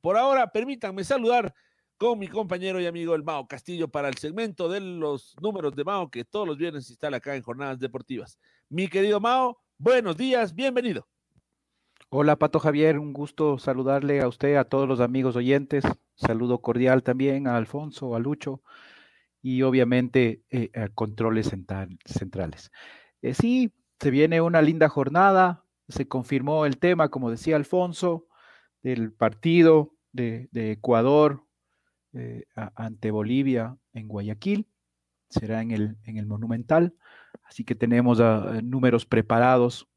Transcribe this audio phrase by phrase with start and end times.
[0.00, 1.54] Por ahora, permítanme saludar
[1.98, 5.84] con mi compañero y amigo el Mao Castillo para el segmento de los números de
[5.84, 8.38] Mao que todos los viernes se instala acá en Jornadas Deportivas.
[8.70, 11.06] Mi querido Mao, buenos días, bienvenido.
[12.08, 15.84] Hola Pato Javier, un gusto saludarle a usted, a todos los amigos oyentes.
[16.14, 18.62] Saludo cordial también a Alfonso, a Lucho
[19.42, 22.72] y obviamente eh, a controles central- centrales.
[23.20, 28.26] Eh, sí, se viene una linda jornada, se confirmó el tema, como decía Alfonso,
[28.82, 31.44] del partido de, Ecuador
[32.12, 34.66] eh, ante Bolivia en Guayaquil.
[35.28, 36.94] Será en el, en el Monumental.
[37.44, 39.88] Así que tenemos ah, números preparados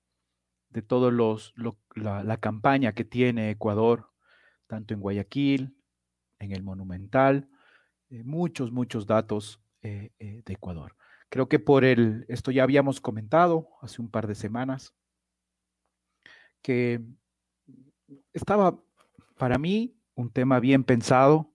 [0.70, 4.10] de todos los lo- la, campaña que tiene Ecuador,
[4.68, 5.76] tanto en Guayaquil,
[6.40, 7.48] en el Monumental,
[8.10, 10.96] eh, muchos, muchos datos eh, eh, de Ecuador.
[11.30, 14.94] Creo que por el, esto ya habíamos comentado hace un par de semanas,
[16.62, 17.02] que
[18.34, 18.80] estaba
[19.38, 21.52] para mí un tema bien pensado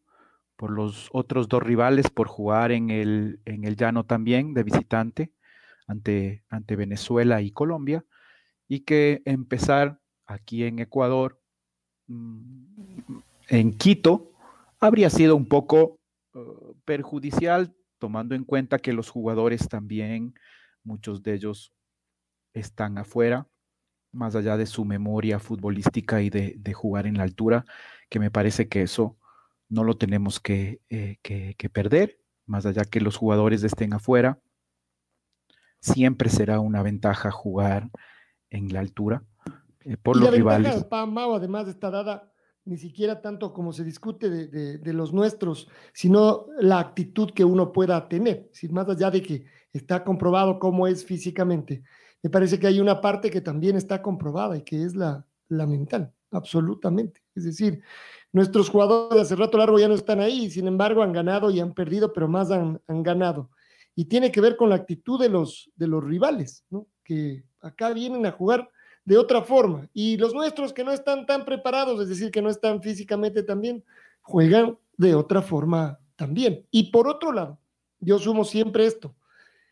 [0.57, 5.33] por los otros dos rivales, por jugar en el, en el llano también de visitante
[5.87, 8.05] ante, ante Venezuela y Colombia
[8.67, 11.41] y que empezar aquí en Ecuador,
[12.09, 13.19] mm,
[13.49, 14.33] en Quito,
[14.81, 15.99] habría sido un poco
[16.35, 16.39] eh,
[16.85, 20.35] perjudicial, tomando en cuenta que los jugadores también,
[20.85, 21.73] muchos de ellos
[22.53, 23.49] están afuera,
[24.13, 27.65] más allá de su memoria futbolística y de, de jugar en la altura,
[28.09, 29.17] que me parece que eso
[29.69, 34.39] no lo tenemos que, eh, que- que perder, más allá que los jugadores estén afuera,
[35.81, 37.91] siempre será una ventaja jugar
[38.51, 39.23] en la altura
[39.85, 40.85] eh, por y los la ventaja rivales.
[40.85, 42.33] para Mao además está dada
[42.65, 47.45] ni siquiera tanto como se discute de, de- de los nuestros, sino la actitud que
[47.45, 51.83] uno pueda tener, sin más allá de que está comprobado cómo es físicamente.
[52.23, 55.67] Me parece que hay una parte que también está comprobada y que es la, la
[55.67, 57.23] mental, absolutamente.
[57.35, 57.83] Es decir,
[58.33, 61.61] nuestros jugadores de hace rato largo ya no están ahí, sin embargo han ganado y
[61.61, 63.51] han perdido, pero más han, ganado.
[63.95, 66.65] Y tiene que ver con la actitud de los, de los rivales,
[67.05, 68.71] que acá vienen a jugar
[69.05, 69.89] de otra forma.
[69.93, 73.61] Y los nuestros que no están tan preparados, es decir, que no están físicamente tan
[73.61, 73.85] bien,
[74.21, 76.67] juegan de otra forma también.
[76.71, 77.59] Y por otro lado,
[78.01, 79.17] yo sumo siempre esto,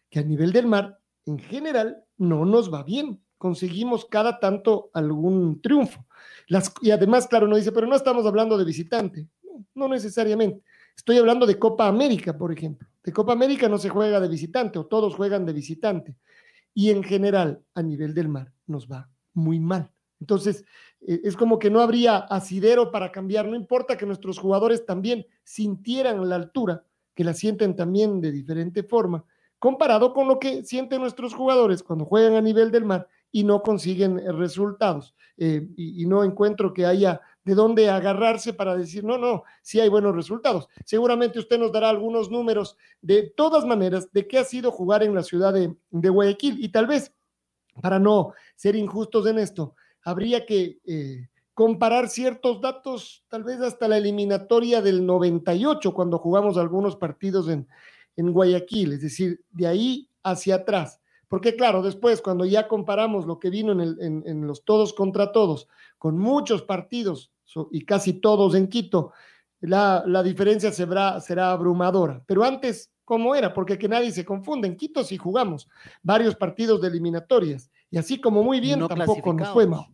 [0.09, 3.21] que a nivel del mar, en general, no nos va bien.
[3.37, 6.07] Conseguimos cada tanto algún triunfo.
[6.81, 9.29] Y además, claro, uno dice, pero no estamos hablando de visitante.
[9.43, 10.63] No, no necesariamente.
[10.97, 12.89] Estoy hablando de Copa América, por ejemplo.
[13.05, 16.17] De Copa América no se juega de visitante o todos juegan de visitante.
[16.73, 19.91] Y en general, a nivel del mar, nos va muy mal.
[20.21, 20.65] Entonces,
[21.07, 23.47] eh, es como que no habría asidero para cambiar.
[23.47, 28.83] No importa que nuestros jugadores también sintieran la altura, que la sienten también de diferente
[28.83, 29.25] forma,
[29.59, 33.63] comparado con lo que sienten nuestros jugadores cuando juegan a nivel del mar y no
[33.63, 35.15] consiguen eh, resultados.
[35.37, 39.89] Eh, y, no encuentro que haya de dónde agarrarse para decir, no, no, sí hay
[39.89, 40.69] buenos resultados.
[40.85, 45.15] Seguramente usted nos dará algunos números de todas maneras de qué ha sido jugar en
[45.15, 47.13] la ciudad de, de Guayaquil y tal vez,
[47.83, 53.89] para no ser injustos en esto, habría que eh, comparar ciertos datos, tal vez hasta
[53.89, 57.69] la eliminatoria del 98, cuando jugamos algunos partidos en,
[58.17, 61.01] en Guayaquil, es decir, de ahí hacia atrás.
[61.29, 64.93] Porque claro, después cuando ya comparamos lo que vino en, el, en, en los todos
[64.95, 65.69] contra todos,
[65.99, 69.13] con muchos partidos so, y casi todos en Quito,
[69.61, 72.23] la, la diferencia será, será abrumadora.
[72.27, 73.53] Pero antes, ¿cómo era?
[73.53, 74.69] Porque que nadie se confunde.
[74.69, 75.69] En Quito sí jugamos
[76.03, 79.87] varios partidos de eliminatorias y así como muy bien no tampoco nos fue mal.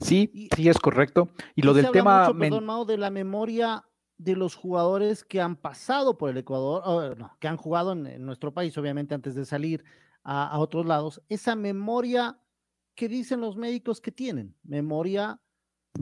[0.00, 1.30] Sí, sí es correcto.
[1.54, 3.84] Y lo del tema mucho, perdón, Mao, de la memoria
[4.24, 8.06] de los jugadores que han pasado por el Ecuador, o, no, que han jugado en,
[8.06, 9.84] en nuestro país, obviamente antes de salir
[10.22, 12.38] a, a otros lados, esa memoria
[12.94, 15.40] que dicen los médicos que tienen, memoria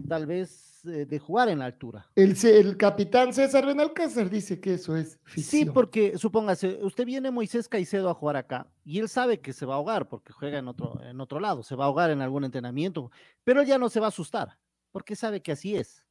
[0.08, 2.10] tal vez eh, de jugar en la altura.
[2.14, 5.74] El, capitán César Benalcázar dice que eso es Sí, ficción.
[5.74, 9.74] porque supóngase, usted viene Moisés Caicedo a jugar acá y él sabe que se va
[9.74, 12.44] a ahogar porque juega en otro, en otro lado, se va a ahogar en algún
[12.44, 13.10] entrenamiento,
[13.44, 14.58] pero él ya no se va a asustar
[14.92, 16.04] porque sabe que así es.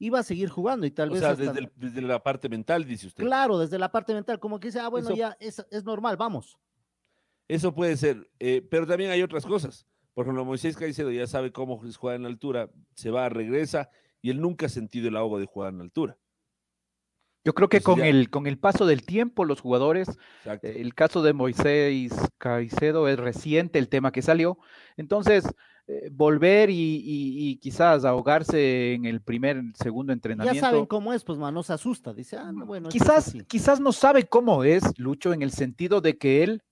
[0.00, 1.20] Va a seguir jugando y tal O vez.
[1.20, 3.24] sea, hasta- desde, el- desde la parte mental, dice usted.
[3.24, 6.16] Claro, desde la parte mental, como que dice, ah, bueno, Eso- ya es, es normal,
[6.16, 6.58] vamos.
[7.48, 9.86] Eso puede ser, eh, pero también hay otras cosas.
[10.14, 13.88] Por ejemplo, Moisés Caicedo ya sabe cómo jugar en la altura, se va, regresa,
[14.22, 16.18] y él nunca ha sentido el ahogo de jugar en la altura.
[17.44, 20.08] Yo creo que Entonces con ya- el, con el paso del tiempo, los jugadores,
[20.38, 20.66] Exacto.
[20.66, 24.58] el caso de Moisés Caicedo es reciente, el tema que salió.
[24.96, 25.44] Entonces,
[25.88, 30.60] eh, volver y, y- y quizás ahogarse en el primer, segundo Ya entrenamiento.
[30.60, 32.12] saben cómo es, pues, man, no se asusta.
[32.12, 32.88] Dice, ah, no, bueno.
[32.88, 33.44] es quizás, así".
[33.44, 36.62] quizás no sabe cómo es, Lucho, en el sentido de que él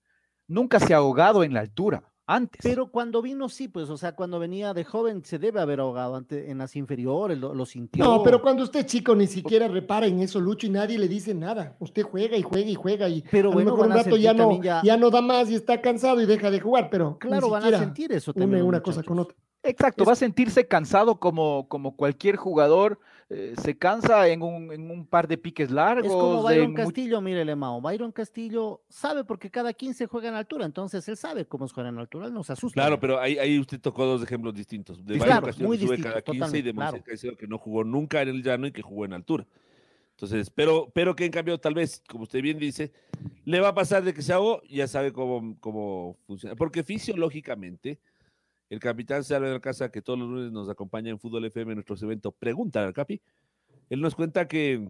[0.47, 2.59] nunca se ha ahogado en la altura antes.
[2.63, 6.15] Pero cuando vino, sí, pues, o sea, cuando venía de joven se debe haber ahogado
[6.15, 8.03] antes, en las inferiores, lo, lo sintió.
[8.03, 11.07] No, pero cuando usted es chico ni siquiera repara en eso, Lucho, y nadie le
[11.07, 11.75] dice nada.
[11.79, 14.33] Usted juega y juega y juega y Pero a lo bueno, mejor un rato ya
[14.33, 17.49] no, ya- ya no da más y está cansado y deja de jugar, pero Claro,
[17.49, 18.63] van a sentir eso también.
[18.63, 19.35] una cosa con otra.
[19.63, 22.99] Exacto, Es- va a sentirse cansado como, como cualquier jugador
[23.29, 26.05] eh, se cansa en un, en un par de piques largos.
[26.05, 27.81] Es como Byron Castillo, mírele, Mao.
[27.81, 31.87] Byron Castillo sabe porque cada 15 juega en altura, entonces él sabe cómo es jugar
[31.87, 32.79] en altura, él no se asusta.
[32.79, 35.03] Claro, pero ahí, ahí usted tocó dos ejemplos distintos.
[35.03, 37.03] De Byron claro, Castillo muy que sube distintos, cada 15 y de claro.
[37.03, 39.47] Caicedo que no jugó nunca en el llano y que jugó en altura.
[40.11, 42.93] Entonces, pero, pero que en cambio, tal vez, como usted bien dice,
[43.43, 46.55] le va a pasar de que se ahogó, ya sabe cómo, cómo funciona.
[46.55, 47.99] Porque fisiológicamente,
[48.69, 51.75] el capitán Salve de Casa, que todos los lunes nos acompaña en Fútbol FM en
[51.77, 53.21] nuestros eventos, pregunta al Capi.
[53.89, 54.89] Él nos cuenta que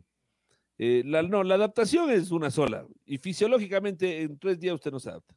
[0.78, 2.86] eh, la, no, la adaptación es una sola.
[3.06, 5.36] Y fisiológicamente, en tres días usted no se adapta.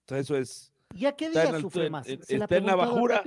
[0.00, 0.72] Entonces, eso es.
[0.94, 2.08] ¿Y a qué día sufre más?
[2.08, 3.22] en- ¿Se está en la bajura.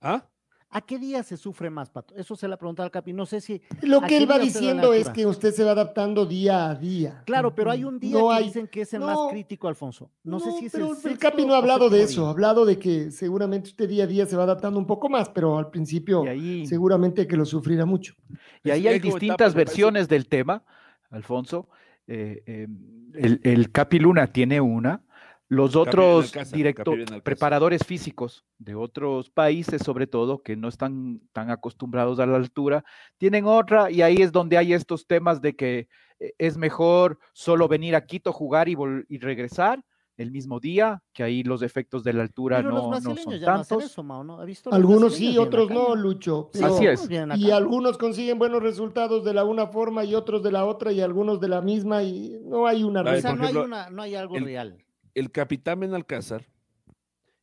[0.00, 0.26] ¿Ah?
[0.72, 2.14] ¿A qué día se sufre más, Pato?
[2.14, 3.12] Eso se le ha preguntado al Capi.
[3.12, 3.60] No sé si.
[3.82, 7.22] Lo ¿A que él va diciendo es que usted se va adaptando día a día.
[7.26, 9.66] Claro, pero hay un día No que hay- dicen que es el no, más crítico,
[9.66, 10.12] Alfonso.
[10.22, 12.64] No, sé si es pero el el Capi no ha hablado de eso, ha hablado
[12.64, 15.70] de que seguramente usted día a día se va adaptando un poco más, pero al
[15.70, 18.14] principio ahí, seguramente que lo sufrirá mucho.
[18.62, 20.62] y ahí hay distintas versiones del tema,
[21.10, 21.68] Alfonso.
[22.06, 22.68] Eh, eh,
[23.14, 25.02] el, el Capi Luna tiene una.
[25.50, 27.22] Los otros Benalcázar, directo- Capi Benalcázar.
[27.24, 32.84] preparadores físicos de otros países, sobre todo, que no están tan acostumbrados a la altura,
[33.18, 35.88] tienen otra y ahí es donde hay estos temas de que
[36.20, 39.82] eh, es mejor solo venir a Quito, jugar y, vol- y regresar
[40.16, 43.24] el mismo día, que ahí los efectos de la altura Pero los no, son ya
[43.24, 43.84] no hacen tantos.
[43.84, 44.38] eso, Mao, ¿no?
[44.38, 44.68] ¿Ha visto?
[44.70, 46.50] Los Algunos sí, otros no, Lucho.
[46.52, 47.08] Sí, Así es.
[47.36, 51.00] Y algunos consiguen buenos resultados de la una forma y otros de la otra y
[51.00, 54.02] algunos de la misma y no hay una O sea, no hay, ejemplo, una, no
[54.02, 54.84] hay algo el- real.
[55.14, 56.46] El capitán Benalcázar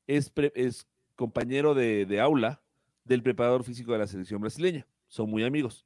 [0.06, 2.62] es, pre- es compañero de, de aula
[3.04, 4.86] del preparador físico de la selección brasileña.
[5.08, 5.86] Son muy amigos.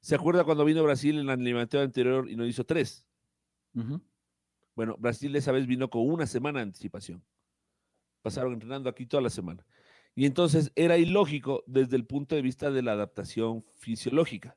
[0.00, 3.06] ¿Se acuerda cuando vino Brasil en la eliminatoria anterior y nos hizo tres?
[4.74, 7.22] Bueno, Brasil esa vez vino con una semana de anticipación.
[8.22, 9.66] Pasaron entrenando aquí toda la semana.
[10.14, 14.56] Y entonces era ilógico desde el punto de vista de la adaptación fisiológica.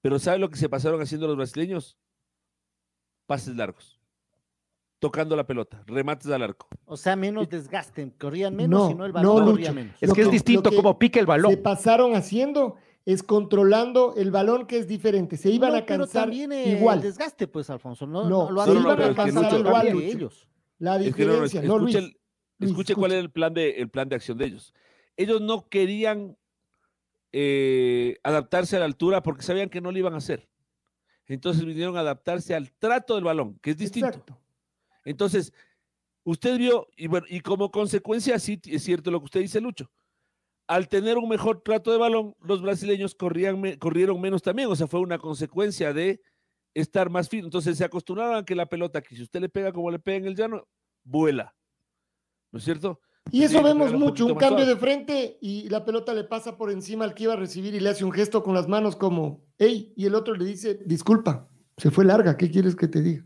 [0.00, 1.96] Pero ¿sabe lo que se pasaron haciendo los brasileños?
[3.26, 4.00] Pases largos.
[5.02, 6.68] Tocando la pelota, remates al arco.
[6.86, 9.74] O sea, menos desgaste, corrían menos No, y no el no, balón corría Lucho.
[9.74, 9.96] menos.
[10.00, 11.50] Es Lo que es que- distinto que como pique el balón.
[11.50, 15.36] Se pasaron haciendo es controlando el balón que es diferente.
[15.36, 16.98] Se iban No, a pero cansar también eh, igual.
[16.98, 18.06] el desgaste, pues, Alfonso.
[18.06, 20.06] No, No, no, lo se iban a cansar igual, que Lucho.
[20.06, 20.48] ellos.
[20.78, 21.96] La Es que no, no, diferencia, no, Luis.
[21.96, 22.16] escuche,
[22.58, 24.72] Luis, escuche cuál era el plan de, el plan de acción de ellos.
[25.16, 26.36] Ellos no querían
[27.32, 30.48] eh, adaptarse a la altura porque sabían que no lo iban a hacer.
[31.26, 34.06] Entonces vinieron a adaptarse al trato del balón, que es distinto.
[34.08, 34.38] Exacto.
[35.04, 35.52] Entonces,
[36.24, 39.90] usted vio, y bueno, y como consecuencia, sí es cierto lo que usted dice, Lucho.
[40.68, 44.68] Al tener un mejor trato de balón, los brasileños corrían, corrieron menos también.
[44.68, 46.20] O sea, fue una consecuencia de
[46.72, 47.46] estar más fino.
[47.46, 50.18] Entonces se acostumbraron a que la pelota, que si usted le pega como le pega
[50.18, 50.66] en el llano,
[51.04, 51.54] vuela.
[52.52, 53.00] ¿No es cierto?
[53.30, 54.74] Y eso vemos un mucho, un cambio suave.
[54.74, 57.80] de frente y la pelota le pasa por encima al que iba a recibir y
[57.80, 61.48] le hace un gesto con las manos como, hey, y el otro le dice, disculpa,
[61.76, 63.24] se fue larga, ¿qué quieres que te diga?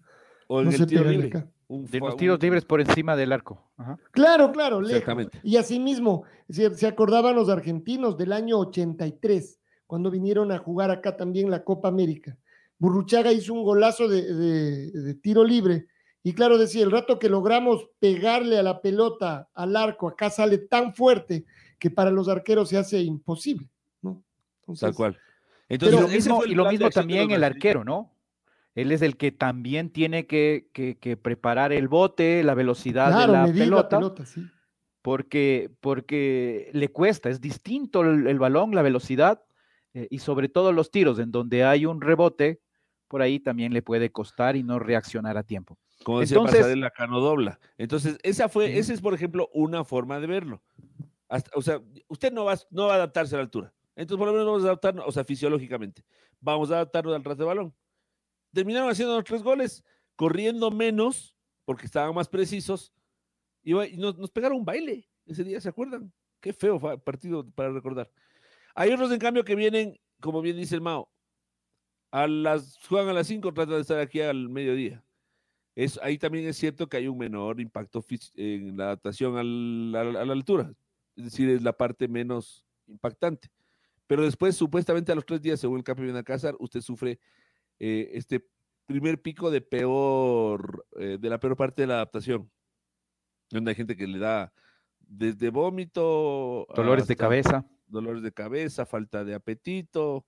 [0.49, 1.28] O No el tiro libre.
[1.28, 1.50] acá.
[1.69, 3.61] Un De los tiros un- libres por encima del arco.
[3.77, 3.99] Ajá.
[4.13, 4.99] Claro, claro, lejos.
[4.99, 5.41] Exactamente.
[5.43, 11.17] Y asimismo, se, se acordaban los argentinos del año 83, cuando vinieron a jugar acá
[11.17, 12.37] también la Copa América.
[12.79, 15.87] Burruchaga hizo un golazo de, de- de tiro libre.
[16.23, 20.59] Y claro, decía, el rato que logramos pegarle a la pelota al arco, acá sale
[20.59, 21.45] tan fuerte
[21.79, 23.69] que para los arqueros se hace imposible.
[24.03, 24.23] ¿no?
[24.61, 25.19] Entonces, Tal cual.
[25.69, 28.11] Y Entonces, lo ese mismo, y lo mismo también el arquero, ¿no?
[28.76, 33.33] Él es el que también tiene que, que- que preparar el bote, la velocidad Claro,
[33.33, 34.47] de la medir pelota, la pelota, sí.
[35.02, 39.42] porque, porque le cuesta, es distinto el, el balón, la velocidad
[39.95, 42.61] eh, y sobre todo los tiros, en donde hay un rebote,
[43.09, 45.78] por ahí también le puede costar y no reaccionar a tiempo.
[46.04, 47.59] Como decía Entonces- Pasarela, Cano dobla.
[47.78, 50.62] Entonces, esa fue, esa es, por ejemplo, una forma de verlo.
[51.28, 53.73] Hasta- o sea, usted no va, no va a adaptarse a la altura.
[53.95, 56.02] Entonces, por lo menos vamos a adaptarnos, o sea, fisiológicamente.
[56.40, 57.73] Vamos a adaptarnos al ras de balón.
[58.57, 59.85] Terminaron haciendo los tres goles,
[60.15, 61.37] corriendo menos,
[61.67, 62.91] porque estaban más precisos,
[63.63, 66.11] y, nos, nos pegaron un baile ese día, ¿se acuerdan?
[66.41, 68.11] Qué feo partido para recordar.
[68.75, 71.13] Hay otros, en cambio, que vienen, como bien dice el Mao,
[72.11, 75.05] a las, juegan a las 5, tratan de estar aquí al mediodía.
[75.75, 78.03] Es, ahí también es cierto que hay un menor impacto
[78.37, 80.73] en la adaptación a la altura.
[81.15, 83.51] Es decir, es la parte menos impactante.
[84.07, 87.21] Pero después, supuestamente a los tres días, según el campeón Benalcázar, usted sufre
[87.78, 88.49] eh, este
[88.87, 92.50] primer pico de peor, eh, de la peor parte de la adaptación.
[93.50, 94.52] Donde hay gente que le da
[95.00, 96.66] desde vómito.
[96.75, 97.64] Dolores de cabeza.
[97.87, 100.26] Dolores de cabeza, falta de apetito.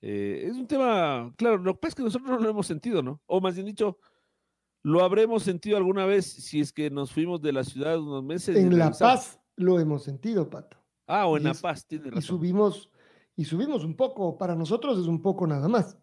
[0.00, 3.02] Eh, es un tema, claro, lo que pasa es que nosotros no lo hemos sentido,
[3.02, 3.20] ¿no?
[3.26, 3.98] O más bien dicho,
[4.84, 8.56] lo habremos sentido alguna vez si es que nos fuimos de la ciudad unos meses.
[8.56, 8.90] y En La.
[8.92, 10.76] Paz lo hemos sentido, Pato.
[11.08, 12.22] Ah, o en y La es- Paz, tiene Y razón.
[12.22, 12.90] subimos,
[13.34, 15.98] y subimos un poco, para nosotros es un poco nada más.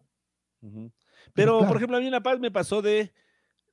[1.34, 1.68] Pero, claro.
[1.68, 3.12] por ejemplo, a mí en La Paz me pasó de,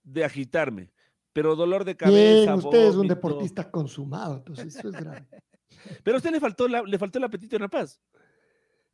[0.03, 0.91] de agitarme,
[1.33, 2.55] pero dolor de Bien, cabeza.
[2.55, 5.27] usted es un deportista consumado, entonces eso es grave.
[6.03, 7.99] Pero a usted le faltó, la- le faltó el apetito en La Paz.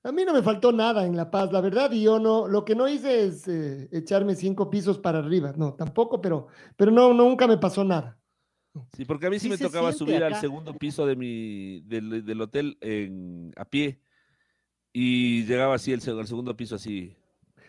[0.04, 2.64] A mí no me faltó nada en La Paz, la verdad, y yo no, lo
[2.64, 7.14] que no hice es eh, echarme cinco pisos para arriba, no, tampoco, pero, pero no,
[7.14, 8.18] nunca me pasó nada.
[8.96, 12.24] Sí, porque a mí sí, Sí me tocaba subir al segundo piso de mi, del,
[12.24, 14.00] del hotel en, a pie
[14.94, 17.17] y llegaba así el, al segundo piso así.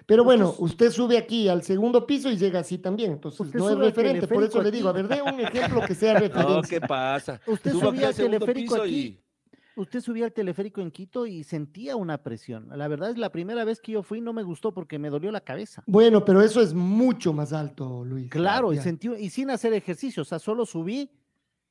[0.09, 3.69] Pero bueno, usted sube aquí al segundo piso y llega así también, entonces Usted no
[3.69, 6.81] es referente, por eso le digo, a ver, dé un ejemplo que sea No, referencia.
[6.81, 7.38] ¿qué pasa?
[7.47, 9.21] Usted Subo subía al teleférico piso aquí,
[9.77, 12.69] usted subía al teleférico en Quito y sentía una presión.
[12.75, 15.31] La verdad es la primera vez que yo fui no me gustó porque me dolió
[15.31, 15.83] la cabeza.
[15.87, 18.31] Bueno, pero eso es mucho más alto, Luis.
[18.31, 21.11] Claro, y sentí, y sin hacer ejercicio, o sea, solo subí,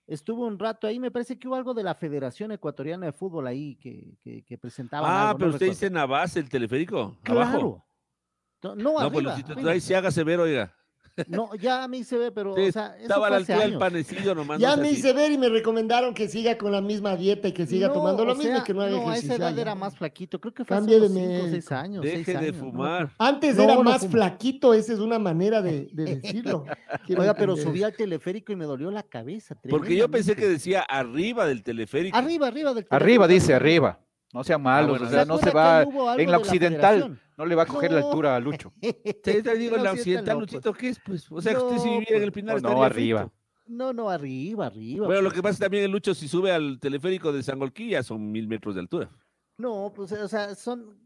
[0.06, 3.48] estuve un rato ahí, me parece que hubo algo de la Federación Ecuatoriana de Fútbol
[3.48, 5.80] ahí que, que, que presentaban Ah, algo, pero no usted recuerdo.
[5.88, 7.18] dice Navas, el teleférico.
[7.26, 7.84] Abajo.
[8.64, 9.72] No, no, No, pues arriba, Luisito, arriba.
[9.72, 10.74] ahí se haga severo, oiga.
[11.30, 13.60] No, ya a mí se ve, pero, Sí, o sea, eso Estaba a la altura
[13.62, 14.60] del panecillo nomás.
[14.60, 17.54] Ya no me hice ver y me recomendaron que siga con la misma dieta y
[17.54, 19.62] que siga No, tomando lo mismo y que no haga no, a esa edad ya,
[19.64, 21.74] era más flaquito, creo que fue Cambie hace de unos cinco o seis médico.
[21.76, 22.04] años.
[22.04, 23.10] Deje seis de años, fumar.
[23.18, 24.12] Antes No, era no más fumo.
[24.12, 26.66] flaquito, esa es una manera de, de decirlo.
[27.10, 27.88] Oiga, pero subí eso.
[27.88, 29.56] al teleférico y me dolió la cabeza.
[29.68, 32.16] Porque yo pensé que decía arriba del teleférico.
[32.16, 34.00] Arriba, arriba del Arriba, teleférico, dice, arriba.
[34.34, 37.20] No sean malos, bueno, o ¿se sea, no se va en la de la occidental,
[37.38, 38.08] no le va a coger la No.
[38.08, 38.74] altura a Lucho.
[39.24, 40.52] Te, te digo, en la No, occidental, no, pues.
[40.54, 41.00] Luchito, ¿qué es?
[41.00, 42.44] Pues, o sea, que usted si No, viviera en el pues.
[42.44, 43.20] Pinar No, no, arriba.
[43.22, 43.34] frito.
[43.68, 45.06] No, no, arriba, arriba.
[45.06, 45.36] Bueno, lo pues.
[45.36, 48.82] que pasa también el Lucho, si sube al teleférico de Sangolquilla, son mil metros de
[48.82, 49.10] altura.
[49.58, 50.98] No, pues, o sea, son.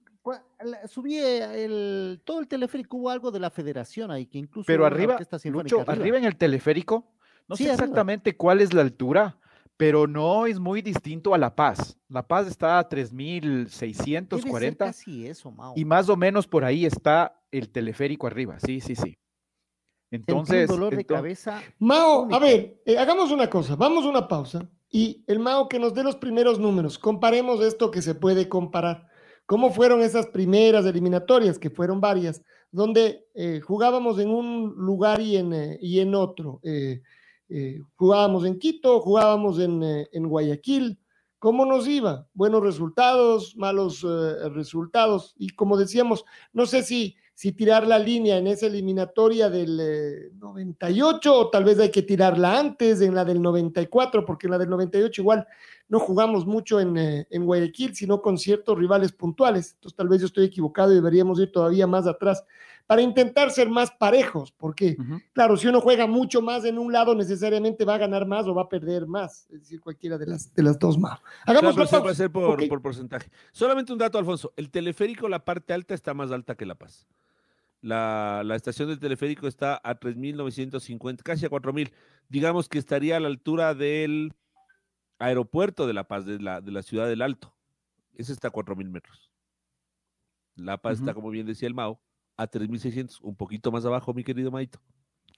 [0.87, 4.67] Subí el, todo el teleférico, hubo algo de la federación ahí, que incluso.
[4.67, 7.11] Pero arriba, Lucho, arriba en el teleférico,
[7.47, 7.83] no Sí, sé arriba.
[7.85, 9.39] exactamente cuál es la altura,
[9.81, 11.97] pero no es muy distinto a La Paz.
[12.07, 15.73] La Paz está a Debe ser 3.640 casi eso, Mao.
[15.75, 18.59] y más o menos por ahí está el teleférico arriba.
[18.59, 19.17] Sí, sí, sí.
[20.11, 21.63] Entonces, un dolor de cabeza.
[21.79, 25.79] Mao, a ver, eh, hagamos una cosa, vamos a una pausa y el Mao que
[25.79, 29.07] nos dé los primeros números, comparemos esto que se puede comparar.
[29.47, 35.37] ¿Cómo fueron esas primeras eliminatorias, que fueron varias, donde eh, jugábamos en un lugar y
[35.37, 36.59] en, eh, y en otro?
[37.53, 40.97] Eh, jugábamos en Quito, jugábamos en, eh, en Guayaquil.
[41.37, 42.25] ¿Cómo nos iba?
[42.33, 45.35] Buenos resultados, malos eh, resultados.
[45.37, 50.29] Y como decíamos, no sé si, si tirar la línea en esa eliminatoria del eh,
[50.35, 54.57] 98 o tal vez hay que tirarla antes, en la del 94, porque en la
[54.57, 55.45] del 98 igual
[55.89, 59.73] no jugamos mucho en, en Guayaquil, sino con ciertos rivales puntuales.
[59.73, 62.45] Entonces tal vez yo estoy equivocado y deberíamos ir todavía más atrás
[62.87, 64.97] para intentar ser más parejos, porque
[65.33, 68.53] claro, si uno juega mucho más en un lado, necesariamente va a ganar más o
[68.53, 71.19] va a perder más, es decir, cualquiera de las, de las dos más.
[71.45, 73.29] Hagamos Claro, pero va a ser por, por porcentaje.
[73.51, 74.53] Solamente un dato, Alfonso.
[74.55, 77.07] El teleférico, la parte alta está más alta que La Paz.
[77.81, 81.91] La, la estación del teleférico está a 3.950, casi a 4.000.
[82.29, 84.33] Digamos que estaría a la altura del
[85.17, 87.55] aeropuerto de La Paz, de la, de la ciudad del Alto.
[88.15, 89.31] Ese está a 4.000 metros.
[90.55, 91.99] La Paz está, como bien decía el Mao,
[92.37, 94.79] a 3.600, un poquito más abajo, mi querido Maito.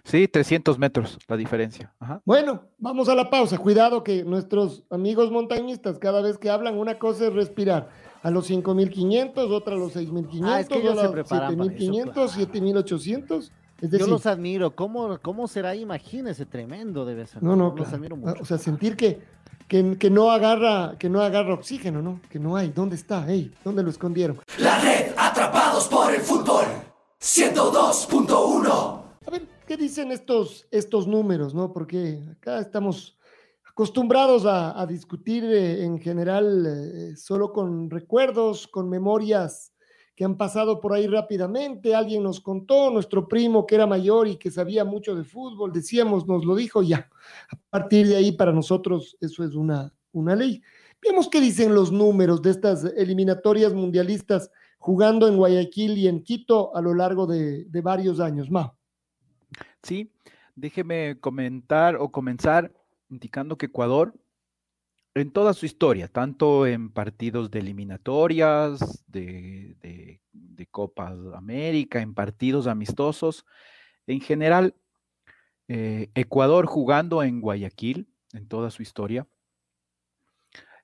[0.05, 1.93] Sí, 300 metros la diferencia.
[1.99, 2.21] Ajá.
[2.25, 3.57] Bueno, vamos a la pausa.
[3.57, 7.89] Cuidado que nuestros amigos montañistas cada vez que hablan una cosa es respirar.
[8.21, 11.91] A los 5.500, otra a los 6.500, Ah, es que a los preparan para eso,
[11.91, 12.29] 7.500, claro.
[12.29, 13.51] 7.800.
[13.81, 14.75] Es Yo los admiro.
[14.75, 15.75] ¿Cómo, cómo será?
[15.75, 17.43] Imagínese, tremendo debe ser.
[17.43, 17.95] no, no, Los claro.
[17.95, 18.41] admiro Ah, mucho.
[18.41, 19.21] O sea, sentir que
[19.67, 22.19] que, que no agarra, que no agarra oxígeno, ¿no?
[22.29, 22.69] Que no hay.
[22.69, 23.27] ¿Dónde está?
[23.31, 24.37] Ey, ¿dónde lo escondieron?
[24.59, 26.65] La red Atrapados por el Fútbol
[27.23, 29.01] 102.1.
[29.25, 31.71] A ver, ¿qué dicen estos, estos números, no?
[31.71, 33.17] Porque acá estamos
[33.65, 39.71] acostumbrados a, discutir eh, en general eh, solo con recuerdos, con memorias
[40.17, 41.95] que han pasado por ahí rápidamente.
[41.95, 46.27] Alguien nos contó, nuestro primo que era mayor y que sabía mucho de fútbol, decíamos,
[46.27, 47.09] nos lo dijo, ya.
[47.49, 50.61] A partir de ahí, para nosotros, eso es una, una ley.
[51.01, 54.51] Vemos qué dicen los números de estas eliminatorias mundialistas
[54.83, 58.51] jugando en Guayaquil y en Quito a lo largo de, varios años.
[58.51, 58.75] Ma.
[59.81, 60.11] Sí,
[60.55, 62.73] déjeme comentar o comenzar
[63.09, 64.13] indicando que Ecuador,
[65.15, 72.13] en toda su historia, tanto en partidos de eliminatorias, de, de, de Copa América, en
[72.13, 73.45] partidos amistosos,
[74.05, 74.75] en general,
[75.69, 79.29] eh, Ecuador jugando en Guayaquil, en toda su historia,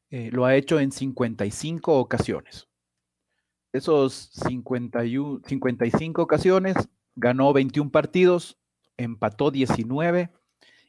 [0.09, 2.68] eh, lo ha hecho en 55 ocasiones.
[3.71, 6.75] Esos 51, 55 ocasiones
[7.15, 8.57] ganó 21 partidos,
[8.97, 10.29] empató 19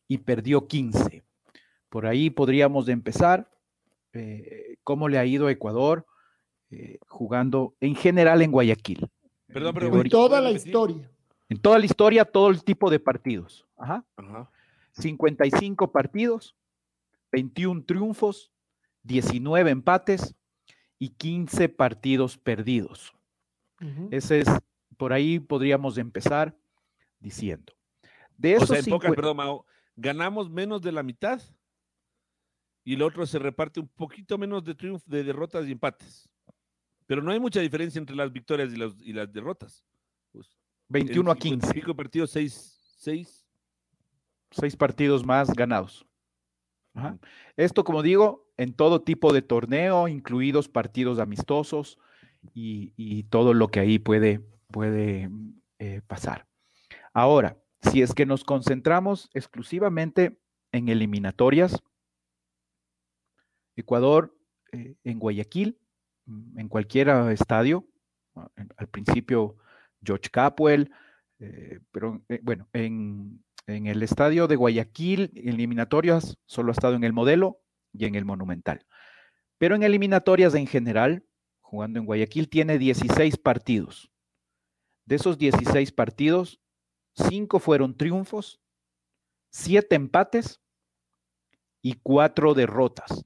[0.08, 1.22] y perdió 15.
[1.90, 3.50] Por ahí podríamos empezar.
[4.12, 6.06] Eh, ¿Cómo le ha ido a Ecuador
[6.70, 9.08] eh, jugando en general en Guayaquil?
[9.46, 11.10] Perdón, En pero toda la historia.
[11.48, 13.66] En toda la historia, todo el tipo de partidos.
[13.76, 14.04] Ajá.
[14.16, 14.50] Ajá.
[14.92, 16.56] 55 partidos,
[17.32, 18.52] 21 triunfos,
[19.02, 20.34] 19 empates
[21.00, 23.14] y 15 partidos perdidos.
[24.10, 24.48] Ese es,
[24.98, 26.54] por ahí podríamos empezar
[27.18, 27.72] diciendo.
[28.36, 29.66] De O esos sea, en pocas, perdón, Mao,
[29.96, 31.40] ganamos menos de la mitad
[32.84, 36.28] y el otro se reparte un poquito menos de triunfos, de derrotas y empates.
[37.06, 39.82] Pero no hay mucha diferencia entre las victorias y las, y las derrotas.
[40.32, 40.48] Pues,
[40.90, 43.46] en 21 a 50 y 15, pico partidos, 6, 6.
[44.50, 46.06] seis partidos más ganados.
[46.92, 47.18] Ajá.
[47.56, 51.98] Esto, como digo, en todo tipo de torneo, incluidos partidos amistosos
[52.52, 54.40] y, todo lo que ahí puede,
[54.70, 55.30] puede
[55.78, 56.46] eh, pasar.
[57.14, 60.38] Ahora, si es que nos concentramos exclusivamente
[60.72, 61.82] en eliminatorias,
[63.76, 64.36] Ecuador
[64.72, 65.78] eh, en Guayaquil,
[66.26, 67.86] mm, en cualquier estadio,
[68.36, 69.56] ah, al principio
[70.04, 70.92] George Capwell,
[71.38, 77.14] eh, pero bueno, en, en el estadio de Guayaquil, eliminatorias, solo ha estado en el
[77.14, 78.86] modelo y en el monumental.
[79.58, 81.24] Pero en eliminatorias en general,
[81.60, 84.10] jugando en Guayaquil, tiene 16 partidos.
[85.04, 86.60] De esos 16 partidos,
[87.14, 88.60] 5 fueron triunfos,
[89.50, 90.60] 7 empates
[91.82, 93.24] y 4 derrotas.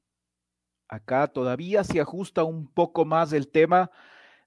[0.89, 3.91] Acá todavía se ajusta un poco más el tema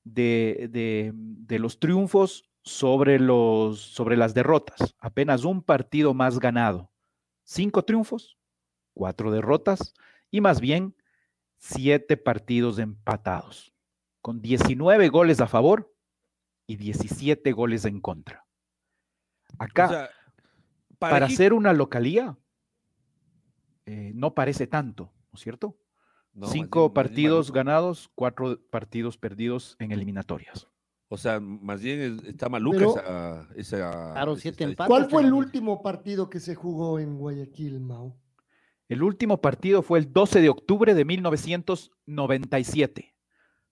[0.04, 4.96] de, de- de los triunfos sobre, los, sobre las derrotas.
[5.00, 6.92] Apenas un partido más ganado.
[7.44, 8.37] Cinco triunfos,
[8.98, 9.94] cuatro derrotas
[10.32, 10.96] y más bien
[11.58, 13.74] siete partidos empatados,
[14.22, 15.94] con 19 goles a favor
[16.66, 18.46] y 17 goles en contra.
[19.60, 20.10] Acá, O sea,
[21.00, 21.38] para parejito.
[21.38, 22.38] ser una localía,
[23.86, 25.78] eh, no parece tanto, ¿no es cierto?
[26.34, 30.68] No, Cinco bien- partidos ganados, cuatro partidos perdidos en eliminatorias.
[31.10, 34.12] O sea, más bien es- está maluca Pero- esa, esa.
[34.14, 34.90] Claro, esa siete empates.
[34.90, 38.18] ¿Cuál fue el último partido que se jugó en Guayaquil, Mao?
[38.90, 43.14] El último partido fue el 12 de octubre de 1997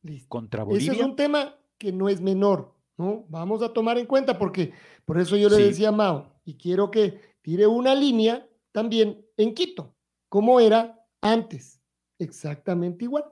[0.02, 0.30] Listo.
[0.30, 0.94] contra Ese Bolivia.
[0.94, 3.26] es un tema que no es menor, ¿no?
[3.30, 4.74] Vamos a tomar en cuenta porque
[5.06, 5.64] por eso yo le Sí.
[5.64, 9.96] decía a Mao, y quiero que tire una línea también en Quito,
[10.30, 11.82] como era antes,
[12.20, 13.24] exactamente igual.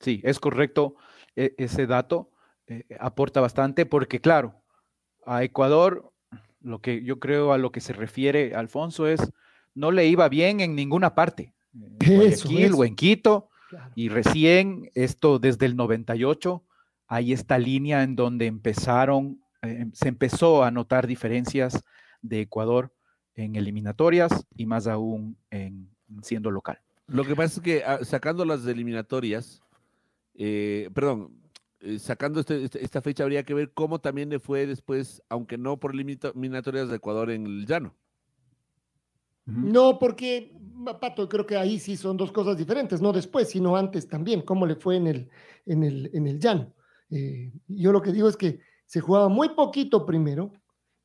[0.00, 0.96] Sí, es correcto
[1.36, 2.30] e- ese dato.
[2.72, 4.62] eh, aporta bastante porque, claro,
[5.26, 6.12] a Ecuador,
[6.60, 9.32] lo que yo creo a lo que se refiere Alfonso es,
[9.74, 11.54] no le iba bien en ninguna parte.
[11.74, 12.76] En Eso, Guayaquil eso.
[12.78, 13.48] o en Quito.
[13.68, 13.92] Claro.
[13.94, 16.64] Y recién, esto desde el 98,
[17.06, 21.82] hay esta línea en donde empezaron, eh, se empezó a notar diferencias
[22.22, 22.92] de Ecuador
[23.34, 25.88] en eliminatorias y más aún en
[26.22, 26.80] siendo local.
[27.06, 29.62] Lo que pasa es que ah, sacando las eliminatorias,
[30.34, 31.32] eh, perdón,
[31.80, 35.58] eh, sacando este- este- esta fecha habría que ver cómo también le fue después, aunque
[35.58, 37.94] no por eliminatorias de Ecuador en el llano.
[39.50, 40.56] No, porque,
[41.00, 44.66] Pato, creo que ahí sí son dos cosas diferentes, no después, sino antes también, cómo
[44.66, 45.28] le fue en el,
[45.66, 46.72] en el, en el llano.
[47.10, 50.52] Eh, yo lo que digo es que se jugaba muy poquito primero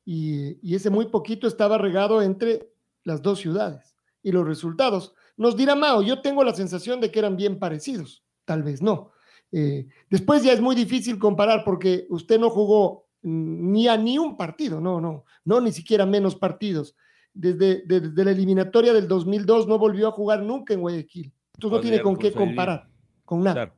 [0.04, 2.70] y, y ese muy poquito estaba regado entre
[3.04, 3.96] las dos ciudades.
[4.22, 8.24] Y los resultados, nos dirá Mao, yo tengo la sensación de que eran bien parecidos,
[8.44, 9.12] tal vez no.
[9.52, 14.36] Eh, después ya es muy difícil comparar porque usted no jugó ni a ni un
[14.36, 16.94] partido, no, no, no, ni siquiera menos partidos
[17.36, 21.32] desde, desde la eliminatoria del 2002 no volvió a jugar nunca en Guayaquil.
[21.54, 22.88] Entonces no tiene con qué comparar,
[23.24, 23.74] con nada.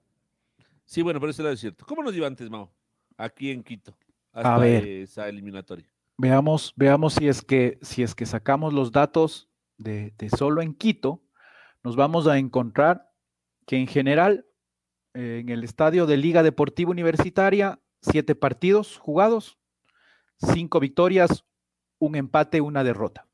[0.84, 1.84] Sí, bueno, pero eso es cierto.
[1.86, 2.72] ¿Cómo nos iba antes, Mao?
[3.16, 3.94] Aquí en Quito,
[4.32, 5.86] hasta a ver, esa eliminatoria.
[6.16, 10.74] Veamos, veamos si es que si es que sacamos los datos de, de solo en
[10.74, 11.22] Quito,
[11.84, 13.10] nos vamos a encontrar
[13.66, 14.46] que en general
[15.14, 19.58] eh, en el estadio de Liga Deportiva Universitaria, siete partidos jugados,
[20.38, 21.44] cinco victorias,
[21.98, 23.27] un empate, una derrota.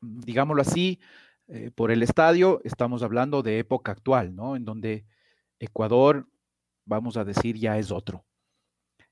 [0.00, 1.00] Digámoslo así,
[1.48, 4.56] eh, por el estadio estamos hablando de época actual, ¿no?
[4.56, 5.04] En donde
[5.58, 6.28] Ecuador,
[6.84, 8.24] vamos a decir, ya es otro.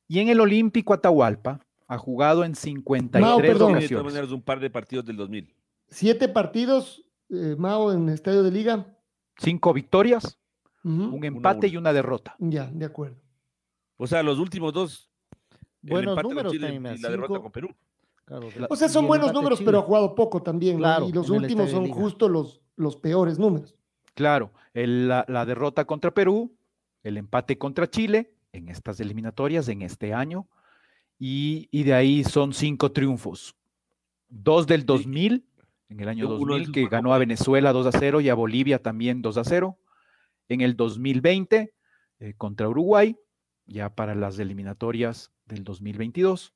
[0.07, 3.77] Y en el Olímpico Atahualpa ha jugado en 53 Mao, perdón.
[3.77, 4.31] ocasiones.
[4.31, 5.55] un par de partidos del 2000.
[5.89, 8.97] Siete partidos, eh, Mao, en el estadio de Liga.
[9.37, 10.39] Cinco victorias,
[10.85, 12.35] un empate y una derrota.
[12.39, 13.21] Ya, de acuerdo.
[13.97, 15.11] O sea, los últimos dos.
[15.83, 17.75] Buenos números y la derrota con Perú.
[18.69, 20.81] O sea, son buenos números, pero ha jugado poco también.
[21.07, 23.75] y los últimos son justo los, los peores números.
[24.15, 26.57] Claro, la, derrota contra Perú,
[27.03, 30.49] el empate contra Chile en estas eliminatorias en este año,
[31.19, 33.55] y, y de ahí son cinco triunfos.
[34.29, 35.45] Dos del 2000,
[35.89, 39.23] en el año 2000, que ganó a Venezuela 2 a 0 y a Bolivia también
[39.23, 39.79] 2 a 0
[40.49, 41.73] en el 2020
[42.21, 43.17] eh, contra Uruguay,
[43.67, 46.55] ya para las eliminatorias del 2022.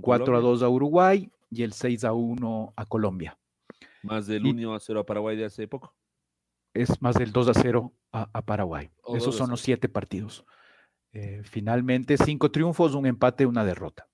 [0.00, 3.38] 4 a 2 a Uruguay y el 6 a 1 a Colombia.
[4.02, 5.94] Más del 1 a 0 a Paraguay de hace poco.
[6.74, 8.90] Es más del 2 a 0 a, Paraguay.
[9.14, 10.44] Esos son los siete partidos.
[11.12, 14.08] Eh, finalmente, cinco triunfos, un empate, una derrota.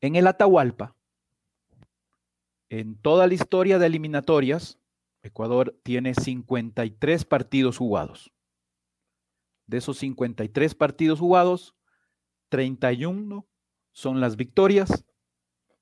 [0.00, 0.94] En el Atahualpa,
[2.70, 4.78] en toda la historia de eliminatorias,
[5.22, 8.32] Ecuador tiene 53 partidos jugados.
[9.66, 11.74] De esos 53 partidos jugados,
[12.48, 13.46] 31
[13.98, 15.04] son las victorias,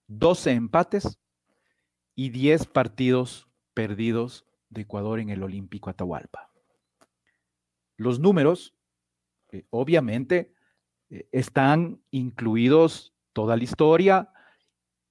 [0.07, 1.19] 12 empates
[2.15, 6.51] y 10 partidos perdidos de Ecuador en el Olímpico Atahualpa.
[7.99, 8.75] Los números,
[9.53, 10.55] eh, obviamente,
[11.11, 14.31] eh, están incluidos toda la historia,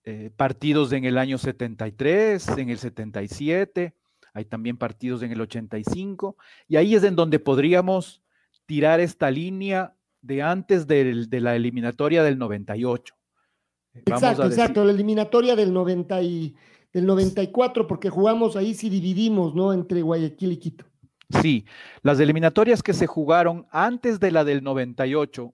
[0.04, 3.94] eh, partidos en el año 73, en el 77,
[4.34, 6.38] hay también partidos en el 85,
[6.68, 8.24] y ahí es en donde podríamos
[8.65, 13.16] tirar esta línea de antes de, la eliminatoria del 98.
[13.94, 16.56] Eh, exacto, exacto, la eliminatoria del, 90 y,
[16.92, 19.72] del 94, porque jugamos ahí sí dividimos, ¿no?
[19.72, 20.86] Entre Guayaquil y Quito.
[21.42, 21.66] Sí,
[22.02, 25.54] las eliminatorias que se jugaron antes de la del 98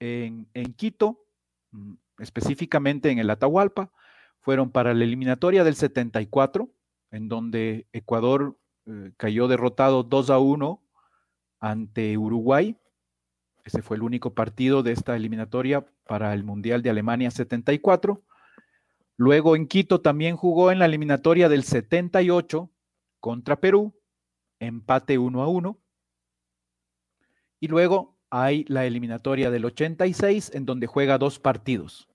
[0.00, 1.24] en, en Quito,
[1.72, 3.92] mm, específicamente en el Atahualpa,
[4.40, 6.68] fueron para la eliminatoria del 74,
[7.10, 10.82] en donde Ecuador eh, cayó derrotado 2 a 1
[11.60, 12.76] ante Uruguay.
[13.70, 18.20] Ese fue el único partido de esta eliminatoria para el Mundial de Alemania 74.
[19.16, 22.68] Luego en Quito también jugó en la eliminatoria del 78
[23.20, 23.94] contra Perú,
[24.58, 25.78] empate 1 a 1.
[27.60, 32.08] Y luego hay la eliminatoria del 86 en donde juega dos partidos.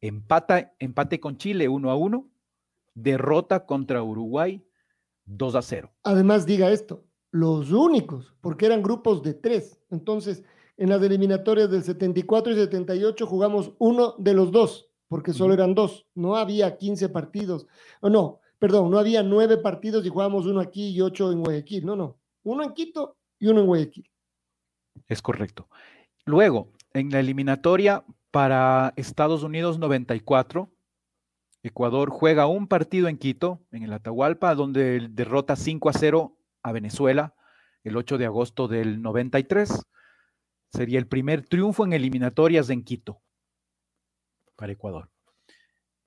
[0.00, 2.30] Empata, empate con Chile 1 a 1
[2.94, 4.64] derrota contra Uruguay
[5.24, 5.92] 2 a 0.
[6.04, 9.80] Además, diga esto, los únicos, porque eran grupos de tres.
[9.90, 10.44] Entonces,
[10.76, 15.74] en las eliminatorias del 74 y 78 jugamos uno de los dos, porque solo eran
[15.74, 16.06] dos.
[16.14, 17.66] No había 15 partidos.
[18.00, 21.84] O no, perdón, no había nueve partidos y jugamos uno aquí y ocho en Guayaquil.
[21.84, 22.18] No, no.
[22.44, 24.10] Uno en Quito y uno en Guayaquil.
[25.08, 25.68] Es correcto.
[26.24, 30.70] Luego, en la eliminatoria para Estados Unidos 94,
[31.62, 36.72] Ecuador juega un partido en Quito, en el Atahualpa, donde derrota 5 a 0 a
[36.72, 37.34] Venezuela
[37.84, 39.82] el 8 de agosto del 93.
[40.72, 43.20] Sería el primer triunfo en eliminatorias en Quito
[44.56, 45.10] para Ecuador.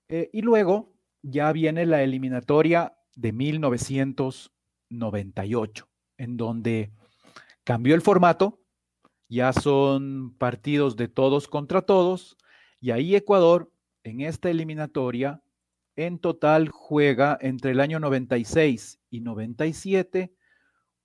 [0.07, 6.91] Eh, y luego ya viene la eliminatoria de 1998, en donde
[7.63, 8.59] cambió el formato,
[9.27, 12.37] ya son partidos de todos contra todos,
[12.79, 13.71] y ahí Ecuador
[14.03, 15.41] en esta eliminatoria
[15.95, 20.35] en total juega entre el año 96 y 97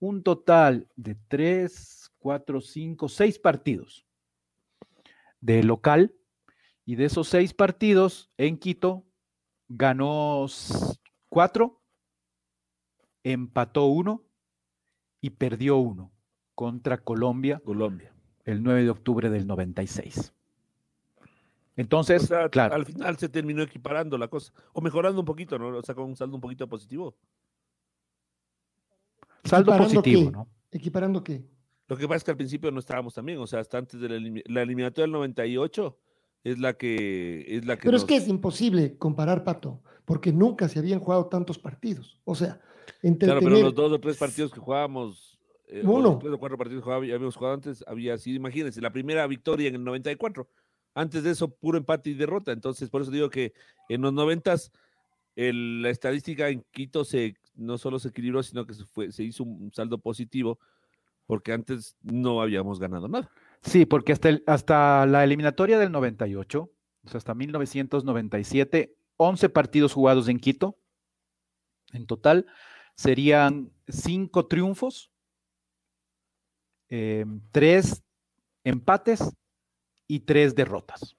[0.01, 4.06] un total de 3, 4, 5, 6 partidos
[5.40, 6.14] de local
[6.85, 9.04] y de esos 6 partidos en Quito
[9.68, 10.46] ganó
[11.28, 11.83] 4,
[13.24, 14.22] empató 1
[15.20, 16.12] y perdió 1
[16.54, 20.33] contra Colombia, Colombia el 9 de octubre del 96.
[21.76, 22.74] Entonces, claro.
[22.74, 25.68] Al final se terminó equiparando la cosa, o mejorando un poquito, ¿no?
[25.68, 27.16] O sea, con un saldo un poquito positivo.
[29.44, 30.48] Saldo positivo, ¿no?
[30.70, 31.42] ¿Equiparando qué?
[31.90, 34.09] Lo que pasa es que al principio no estábamos también, o sea, hasta antes de
[34.46, 35.98] la, eliminatoria del 98,
[36.44, 40.68] es la que es la que Pero es que es imposible comparar, Pato, porque nunca
[40.68, 42.20] se habían jugado tantos partidos.
[42.24, 42.61] O sea,
[43.03, 46.11] entre Claro, pero los dos o tres partidos que jugábamos, eh, Uno.
[46.11, 49.68] los tres o cuatro partidos que habíamos jugado antes, había sido, imagínense, la primera victoria
[49.68, 50.48] en el 94.
[50.94, 52.53] Antes de eso, puro empate y derrota.
[52.53, 53.53] Entonces, por eso digo que
[53.88, 54.55] en los 90
[55.35, 59.24] el- la estadística en Quito se no solo se equilibró, sino que se, fue, se
[59.24, 60.61] hizo un saldo positivo,
[61.31, 63.31] porque antes no habíamos ganado nada.
[63.62, 66.62] Sí, porque hasta, el- hasta la eliminatoria del 98,
[67.05, 70.77] o sea, hasta 1997, 11 partidos jugados en Quito.
[71.93, 72.47] En total
[72.97, 75.12] serían 5 triunfos,
[76.88, 78.03] eh, 3
[78.64, 79.33] empates
[80.09, 81.16] y 3 derrotas.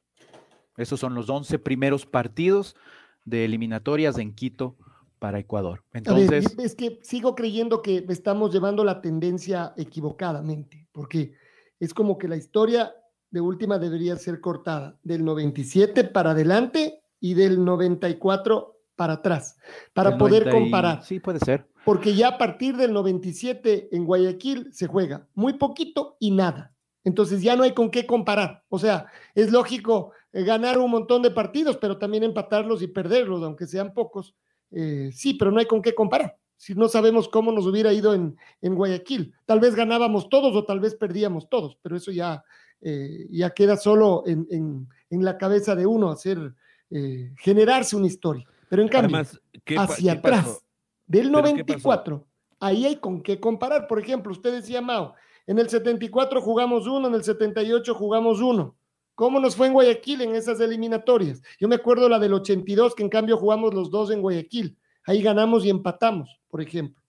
[0.76, 2.76] Esos son los 11 primeros partidos
[3.24, 4.76] de eliminatorias en Quito
[5.22, 5.84] para Ecuador.
[5.94, 11.36] Ver, Entonces, es que sigo creyendo que estamos llevando la tendencia equivocadamente, porque
[11.80, 12.96] es como que la historia
[13.30, 19.58] de última debería ser cortada del 97 para adelante y del 94 para atrás,
[19.94, 21.04] para poder 90 y- comparar.
[21.06, 21.68] Sí, puede ser.
[21.86, 26.74] Porque ya a partir del 97 en Guayaquil se juega muy poquito y nada.
[27.04, 28.64] Entonces ya no hay con qué comparar.
[28.70, 29.06] O sea,
[29.36, 33.94] es lógico eh, ganar un montón de partidos, pero también empatarlos y perderlos, aunque sean
[33.94, 34.36] pocos.
[34.72, 36.38] Eh, sí, pero no hay con qué comparar.
[36.58, 40.64] Si no sabemos cómo nos hubiera ido en, en Guayaquil, tal vez ganábamos todos o
[40.64, 42.44] tal vez perdíamos todos, pero eso ya,
[42.82, 46.54] eh, ya queda solo en, en- en la cabeza de uno, hacer,
[46.92, 48.46] eh, generarse una historia.
[48.70, 50.64] Pero en cambio, Además, ¿qué pa- hacia qué atrás,
[51.08, 51.90] del ¿Pero qué pasó?
[51.90, 52.28] 94,
[52.60, 53.88] ahí hay con qué comparar.
[53.88, 55.16] Por ejemplo, usted decía, Mao,
[55.48, 58.76] en el 74 jugamos uno, en el 78 jugamos uno.
[59.16, 61.42] ¿Cómo nos fue en Guayaquil en esas eliminatorias?
[61.60, 64.78] Yo me acuerdo la del 82, que en cambio jugamos los dos en Guayaquil.
[65.06, 67.02] Ahí ganamos y empatamos, por ejemplo.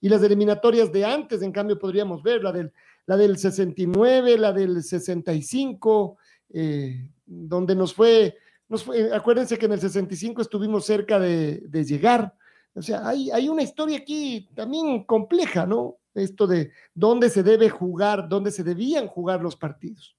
[0.00, 2.72] Y las eliminatorias de antes, en cambio, podríamos ver la del,
[3.06, 6.16] la del 69, la del 65,
[6.52, 8.36] eh, donde nos fue,
[8.68, 12.34] nos fue, acuérdense que en el 65 estuvimos cerca de, de llegar.
[12.74, 15.98] O sea, hay, hay una historia aquí también compleja, ¿no?
[16.14, 20.16] Esto de dónde se debe jugar, dónde se debían jugar los partidos.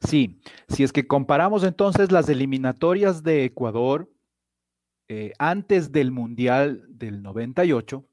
[0.00, 4.10] Sí, si es que comparamos entonces las eliminatorias de Ecuador
[5.08, 8.04] eh, antes del Mundial del 98,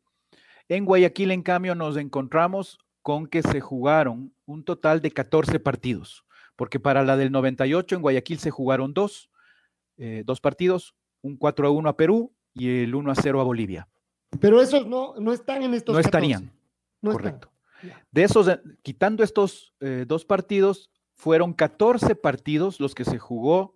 [0.69, 6.25] en Guayaquil, en cambio, nos encontramos con que se jugaron un total de 14 partidos,
[6.55, 9.29] porque para la del 98 en Guayaquil se jugaron dos,
[9.97, 13.43] eh, dos partidos, un 4 a 1 a Perú y el 1 a 0 a
[13.43, 13.87] Bolivia.
[14.41, 16.07] Pero esos no, no están en estos No 14.
[16.07, 16.51] estarían,
[17.01, 17.49] No correcto.
[17.81, 18.03] están.
[18.11, 23.73] De esos, eh, quitando estos eh, dos partidos, fueron 14 partidos los que se jugó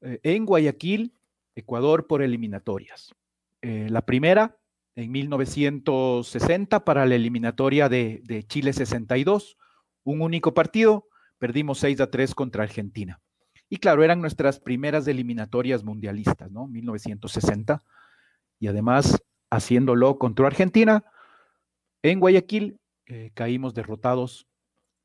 [0.00, 1.14] eh, en Guayaquil,
[1.54, 3.14] Ecuador, por eliminatorias.
[3.62, 4.56] Eh, la primera
[4.96, 9.56] en 1960 para la eliminatoria de, Chile 62,
[10.02, 11.06] un único partido,
[11.38, 13.20] perdimos 6 a 3 contra Argentina.
[13.68, 16.66] Y claro, eran nuestras primeras eliminatorias mundialistas, ¿no?
[16.66, 17.84] 1960.
[18.58, 21.04] Y además, haciéndolo contra Argentina,
[22.02, 24.47] en Guayaquil eh, caímos derrotados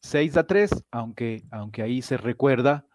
[0.04, 2.86] 6 a 3, aunque, aunque ahí se recuerda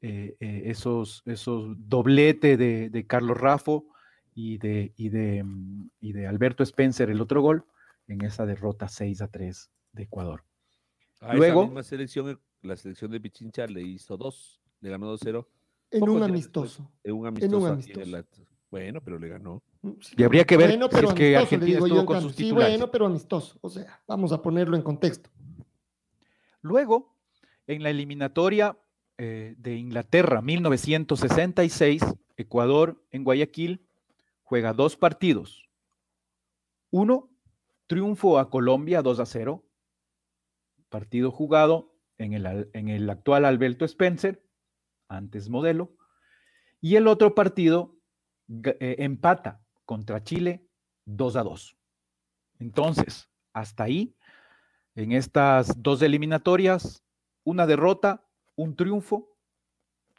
[0.00, 3.86] eh, eh, esos, esos doblete de, de Carlos Raffo
[4.34, 7.64] y de, y, de, mm, y de Alberto Spencer, el otro gol,
[8.06, 10.44] en esa derrota 6 a 3 de Ecuador.
[11.20, 15.44] A Luego- esa misma selección, la selección de Pichincha le hizo dos, le ganó 2-0.
[15.90, 16.88] En un amistoso.
[17.02, 17.66] En un amistoso.
[17.66, 18.00] en amistoso.
[18.16, 18.24] el-
[18.70, 19.62] bueno, pero le ganó.
[20.16, 22.44] Y habría que ver Bueno, si pero es que Argentina estuvo en con sus Sí,
[22.44, 22.72] titulares.
[22.78, 23.58] bueno, pero amistoso.
[23.62, 25.30] O sea, vamos a ponerlo en contexto.
[26.60, 27.16] Luego,
[27.66, 28.78] en la eliminatoria
[29.18, 32.02] eh, de Inglaterra 1966,
[32.36, 33.86] Ecuador en Guayaquil
[34.42, 35.68] juega dos partidos.
[36.90, 37.30] Uno,
[37.86, 39.64] triunfo a Colombia 2 a 0,
[40.88, 44.44] partido jugado en el, actual Alberto Spencer,
[45.08, 45.94] antes modelo,
[46.80, 47.96] y el otro partido
[48.48, 50.66] eh, empata contra Chile
[51.04, 51.76] 2 a 2.
[52.58, 54.16] Entonces, hasta ahí,
[54.98, 57.04] en estas dos eliminatorias,
[57.44, 58.24] una derrota,
[58.56, 59.30] un triunfo,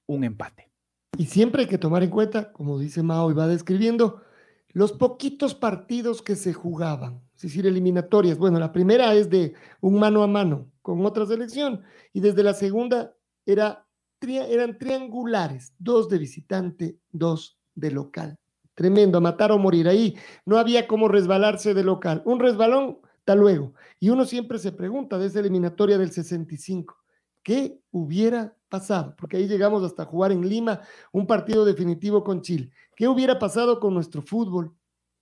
[0.08, 0.72] un empate.
[1.18, 4.22] Y siempre hay que tomar en cuenta, como dice Mao y va describiendo,
[4.70, 8.38] los poquitos partidos que se jugaban, es decir, eliminatorias.
[8.38, 11.82] Bueno, la primera es de un mano a mano con otra selección
[12.14, 13.14] y desde la segunda
[13.46, 13.86] era,
[14.22, 18.38] eran triangulares, dos de visitante, dos de local.
[18.76, 19.90] Tremendo, matar o morir.
[19.90, 20.16] Ahí
[20.46, 22.22] no había cómo resbalarse de local.
[22.24, 23.74] Un resbalón, hasta luego.
[24.00, 26.98] Y uno siempre se pregunta de esa eliminatoria del 65,
[27.44, 29.16] ¿qué hubiera pasado?
[29.18, 32.72] Porque ahí llegamos hasta jugar en Lima un partido definitivo con Chile.
[32.96, 34.74] ¿Qué hubiera pasado con nuestro fútbol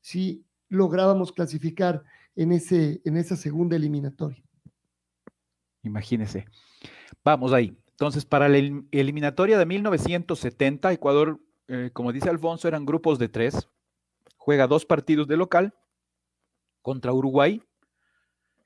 [0.01, 2.03] si lográbamos clasificar
[2.35, 4.43] en, ese, en esa segunda eliminatoria?
[5.83, 6.45] Imagínense.
[7.23, 7.77] Vamos ahí.
[7.91, 8.57] Entonces, para la
[8.91, 13.67] eliminatoria de 1970, Ecuador, eh, como dice Alfonso, eran grupos de tres.
[14.37, 15.73] Juega dos partidos de local
[16.81, 17.61] contra Uruguay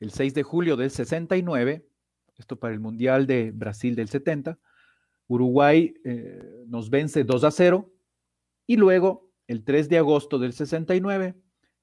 [0.01, 1.87] el 6 de julio del 69,
[2.37, 4.59] esto para el Mundial de Brasil del 70.
[5.27, 7.89] Uruguay eh, nos vence 2 a 0
[8.67, 11.35] y luego el 3 de agosto del 69,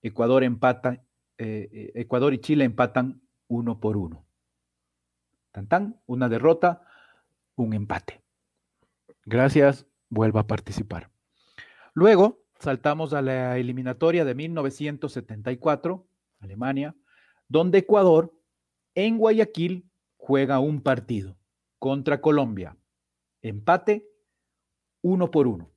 [0.02, 1.02] Ecuador empata,
[1.38, 4.26] eh, Ecuador y Chile empatan uno por uno.
[5.52, 6.82] Tan tan, una derrota
[7.56, 8.22] un empate.
[9.24, 11.10] Gracias, vuelva a participar.
[11.94, 16.06] Luego saltamos a la eliminatoria de 1974,
[16.40, 16.96] Alemania,
[17.48, 18.32] donde Ecuador
[18.94, 21.36] en Guayaquil juega un partido
[21.78, 22.76] contra Colombia.
[23.42, 24.08] Empate
[25.02, 25.70] uno por uno.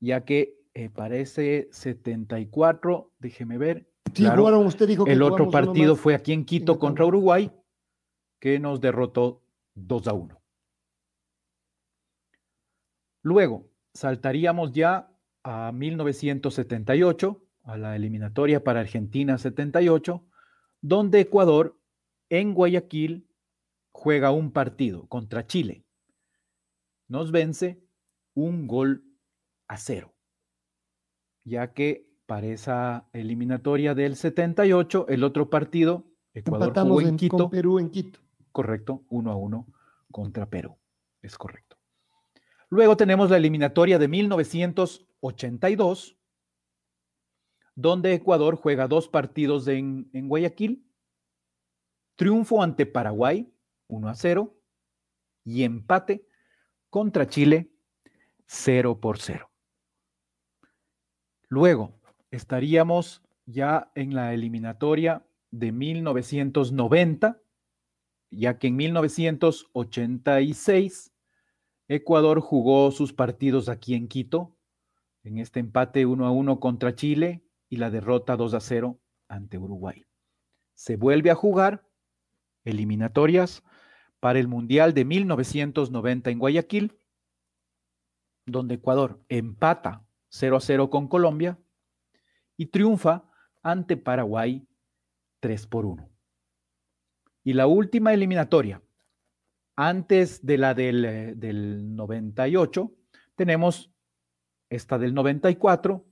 [0.00, 3.90] Ya que eh, parece 74, déjeme ver.
[4.66, 7.50] usted dijo que el otro partido fue aquí en Quito contra Uruguay,
[8.40, 9.42] que nos derrotó
[9.74, 10.42] 2 a 1.
[13.22, 15.10] Luego, saltaríamos ya
[15.42, 20.24] a 1978, a la eliminatoria para Argentina 78,
[20.80, 21.78] donde Ecuador
[22.30, 23.28] en Guayaquil
[23.92, 25.84] juega un partido contra Chile.
[27.08, 27.84] Nos vence
[28.32, 29.04] un gol
[29.68, 30.14] a cero,
[31.44, 37.36] ya que para esa eliminatoria del 78, el otro partido, Ecuador jugó en, Quito.
[37.36, 38.20] Con Perú en Quito
[38.56, 39.66] correcto, uno a uno
[40.10, 40.78] contra Perú.
[41.20, 41.76] Es correcto.
[42.70, 46.15] Luego tenemos la eliminatoria de 1982,
[47.76, 50.84] donde Ecuador juega dos partidos en, en Guayaquil.
[52.16, 53.52] Triunfo ante Paraguay,
[53.88, 54.58] 1 a 0,
[55.44, 56.26] y empate
[56.90, 57.70] contra Chile,
[58.46, 59.48] 0 por 0.
[61.48, 67.42] Luego estaríamos ya en la eliminatoria de 1990,
[68.30, 71.12] ya que en 1986
[71.88, 74.56] Ecuador jugó sus partidos aquí en Quito,
[75.22, 79.58] en este empate 1 a 1 contra Chile y la derrota 2 a 0 ante
[79.58, 80.04] Uruguay.
[80.74, 81.86] Se vuelve a jugar
[82.64, 83.62] eliminatorias
[84.20, 86.98] para el Mundial de 1990 en Guayaquil,
[88.46, 91.58] donde Ecuador empata 0 a 0 con Colombia
[92.56, 93.28] y triunfa
[93.62, 94.66] ante Paraguay
[95.40, 96.08] 3 por 1.
[97.44, 98.82] Y la última eliminatoria,
[99.76, 103.92] antes de la del, 98, eh, tenemos
[104.68, 106.05] esta del 94,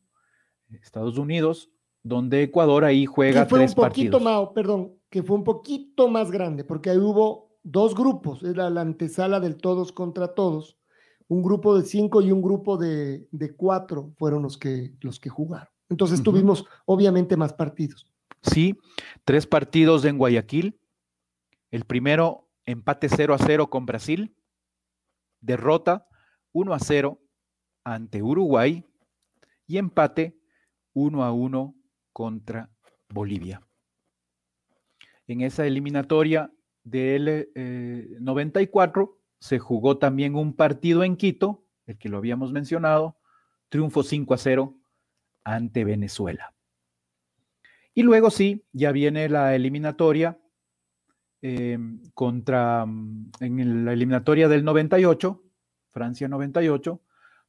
[0.82, 1.70] Estados Unidos,
[2.02, 6.30] donde Ecuador ahí juega que fue un poquito más, perdón, que fue un poquito más
[6.30, 10.76] grande, porque ahí hubo dos grupos, era la antesala del todos contra todos,
[11.28, 15.68] un grupo de cinco y un grupo de, cuatro fueron los que, los que jugaron.
[15.88, 18.06] Entonces tuvimos obviamente más partidos.
[18.42, 18.78] Sí,
[19.24, 20.78] tres partidos en Guayaquil,
[21.74, 24.32] el primero, empate 0 a 0 con Brasil.
[25.40, 26.06] Derrota
[26.52, 27.20] 1 a 0
[27.82, 28.84] ante Uruguay.
[29.66, 30.38] Y empate
[30.94, 31.74] 1 a 1
[32.12, 32.70] contra
[33.08, 33.60] Bolivia.
[35.26, 36.50] En esa eliminatoria
[36.82, 37.48] del
[38.20, 43.16] 94 eh, se jugó también un partido en Quito, el que lo habíamos mencionado,
[43.68, 44.74] triunfo 5 a 0
[45.44, 46.54] ante Venezuela.
[47.94, 50.38] Y luego sí, ya viene la eliminatoria
[51.42, 51.78] eh,
[52.14, 52.86] contra,
[53.40, 55.42] en la eliminatoria del 98,
[55.90, 57.00] Francia 98,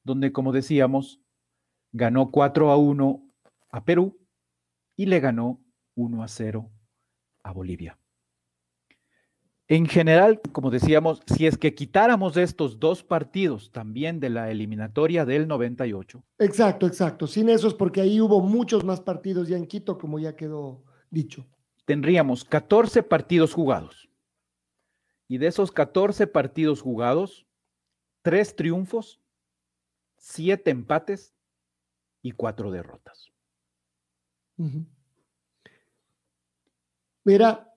[0.03, 1.21] donde, como decíamos,
[1.91, 3.24] ganó 4 a 1
[3.75, 4.17] a Perú
[4.95, 5.63] y le ganó
[5.95, 6.71] 1 a 0
[7.43, 7.97] a Bolivia.
[9.67, 15.25] En general, como decíamos, si es que quitáramos estos dos partidos también de la eliminatoria
[15.25, 16.23] del 98.
[16.37, 17.25] Exacto, exacto.
[17.25, 21.47] Sin esos, porque ahí hubo muchos más partidos ya en Quito, como ya quedó dicho
[21.85, 24.09] tendríamos 14 partidos jugados.
[25.27, 27.47] Y de esos 14 partidos jugados,
[28.23, 29.21] 3 triunfos,
[30.17, 31.33] 7 empates
[32.21, 33.31] y 4 derrotas.
[37.25, 37.73] Era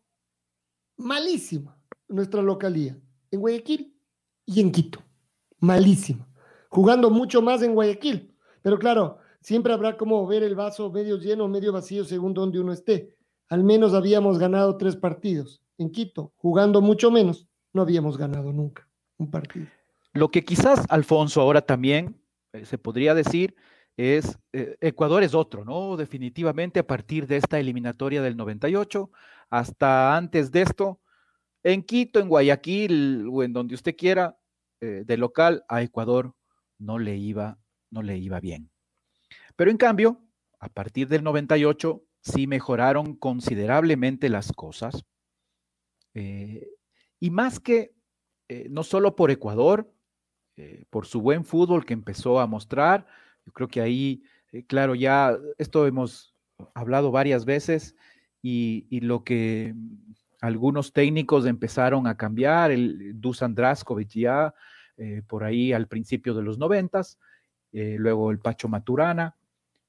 [0.97, 1.77] malísima
[2.09, 2.99] nuestra localía
[3.31, 3.95] en Guayaquil
[4.47, 5.03] y en Quito.
[5.61, 6.29] Malísima.
[6.69, 8.35] Jugando mucho más en Guayaquil.
[8.63, 12.73] Pero claro, siempre habrá como ver el vaso medio lleno, medio vacío, según donde uno
[12.73, 15.63] esté al menos habíamos ganado tres partidos.
[15.79, 19.67] En Quito, jugando mucho menos, no habíamos ganado nunca un partido.
[20.13, 22.21] Lo que quizás, Alfonso, ahora también
[22.53, 23.55] eh, se podría decir
[23.99, 25.97] es, eh, Ecuador es otro, ¿no?
[25.97, 29.11] Definitivamente a partir de esta eliminatoria del 98,
[29.51, 31.01] hasta antes de esto,
[31.65, 34.39] en Quito, en Guayaquil o en donde usted quiera,
[34.81, 36.37] eh, de local a Ecuador
[36.79, 37.59] no le iba,
[37.91, 38.71] no le iba bien.
[39.57, 40.23] Pero en cambio,
[40.61, 45.05] a partir del 98 sí mejoraron considerablemente las cosas.
[46.15, 46.69] Eh,
[47.19, 47.95] y más que
[48.71, 49.93] no solo por Ecuador,
[50.89, 53.07] por su buen fútbol que empezó a mostrar.
[53.49, 54.23] Yo creo que ahí,
[54.53, 56.35] eh, claro, ya esto hemos
[56.75, 57.97] hablado varias veces
[58.43, 59.75] y, y lo que
[60.43, 64.55] algunos técnicos empezaron a cambiar, el Dusan Draskovic ya
[64.99, 67.19] eh, por ahí al principio de los noventas,
[67.73, 69.35] eh, luego el Pacho Maturana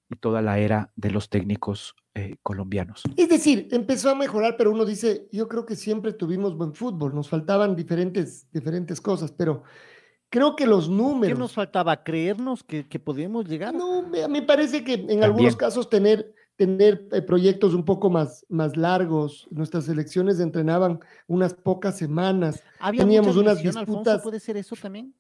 [0.10, 3.04] y toda la era de los técnicos eh, colombianos.
[3.18, 7.14] Es decir, empezó a mejorar, pero uno dice, yo creo que siempre tuvimos buen fútbol,
[7.14, 9.64] nos faltaban diferentes, diferentes cosas, pero
[10.30, 11.36] creo que los números...
[11.36, 12.04] ¿Qué nos faltaba?
[12.04, 13.74] ¿Creernos que, que podíamos llegar?
[13.74, 18.46] No, me, me parece que en algunos casos tener tener eh, proyectos un poco más,
[18.50, 19.48] más largos.
[19.50, 22.62] Nuestras selecciones entrenaban unas pocas semanas.
[22.82, 23.80] ¿Había teníamos mucha unas Alfonso?
[23.86, 25.14] disputas, ¿Puede ser eso también?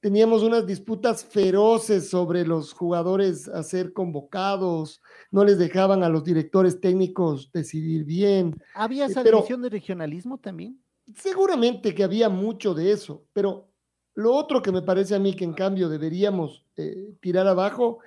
[0.00, 5.02] teníamos unas disputas feroces sobre los jugadores a ser convocados.
[5.30, 8.56] No les dejaban a los directores técnicos decidir bien.
[8.74, 10.80] ¿Había Eh, esa pero- división de regionalismo también?
[11.14, 13.68] Seguramente que había mucho de eso, pero
[14.16, 17.98] lo otro que me parece a mí que en cambio deberíamos eh, tirar abajo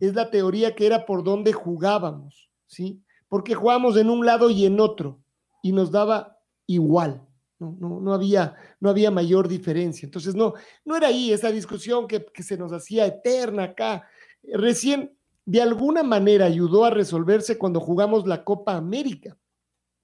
[0.00, 3.02] es la teoría que era por dónde jugábamos, ¿sí?
[3.28, 5.18] Porque jugábamos en un lado y en otro
[5.62, 7.22] y nos daba igual,
[7.58, 10.06] no, no, no había, no había mayor diferencia.
[10.06, 10.54] Entonces, no,
[10.86, 14.08] no era ahí esa discusión que, que se nos hacía eterna acá.
[14.42, 19.36] Recién, de alguna manera, ayudó a resolverse cuando jugamos la Copa América.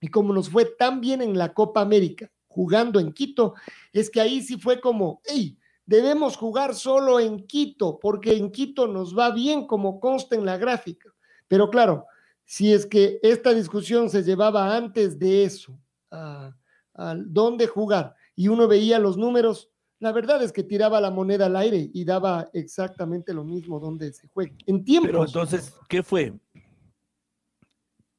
[0.01, 3.55] Y como nos fue tan bien en la Copa América, jugando en Quito,
[3.93, 8.87] es que ahí sí fue como, hey, debemos jugar solo en Quito, porque en Quito
[8.87, 11.13] nos va bien, como consta en la gráfica.
[11.49, 12.07] Pero claro,
[12.45, 15.77] si es que esta discusión se llevaba antes de eso,
[16.11, 16.55] a,
[16.95, 21.47] a dónde jugar, y uno veía los números, la verdad es que tiraba la moneda
[21.47, 24.55] al aire y daba exactamente lo mismo donde se juega.
[24.67, 25.11] En tiempos.
[25.11, 26.35] Pero entonces, ¿qué fue?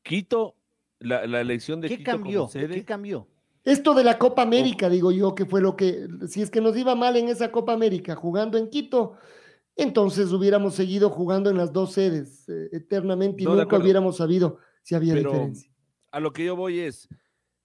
[0.03, 0.55] Quito,
[0.99, 2.39] la, la elección de ¿Qué Quito cambió?
[2.41, 2.75] como sede.
[2.75, 3.27] ¿Qué cambió?
[3.65, 6.77] Esto de la Copa América, digo yo, que fue lo que, si es que nos
[6.77, 9.13] iba mal en esa Copa América jugando en Quito,
[9.75, 14.59] entonces hubiéramos seguido jugando en las dos sedes eh, eternamente y No, nunca hubiéramos sabido
[14.83, 15.71] si había Pero diferencia.
[16.11, 17.09] a lo que yo voy es,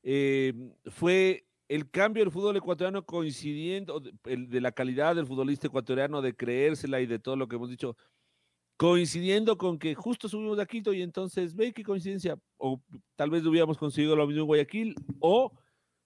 [0.02, 0.54] eh,
[0.86, 6.34] fue el cambio del fútbol ecuatoriano coincidiendo, el- de la calidad del futbolista ecuatoriano, de
[6.34, 7.94] creérsela y de todo lo que hemos dicho,
[8.78, 12.80] coincidiendo con que justo subimos a Quito y entonces, ve qué coincidencia, o
[13.14, 15.52] tal vez hubiéramos conseguido lo mismo en Guayaquil, o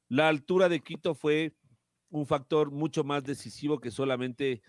[0.08, 1.54] la altura de Quito fue
[2.10, 4.62] un factor mucho más decisivo que solamente,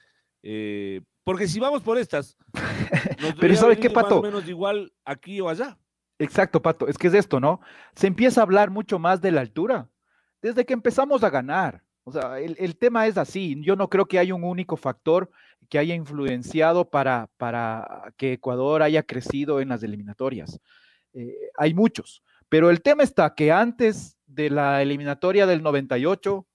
[0.44, 2.38] eh, porque si vamos por estas,
[3.20, 4.22] nos Pero debería ¿sabe haber qué, ido más o Pato?
[4.22, 5.78] menos igual aquí o allá.
[6.18, 7.60] Exacto, Pato, es que es esto, ¿no?
[7.96, 9.90] Se empieza a hablar mucho más de la altura
[10.42, 11.84] desde que empezamos a ganar.
[12.04, 13.60] O sea, el, el tema es así.
[13.64, 15.30] Yo no creo que haya un único factor
[15.70, 20.60] que haya influenciado para, para que Ecuador haya crecido en las eliminatorias.
[21.14, 26.46] Eh, hay muchos, pero el tema está que antes de la eliminatoria del 98,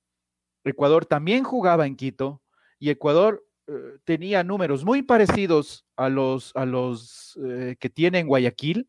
[0.64, 2.42] Ecuador también jugaba en Quito
[2.78, 8.26] y Ecuador eh, tenía números muy parecidos a los, a los eh, que tiene en
[8.26, 8.88] Guayaquil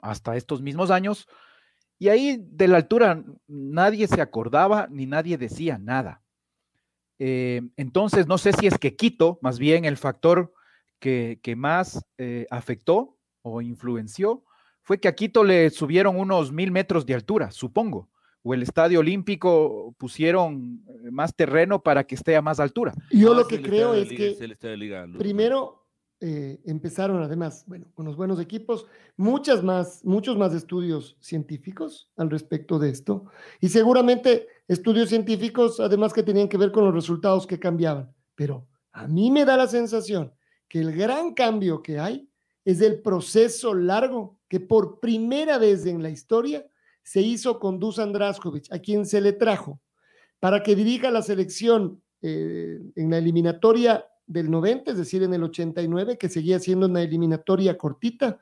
[0.00, 1.26] hasta estos mismos años.
[1.98, 6.22] Y ahí de la altura nadie se acordaba ni nadie decía nada.
[7.18, 10.54] Eh, entonces, no sé si es que Quito, más bien el factor
[10.98, 12.02] que, que más
[12.50, 14.44] afectó o influenció,
[14.82, 18.08] fue que a Quito le subieron unos mil metros de altura, supongo,
[18.42, 22.94] o el Estadio Olímpico pusieron eh, más terreno para que esté a más altura.
[23.10, 25.80] Yo No, lo que creo es Liga, que es Liga, primero
[26.22, 32.30] eh, empezaron además, bueno, con los buenos equipos, muchas más, muchos más estudios científicos al
[32.30, 33.24] respecto de esto
[33.58, 38.14] y seguramente estudios científicos además que tenían que ver con los resultados que cambiaban.
[38.34, 40.32] Pero a mí me da la sensación
[40.68, 42.29] que el gran cambio que hay
[42.70, 46.66] es el proceso largo que por primera vez en la historia
[47.02, 49.80] se hizo con Dusan Draskovic, a quien se le trajo
[50.40, 55.42] para que dirija la selección eh, en la eliminatoria del 90, es decir, en el
[55.44, 58.40] 89, que seguía siendo una eliminatoria cortita,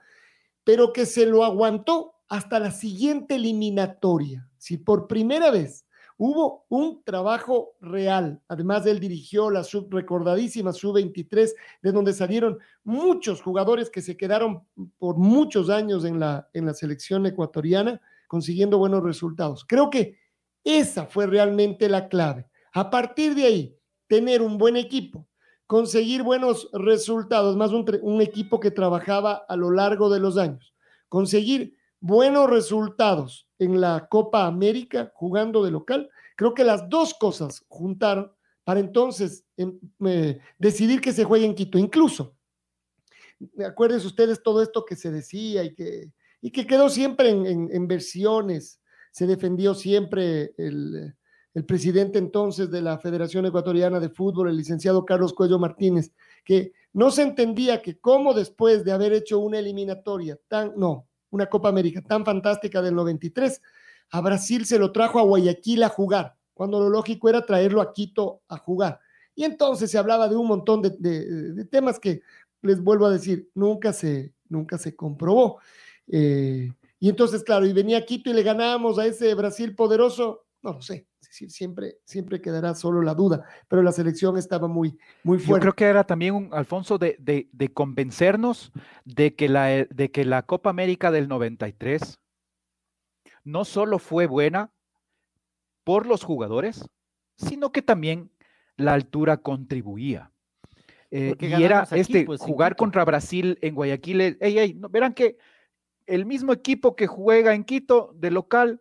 [0.65, 4.49] pero que se lo aguantó hasta la siguiente eliminatoria.
[4.59, 5.87] Si por primera vez
[6.19, 13.41] hubo un trabajo real, además él dirigió la sub recordadísima sub-23, de donde salieron muchos
[13.41, 14.65] jugadores que se quedaron
[14.99, 19.65] por muchos años en la, en la selección ecuatoriana, consiguiendo buenos resultados.
[19.67, 20.19] Creo que
[20.65, 22.49] esa fue realmente la clave.
[22.75, 25.29] A partir de ahí, tener un buen equipo,
[25.69, 30.75] conseguir buenos resultados, más un, un equipo que trabajaba a lo largo de los años,
[31.09, 37.65] conseguir buenos resultados en la Copa América jugando de local, creo que las dos cosas
[37.69, 38.33] juntaron
[38.65, 41.79] para entonces em, eh, decidir que se juegue en Quito.
[41.79, 42.37] Incluso,
[43.67, 47.89] acuérdense ustedes todo esto que se decía y que, y que quedó siempre en, en-
[47.89, 48.81] versiones,
[49.11, 51.15] se defendió siempre el,
[51.55, 56.13] el presidente entonces de la Federación Ecuatoriana de Fútbol, el licenciado Carlos Cuello Martínez,
[56.45, 61.47] que no se entendía que cómo después de haber hecho una eliminatoria tan, no, una
[61.47, 63.61] Copa América tan fantástica del 93,
[64.11, 67.93] a Brasil se lo trajo a Guayaquil a jugar, cuando lo lógico era traerlo a
[67.93, 69.01] Quito a jugar.
[69.35, 72.23] Y entonces se hablaba de un montón de, temas que,
[72.63, 75.61] les vuelvo a decir, nunca se, nunca se comprobó.
[76.09, 80.47] Eh, y entonces, claro, y venía a Quito y le ganábamos a ese Brasil poderoso,
[80.63, 84.67] no lo sé, es decir, siempre, siempre quedará solo la duda, pero la selección estaba
[84.67, 85.53] muy, muy fuerte.
[85.53, 88.73] Yo creo que era también un Alfonso de, de, de convencernos
[89.05, 92.19] de que, la, de que la Copa América del 93
[93.45, 94.73] no solo fue buena
[95.85, 96.89] por los jugadores,
[97.37, 98.31] sino que también
[98.77, 100.33] la altura contribuía.
[101.11, 104.21] Eh, y era aquí, este pues, jugar contra Brasil en Guayaquil.
[104.21, 105.37] Ey, ey, no, verán que
[106.07, 108.81] el mismo equipo que juega en Quito de local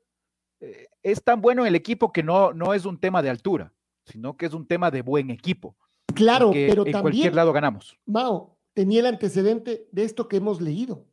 [0.60, 3.74] eh, es tan bueno el equipo que no, no es un tema de altura,
[4.05, 5.78] sino que es un tema de buen equipo.
[6.14, 7.97] Claro, pero en también, cualquier lado ganamos.
[8.05, 11.05] Mao tenía el antecedente de esto que hemos leído.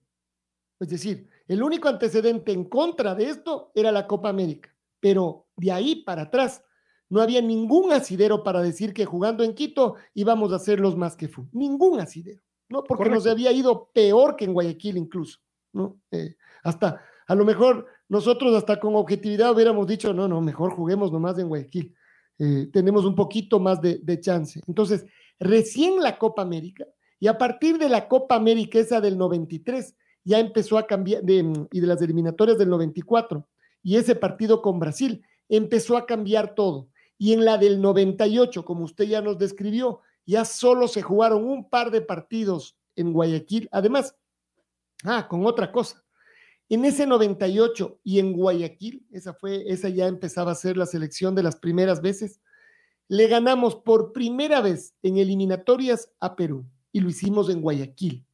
[0.81, 5.71] Es decir, el único antecedente en contra de esto era la Copa América, pero de
[5.71, 6.65] ahí para atrás
[7.09, 11.15] no había ningún asidero para decir que jugando en Quito íbamos a ser los más
[11.15, 11.45] que fue.
[11.53, 12.83] Ningún asidero, ¿no?
[12.83, 13.15] Porque Correcto.
[13.15, 15.39] nos había ido peor que en Guayaquil incluso,
[15.73, 16.01] ¿no?
[16.11, 16.35] Eh,
[16.65, 21.39] hasta, a lo mejor nosotros hasta con objetividad hubiéramos dicho, no, no, mejor juguemos nomás
[21.39, 21.95] en Guayaquil.
[22.39, 24.61] Eh, tenemos un poquito más de, chance.
[24.67, 25.07] Entonces,
[25.39, 26.87] recién la Copa América,
[27.21, 29.95] y a partir de la Copa América, esa del 93,
[30.25, 33.47] ya empezó a cambiar, y de las eliminatorias del 94,
[33.83, 36.89] y ese partido con Brasil, empezó a cambiar todo.
[37.17, 41.69] Y en la del 98, como usted ya nos describió, ya solo se jugaron un
[41.69, 43.69] par de partidos en Guayaquil.
[43.71, 44.17] Además,
[45.05, 46.04] ah, con otra cosa.
[46.75, 51.37] En ese 98 y en Guayaquil, esa fue, esa ya empezaba a ser la selección
[51.37, 52.41] de las primeras veces,
[53.07, 58.27] le ganamos por primera vez en eliminatorias a Perú y lo hicimos en Guayaquil.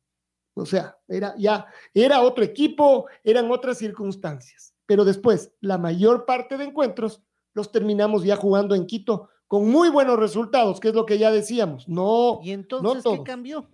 [0.54, 4.72] O sea, era ya, era otro equipo, eran otras circunstancias.
[4.86, 7.22] Pero después, la mayor parte de encuentros
[7.52, 11.30] los terminamos ya jugando en Quito con muy buenos resultados, que es lo que ya
[11.30, 11.86] decíamos.
[11.86, 13.68] No, ¿Y entonces no qué cambió?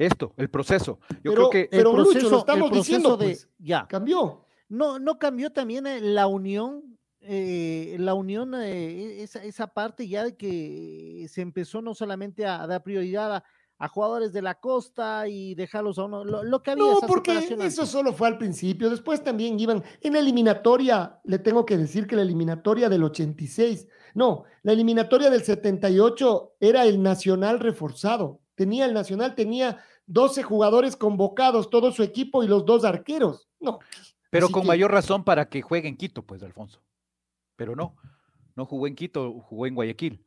[0.00, 0.98] Esto, el proceso.
[1.22, 3.48] Yo pero, creo que pero el proceso, Lucho, lo estamos el proceso diciendo, de, pues,
[3.58, 3.86] ya.
[3.86, 4.46] cambió.
[4.70, 10.24] No, no cambió también eh, la unión, eh, la unión, eh, esa, esa parte ya
[10.24, 13.44] de que se empezó no solamente a, a dar prioridad a,
[13.76, 16.84] a jugadores de la costa y dejarlos a uno, lo, lo que había.
[16.84, 18.88] No, esa porque eso solo fue al principio.
[18.88, 21.20] Después también iban en la eliminatoria.
[21.24, 26.86] Le tengo que decir que la eliminatoria del 86, no, la eliminatoria del 78 era
[26.86, 28.40] el Nacional reforzado.
[28.60, 33.48] Tenía el Nacional, tenía 12 jugadores convocados, todo su equipo y los dos arqueros.
[33.58, 33.78] No.
[34.28, 36.82] Pero Así con que- mayor razón para que juegue en Quito, pues, Alfonso.
[37.56, 37.96] Pero no,
[38.54, 40.22] no jugó en Quito, jugó en Guayaquil.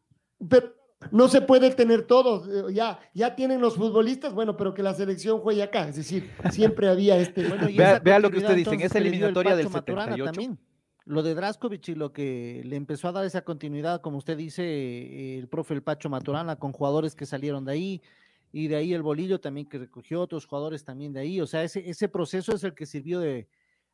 [0.49, 0.73] Pero
[1.11, 2.69] no se puede tener todo.
[2.69, 5.87] eh, Ya, ya tienen los futbolistas, bueno, pero que la selección juegue acá.
[5.89, 7.47] Es decir, siempre había este.
[7.47, 10.31] Bueno, y Vea- vea lo que usted dice, en esa eliminatoria del Pacho Maturana 78.
[10.31, 10.59] también.
[11.05, 14.63] Lo de Draskovic y lo que le empezó a dar esa continuidad, como usted dice,
[14.63, 18.01] eh, el profe el Pacho Maturana, con jugadores que salieron de ahí,
[18.55, 21.41] y de ahí el Bolillo también que recogió otros jugadores también de ahí.
[21.41, 23.49] O sea, ese, ese proceso es el que sirvió de,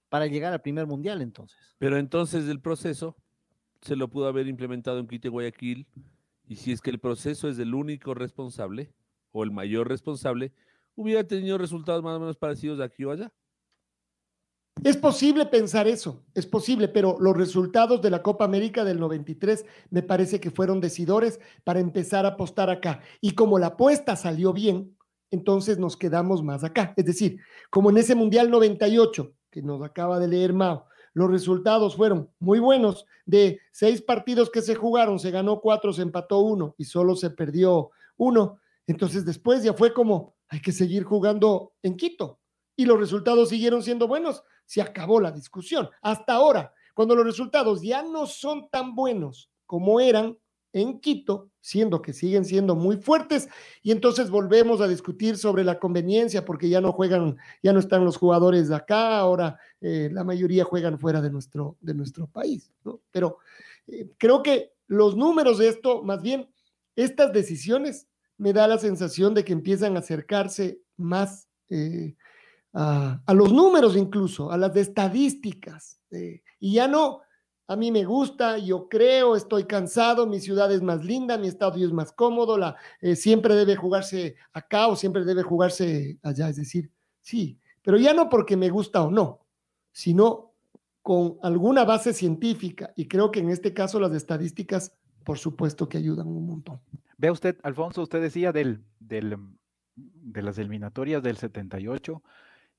[0.10, 1.58] para llegar al primer mundial entonces.
[1.78, 3.16] Pero entonces el proceso
[3.82, 5.88] se lo pudo haber implementado en Quito Guayaquil.
[6.46, 8.94] Y si es que el proceso es el único responsable
[9.32, 10.52] o el mayor responsable,
[10.94, 13.32] hubiera tenido resultados más o menos parecidos aquí o allá.
[14.84, 19.66] Es posible pensar eso, es posible, pero los resultados de la Copa América del 93
[19.90, 23.02] me parece que fueron decidores para empezar a apostar acá.
[23.20, 24.96] Y como la apuesta salió bien,
[25.32, 26.94] entonces nos quedamos más acá.
[26.96, 31.98] Es decir, como en ese Mundial 98 que nos acaba de leer Mao, los resultados
[31.98, 33.06] fueron muy buenos.
[33.26, 37.32] De seis partidos que se jugaron, se ganó cuatro, se empató uno y solo se
[37.32, 38.60] perdió uno.
[38.88, 42.39] Entonces después ya fue como, hay que seguir jugando en Quito.
[42.80, 45.90] Y los resultados siguieron siendo buenos se acabó la discusión.
[46.02, 50.38] Hasta ahora, cuando los resultados ya no son tan buenos como eran
[50.72, 53.50] en Quito, siendo que siguen siendo muy fuertes,
[53.84, 58.06] y entonces volvemos a discutir sobre la conveniencia, porque ya no juegan, ya no están
[58.06, 62.72] los jugadores de acá, ahora eh, la mayoría juegan fuera de nuestro, de nuestro país.
[63.12, 63.40] Pero
[63.88, 66.50] eh, creo que los números de esto, más bien,
[66.96, 68.08] estas decisiones,
[68.38, 72.16] me da la sensación de que empiezan a acercarse más eh,
[72.74, 76.00] a, los números incluso, a las estadísticas.
[76.12, 77.22] Eh, y ya no,
[77.68, 81.86] a mí me gusta, yo creo, estoy cansado, mi ciudad es más linda, mi estadio
[81.86, 86.50] es más cómodo, la, eh, siempre debe jugarse acá o siempre debe jugarse allá.
[86.50, 86.92] Es decir,
[87.22, 89.46] sí, pero ya no porque me gusta o no,
[89.92, 90.54] sino
[91.02, 92.92] con alguna base científica.
[92.96, 94.94] Y creo que en este caso las estadísticas,
[95.24, 96.82] por supuesto que ayudan un montón.
[97.18, 99.38] Vea usted, Alfonso, usted decía del, del,
[99.96, 102.24] de las eliminatorias del 78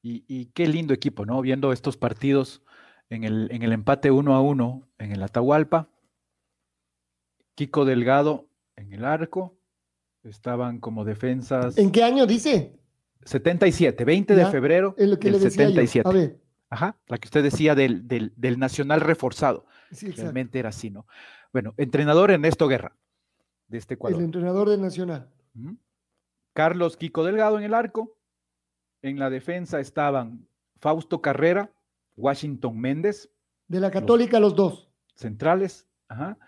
[0.03, 1.41] y, y qué lindo equipo, ¿no?
[1.43, 2.63] Viendo estos partidos
[3.11, 5.89] en el, en el empate uno a uno en el Atahualpa.
[7.55, 9.57] Kiko Delgado en el arco.
[10.23, 11.79] Estaban como defensas.
[11.79, 12.79] ¿En qué año dice?
[13.25, 15.71] 77, 20 de Ya, febrero lo que del le decía yo.
[15.71, 16.09] 77.
[16.09, 16.41] A ver,
[16.71, 19.67] Ajá, la que usted decía del, del, del Nacional reforzado.
[19.91, 20.11] sí.
[20.13, 21.07] Realmente era así, ¿no?
[21.53, 22.97] Bueno, entrenador Ernesto Guerra,
[23.67, 24.19] de este Ecuador.
[24.21, 25.29] El entrenador de Nacional.
[26.55, 28.17] Carlos Kiko Delgado en el arco.
[29.03, 30.47] En la defensa estaban
[30.79, 31.73] Fausto Carrera,
[32.17, 33.31] Washington Méndez,
[33.69, 34.91] De la Católica, los dos.
[35.15, 35.87] centrales.
[36.09, 36.39] Ajá.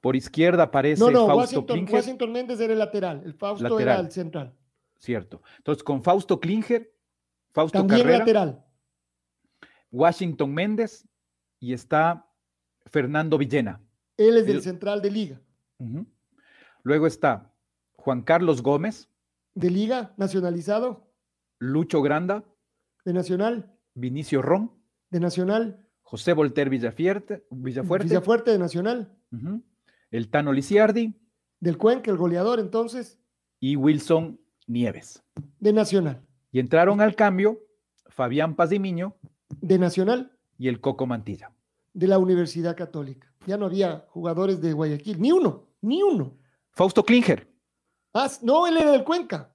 [0.00, 3.22] Por izquierda aparece No, no, Fausto Washington, Klinger, Washington Méndez era el lateral.
[3.24, 4.06] El Fausto era Lateral.
[4.06, 4.54] el central.
[4.98, 5.42] cierto.
[5.58, 6.92] Entonces, con Fausto Klinger,
[7.52, 8.64] Fausto También Carrera, lateral.
[9.90, 11.06] Washington Méndez
[11.58, 12.26] y está
[12.86, 13.80] Fernando Villena.
[14.16, 15.40] Él es del El- central de Liga.
[16.82, 17.52] Luego está
[17.96, 19.08] Juan Carlos Gómez,
[19.54, 21.09] De Liga, nacionalizado.
[21.60, 22.42] Lucho Granda,
[23.04, 23.70] De Nacional.
[23.94, 24.72] Vinicio Ron,
[25.10, 25.86] De Nacional.
[26.02, 29.14] José Volter Villafierte, Villafuerte, Villafuerte de Nacional.
[30.10, 31.14] el Tano Lisiardi
[31.60, 33.20] Del Cuenca, el goleador entonces.
[33.60, 35.22] y Wilson Nieves.
[35.60, 36.22] De Nacional.
[36.50, 37.60] Y entraron al cambio
[38.08, 39.14] Fabián Pazimiño
[39.60, 40.32] De Nacional.
[40.58, 41.52] y el Coco Mantilla.
[41.92, 43.32] De la Universidad Católica.
[43.46, 45.20] Ya no había jugadores de Guayaquil.
[45.20, 45.68] Ni uno.
[45.82, 46.36] Ni uno.
[46.72, 47.48] Fausto Klinger.
[48.14, 49.49] Ah, no, él era del Cuenca.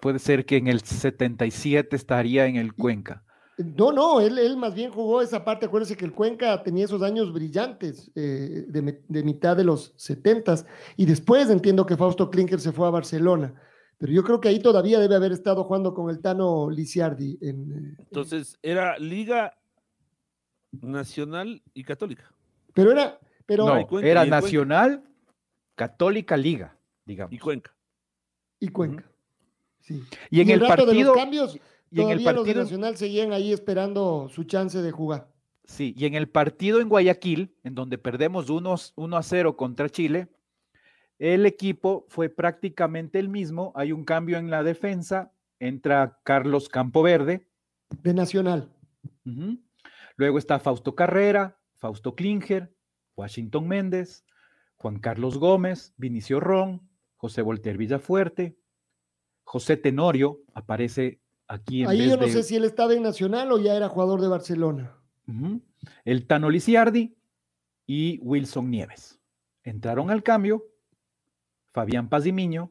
[0.00, 3.24] Puede ser que en el 77 estaría en el Cuenca.
[3.56, 5.66] No, no, él, él más bien jugó esa parte.
[5.66, 10.66] Acuérdense que el Cuenca tenía esos años brillantes eh, de, mitad de los setentas.
[10.96, 13.54] Y después entiendo que Fausto Klinker se fue a Barcelona.
[13.98, 17.38] Pero yo creo que ahí todavía debe haber estado jugando con el Tano Lisiardi.
[17.40, 19.56] En, eh, Entonces, era Liga
[20.72, 22.32] Nacional y Católica.
[22.72, 24.24] pero era, pero, No, y Cuenca, era.
[24.24, 25.04] Nacional
[25.76, 27.32] Católica Liga, digamos.
[27.32, 27.72] Y Cuenca.
[28.58, 29.13] y Cuenca.
[29.84, 30.02] Sí.
[30.30, 31.58] Y en el rato de partido, los cambios,
[31.90, 35.28] y en el todavía los de partido, Nacional seguían ahí esperando su chance de jugar.
[35.64, 40.28] sí, y en el partido en Guayaquil, en donde perdemos 1 a 0 contra Chile,
[41.18, 43.72] el equipo fue prácticamente el mismo.
[43.76, 47.46] Hay un cambio en la defensa, entra Carlos Campoverde,
[48.02, 48.68] De Nacional.
[50.16, 52.74] Luego está Fausto Carrera, Fausto Klinger,
[53.16, 54.24] Washington Méndez,
[54.76, 58.56] Juan Carlos Gómez, Vinicio Ron, José Volter Villafuerte,
[59.44, 63.02] José Tenorio aparece aquí en Ahí vez yo no de sé si él estaba en
[63.02, 64.96] Nacional o ya era jugador de Barcelona.
[66.04, 67.16] El Tano Lisiardi
[67.86, 69.20] y Wilson Nieves.
[69.62, 70.64] Entraron al cambio
[71.72, 72.70] Fabián Pazimiño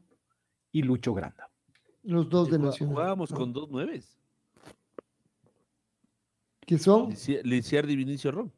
[0.71, 1.49] y Lucho Granda.
[2.03, 2.95] Los dos de Nacional.
[2.95, 3.37] Jugábamos ¿no?
[3.37, 4.17] con dos nueves.
[6.61, 7.13] Que son
[7.43, 8.51] Lisiardi y Vinicio Ron.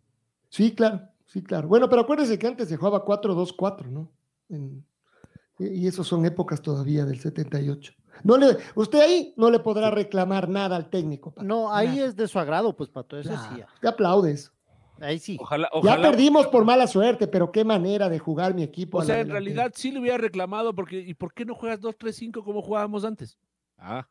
[0.50, 1.68] Sí, claro, sí, claro.
[1.68, 4.12] Bueno, pero acuérdense que antes se jugaba 4-2-4, ¿no?
[4.50, 4.86] En-
[5.58, 7.94] y y esos son épocas todavía del 78.
[8.24, 11.32] No le, usted ahí no le podrá reclamar nada al técnico.
[11.32, 12.08] Pato, No, ahí nada.
[12.08, 13.60] es de su agrado, pues, Pato, eso Claro, sí.
[13.60, 13.68] ya.
[13.82, 14.52] Te aplaudes.
[15.02, 15.38] Ahí sí.
[15.42, 16.10] Ojalá, Ya ojalá.
[16.12, 19.00] perdimos por mala suerte, pero qué manera de jugar mi equipo.
[19.00, 19.40] O sea, en delantera.
[19.58, 23.38] realidad sí le hubiera reclamado porque ¿y por qué no juegas 2-3-5 como jugábamos antes?
[23.78, 24.08] Ah.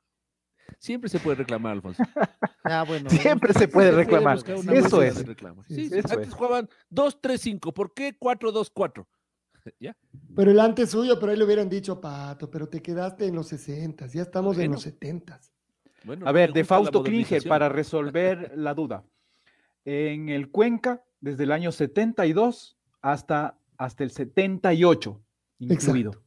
[0.78, 2.02] Siempre se puede reclamar, Alfonso.
[2.66, 3.10] Ah, bueno.
[3.10, 4.38] Siempre se puede reclamar.
[4.38, 5.16] Eso es.
[5.16, 5.24] Sí,
[5.68, 6.34] Sí, sí, eso antes es.
[6.34, 7.72] jugaban 2-3-5.
[7.74, 9.06] ¿Por qué 4-2-4?
[9.80, 9.96] ¿Ya?
[10.36, 13.48] Pero el antes suyo, pero ahí le hubieran dicho, Pato, pero te quedaste en los
[13.48, 15.40] 60, ya estamos en los 70.
[16.04, 19.04] Bueno, A ver, de Fausto Klinger, para resolver la duda.
[19.84, 25.22] En el Cuenca, desde el año 72 hasta, hasta el 78,
[25.58, 26.10] incluido.
[26.12, 26.24] Exacto.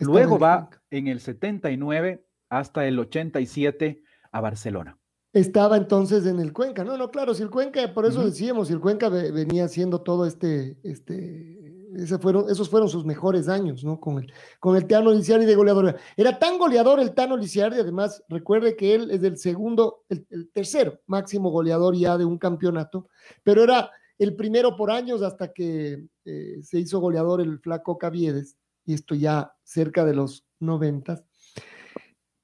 [0.00, 0.82] Luego en el va Cuenca.
[0.90, 4.02] en el 79 hasta el 87
[4.32, 4.98] a Barcelona.
[5.32, 6.84] Estaba entonces en el Cuenca.
[6.84, 8.28] No, no, claro, si el Cuenca, por eso Ujú.
[8.28, 11.61] decíamos, si el Cuenca ve- venía haciendo todo este, este,
[11.96, 14.00] esos fueron sus mejores años, ¿no?
[14.00, 15.96] Con el, con el Tano Lisiardi de goleador.
[16.16, 20.50] Era tan goleador el Tano Lisiardi, además, recuerde que él es el segundo, el, el
[20.50, 23.08] tercero máximo goleador ya de un campeonato,
[23.42, 28.56] pero era el primero por años hasta que eh, se hizo goleador el flaco Caviedes,
[28.84, 31.24] y esto ya cerca de los noventas.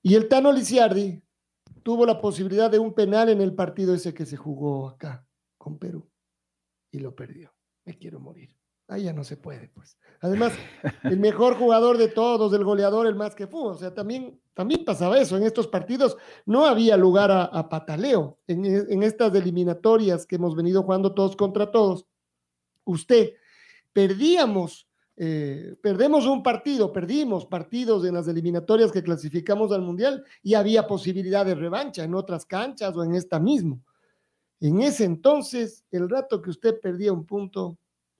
[0.02, 1.22] Y el Tano Lisiardi
[1.82, 5.26] tuvo la posibilidad de un penal en el partido ese que se jugó acá
[5.56, 6.08] con Perú
[6.90, 7.52] y lo perdió.
[7.84, 8.57] Me quiero morir.
[8.88, 9.98] Ahí ya no se puede, pues.
[10.20, 10.52] Además,
[11.04, 13.62] el mejor jugador de todos, el goleador, el más que fue.
[13.68, 15.36] O sea, también, también pasaba eso.
[15.36, 16.16] En estos partidos
[16.46, 18.38] no había lugar a, pataleo.
[18.46, 22.06] En, estas eliminatorias que hemos venido jugando todos contra todos,
[22.84, 23.34] usted,
[23.92, 30.54] perdíamos, eh, perdemos un partido, perdimos partidos en las eliminatorias que clasificamos al Mundial y
[30.54, 33.82] había posibilidad de revancha en otras canchas o en esta mismo.
[34.60, 37.78] En ese entonces, el rato que usted perdía un punto,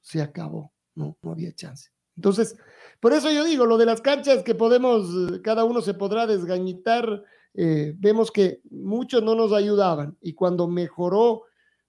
[0.09, 1.91] se acabó, no, no había chance.
[2.17, 2.57] Entonces,
[2.99, 5.07] por eso yo digo, lo de las canchas que podemos,
[5.43, 11.43] cada uno se podrá desgañitar, eh, vemos que muchos no nos ayudaban y cuando mejoró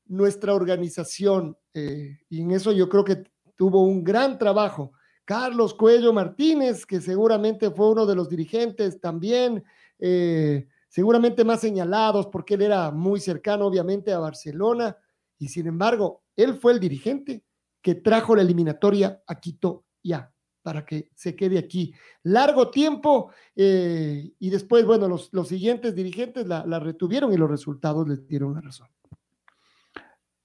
[0.06, 3.24] nuestra organización, eh, y en eso yo creo que
[3.56, 4.92] tuvo un gran trabajo.
[5.24, 9.64] Carlos Cuello Martínez, que seguramente fue uno de los dirigentes también,
[9.98, 14.98] eh, seguramente más señalados porque él era muy cercano obviamente a Barcelona,
[15.38, 17.44] y sin embargo, él fue el dirigente
[17.82, 21.94] que trajo la eliminatoria a Quito ya, para que se quede aquí.
[22.24, 27.50] Largo tiempo eh, y después, bueno, los, los siguientes dirigentes la, la retuvieron y los
[27.50, 28.88] resultados les dieron la razón.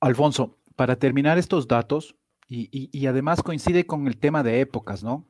[0.01, 2.17] Alfonso, para terminar estos datos,
[2.47, 5.27] y, y- y además coincide con el tema de épocas, ¿no?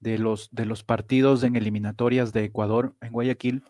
[0.00, 3.62] De los, de los partidos en eliminatorias de Ecuador en Guayaquil.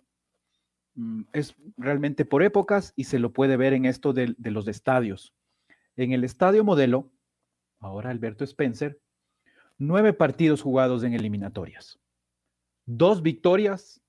[0.94, 4.66] Mm, Es realmente por épocas y se lo puede ver en esto de, de los
[4.66, 5.32] estadios.
[5.96, 7.10] En el estadio modelo,
[7.82, 8.98] ahora Alberto Spencer,
[9.76, 12.00] nueve partidos jugados en eliminatorias.
[12.86, 14.00] Dos victorias,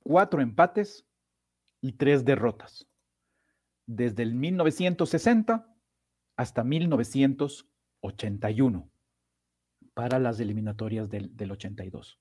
[0.00, 1.06] cuatro empates
[1.80, 2.88] y tres derrotas.
[3.86, 5.72] Desde el 1960
[6.36, 8.90] hasta 1981
[9.94, 12.18] para las eliminatorias del, del 82.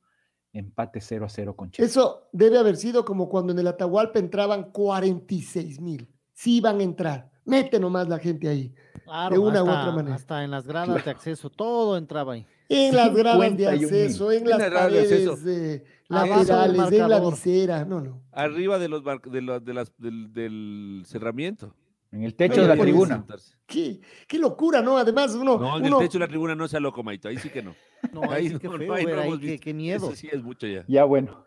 [0.57, 1.87] empate 0 a 0 con Chile.
[1.87, 6.07] Eso debe haber sido como cuando en el Atahualpa entraban 46 mil.
[6.33, 7.31] Sí iban a entrar.
[7.45, 8.73] Mete nomás la gente ahí.
[9.05, 10.15] Claro, de una u hasta, otra manera.
[10.15, 12.45] hasta en las gradas de acceso, todo entraba ahí.
[12.69, 13.85] En las gradas de 51,000.
[13.85, 15.49] acceso, en En las gradas de paredes acceso.
[15.49, 17.85] eh, del laterales, en la visera.
[17.85, 18.21] No, no.
[18.33, 21.73] Arriba de los bar- de los- de las, del, del cerramiento.
[22.11, 23.25] En el techo de la tribuna.
[23.65, 24.97] Qué, qué locura, ¿no?
[24.97, 25.57] Además, uno.
[25.57, 27.27] No, en uno- el techo de la tribuna no sea loco, Maito.
[27.27, 27.75] Ahí sí que no.
[28.13, 30.07] No, ahí sí que no, feo ahí no qué, miedo.
[30.07, 30.85] Eso sí es mucho ya.
[30.87, 31.45] Ya bueno.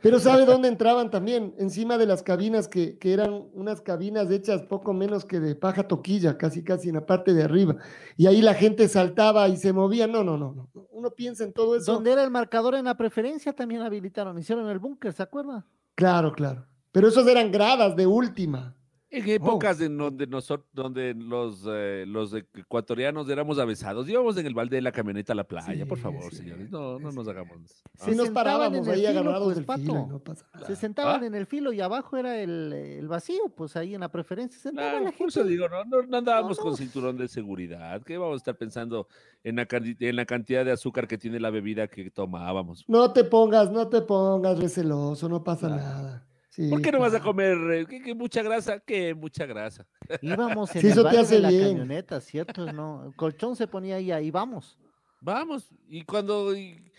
[0.00, 1.52] Pero ¿sabe dónde entraban también?
[1.58, 5.88] Encima de las cabinas que, que eran unas cabinas hechas poco menos que de paja
[5.88, 7.76] toquilla, casi casi en la parte de arriba.
[8.16, 10.06] Y ahí la gente saltaba y se movía.
[10.06, 10.70] No, no, no, no.
[10.90, 11.92] Uno piensa en todo eso.
[11.92, 15.66] Donde era el marcador en la preferencia también habilitaron, hicieron el búnker, ¿se acuerda?
[15.96, 16.66] Claro, claro.
[16.92, 18.76] Pero esos eran gradas de última.
[19.16, 24.54] En épocas en donde nosotros, donde los, eh, los ecuatorianos éramos avesados, íbamos en el
[24.54, 26.70] balde de la camioneta a la playa, Sí, por favor, sí, señores.
[26.70, 27.16] No, no sí.
[27.16, 27.60] nos hagamos.
[27.94, 30.46] Si Se nos sentaban parábamos en el ahí filo, agarrados pues, del filo no pasa
[30.52, 30.66] nada.
[30.66, 31.26] Se sentaban Ah.
[31.26, 34.56] en el filo y abajo era el, el vacío, pues ahí en la preferencia.
[34.58, 37.28] Se sentaba Claro, la por eso digo, no, no, no andábamos No, con cinturón de
[37.28, 38.02] seguridad.
[38.02, 39.06] ¿Qué vamos a estar pensando
[39.44, 42.84] en la, en la cantidad de azúcar que tiene la bebida que tomábamos?
[42.88, 45.82] No te pongas, no te pongas receloso, no pasa Claro.
[45.82, 46.26] nada.
[46.54, 47.58] Sí, ¿Por qué no vas a comer?
[47.72, 48.78] eh, ¿Qué, qué mucha grasa?
[48.78, 49.84] ¿Qué mucha grasa?
[50.22, 51.66] Íbamos en Sí, el eso te baño hace de la bien.
[51.70, 52.72] camioneta, ¿cierto?
[52.72, 54.78] No, el colchón se ponía ahí, ahí vamos.
[55.20, 55.68] Vamos.
[55.88, 56.92] Y cuando, y-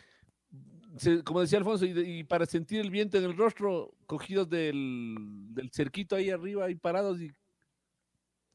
[0.98, 5.16] se- como decía Alfonso, y, para sentir el viento en el rostro, cogidos del,
[5.54, 7.32] del cerquito ahí arriba y parados y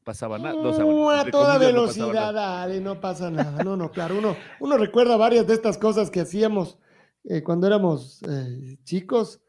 [0.03, 0.53] pasaba nada.
[0.53, 3.63] No, Uh, a toda velocidad, dale, no pasa nada.
[3.63, 6.77] No, no, claro, uno, uno recuerda varias de estas cosas que hacíamos
[7.23, 9.41] eh, cuando éramos eh, chicos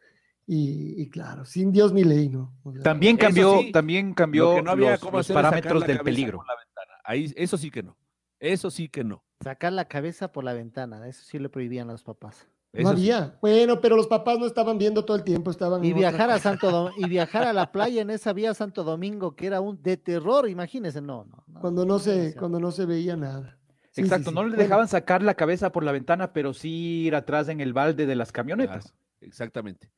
[0.46, 2.52] y, y claro, sin Dios ni ley, ¿no?
[2.64, 5.86] O sea, También cambió, sí, también Lo cambió que no había los, cómo los parámetros
[5.86, 6.38] del peligro.
[6.38, 6.92] por la ventana.
[7.04, 7.96] Ahí, eso sí que no.
[8.40, 9.22] Eso sí que no.
[9.42, 12.48] Sacar la cabeza por la ventana, eso sí le prohibían a los papás.
[12.72, 12.94] no sí.
[13.10, 13.38] había.
[13.40, 16.38] Bueno, pero los papás no estaban viendo todo el tiempo, estaban Y otra viajar a.
[16.38, 19.80] Santo Dom- y viajar a la playa en esa vía Santo Domingo que era un
[19.82, 21.44] de terror, imagínense, no, no.
[21.46, 23.58] no, cuando no se, cuando no se veía nada.
[23.92, 24.34] Sí, Exacto, sí.
[24.34, 27.60] no le Bueno, dejaban sacar la cabeza por la ventana, pero sí ir atrás en
[27.60, 28.84] el balde de las camionetas.
[28.90, 29.90] Claro, exactamente.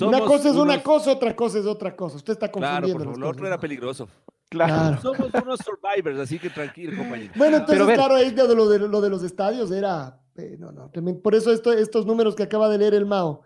[0.00, 2.16] Una cosa es una cosa, otra cosa es otra cosa.
[2.16, 3.04] Usted está Claro, confundiendo.
[3.04, 4.08] favor, lo otro era peligroso.
[4.48, 5.00] Claro.
[5.02, 7.32] Somos unos survivors, así que tranquilo, compañero.
[7.36, 10.70] Bueno, entonces, Pero claro, ahí de lo de, lo de los estadios era Eh, no,
[10.70, 10.90] no,
[11.22, 13.40] por eso esto- estos números que acaba de leer el Mao.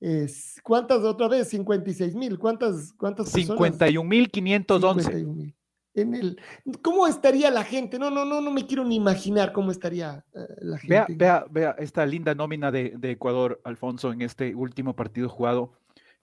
[0.00, 1.48] es- ¿Cuántas otra vez?
[1.50, 2.38] 56 mil.
[2.38, 3.58] ¿Cuántas, cuántas personas?
[3.58, 5.02] 51.511.
[5.02, 5.54] 51,000.
[5.94, 6.40] En el,
[6.80, 7.98] ¿Cómo estaría la gente?
[7.98, 10.94] No, no, no, no me quiero ni imaginar cómo estaría eh, la gente.
[10.94, 15.72] Vea, vea, vea esta linda nómina de, de Ecuador, Alfonso, en este último partido jugado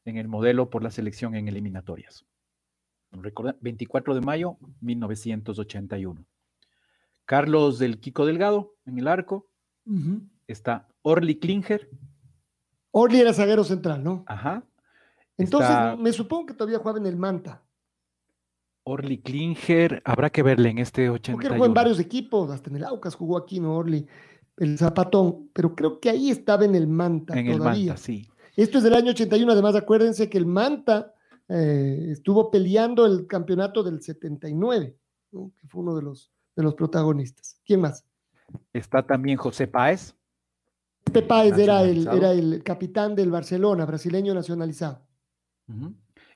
[0.05, 2.25] en el modelo por la selección en eliminatorias.
[3.11, 6.25] Recuerda, 24 de mayo, 1981.
[7.25, 9.49] Carlos del Kiko Delgado en el arco.
[10.47, 11.89] Está Orly Klinger.
[12.91, 14.23] Orly era zaguero central, ¿no?
[14.27, 14.63] Ajá.
[15.37, 17.63] Entonces, Está me supongo que todavía jugaba en el Manta.
[18.89, 20.01] Orly Klinger.
[20.03, 21.55] Habrá que verle en este Porque él 81.
[21.55, 23.75] jugó en varios equipos, hasta en el Aucas jugó aquí, ¿no?
[23.75, 24.07] Orly,
[24.57, 25.49] el Zapatón.
[25.53, 27.59] Pero creo que ahí estaba en el Manta En el.
[27.59, 28.27] Manta, sí.
[28.55, 31.13] Esto es del año 81, además acuérdense que el Manta
[31.47, 34.97] eh, estuvo peleando el campeonato del 79,
[35.31, 35.51] ¿no?
[35.55, 37.59] que fue uno de los, de los protagonistas.
[37.63, 38.03] ¿Quién más?
[38.73, 40.13] Está también José Páez.
[41.05, 45.01] Pepe Páez era el, era el capitán del Barcelona, brasileño nacionalizado.
[45.67, 45.93] Ujú.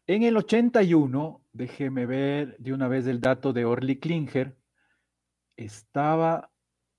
[0.08, 4.58] En el 81, déjeme ver de una vez el dato de Orly Klinger,
[5.56, 6.52] estaba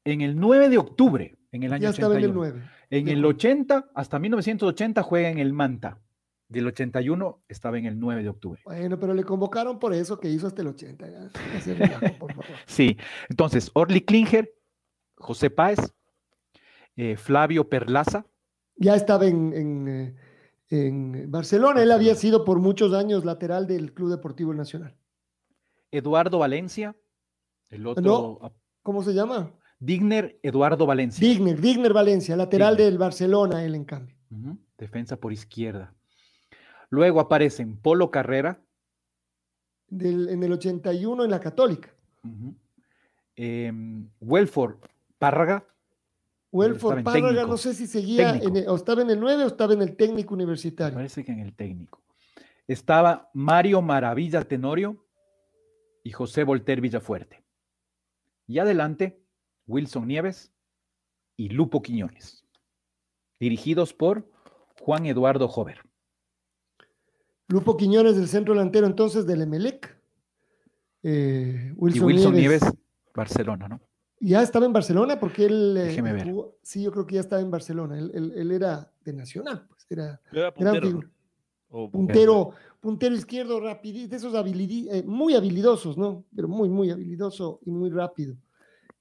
[0.04, 2.54] en el 9 de octubre, en el año Ya estaba en el 81.
[2.60, 2.70] 9.
[2.90, 3.28] En el junio.
[3.30, 5.98] 80, hasta 1980 juega en el Manta.
[6.48, 8.60] Del 81 estaba en el 9 de octubre.
[8.64, 11.10] Bueno, pero le convocaron por eso que hizo hasta el 80.
[11.10, 11.20] ya.
[11.20, 12.46] No se relajo, por favor.
[12.66, 12.96] Sí,
[13.28, 14.52] entonces Orly Klinger,
[15.16, 15.78] José Páez,
[16.96, 18.26] eh, Flavio Perlaza,
[18.76, 20.14] Ya estaba en, en, eh,
[20.74, 21.82] en Barcelona.
[21.82, 24.96] Él había sido por muchos años lateral del Club Deportivo Nacional.
[25.92, 26.96] Eduardo Valencia,
[27.70, 28.38] el otro, No.
[28.42, 28.52] ah,
[28.82, 29.52] ¿Cómo se llama?
[29.78, 31.26] Digner Eduardo Valencia.
[31.26, 32.90] Digner, Digner Valencia, lateral Digner.
[32.92, 34.16] del Barcelona, él en cambio.
[34.76, 35.94] Defensa por izquierda.
[36.90, 38.60] Luego aparecen Polo Carrera,
[39.88, 41.90] Del- en el 81 en la Católica.
[43.36, 44.76] em, Welford
[45.18, 45.64] Párraga,
[46.54, 49.74] Welford Párraga, no sé si seguía, en el- o estaba en el 9 o estaba
[49.74, 50.94] en el técnico universitario.
[50.94, 52.02] parece que en el técnico.
[52.68, 55.04] Estaba Mario Maravilla Tenorio
[56.04, 57.42] y José Volter Villafuerte.
[58.46, 59.20] Y adelante,
[59.66, 60.52] Wilson Nieves
[61.36, 62.44] y Lupo Quiñones,
[63.40, 64.30] dirigidos por
[64.80, 65.80] Juan Eduardo Jover.
[67.48, 69.94] Lupo Quiñones del centro delantero entonces del Emelec.
[71.02, 72.62] Eh, y Wilson, Wilson Nieves.
[72.62, 72.78] Nieves,
[73.14, 73.80] Barcelona, ¿no?
[74.26, 75.76] Ya estaba en Barcelona porque él.
[75.76, 76.24] eh, Déjeme ver.
[76.30, 77.98] jugó- sí, yo creo que ya estaba en Barcelona.
[77.98, 80.20] Él, él- él era de Nacional, pues era
[80.54, 81.00] puntero,
[81.68, 82.50] puntero,
[82.80, 86.24] puntero izquierdo rapidito, de esos habilidi- eh, muy habilidosos, ¿no?
[86.34, 88.36] Pero muy, muy habilidoso y muy rápido.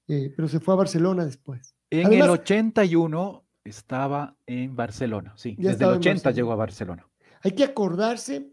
[0.08, 1.74] Eh, pero se fue a Barcelona después.
[1.90, 5.56] En Además- el 81 estaba en Barcelona, sí.
[5.58, 6.34] Desde el en 80 Barcelona.
[6.36, 7.06] llegó a Barcelona.
[7.42, 8.50] Hay que acordarse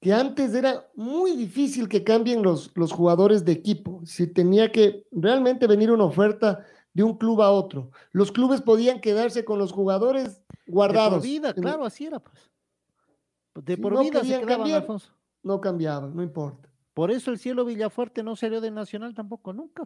[0.00, 4.00] que antes era muy difícil que cambien los, los jugadores de equipo.
[4.04, 7.90] Si tenía que realmente venir una oferta de un club a otro.
[8.10, 11.18] Los clubes podían quedarse con los jugadores De guardados.
[11.18, 12.50] por vida, claro, así era, pues.
[13.54, 14.70] De por no vida se quedaban.
[14.70, 15.12] Alfonso.
[15.42, 16.68] No cambiaban, no importa.
[16.94, 19.84] Por eso el cielo Villafuerte no salió de Nacional tampoco, nunca.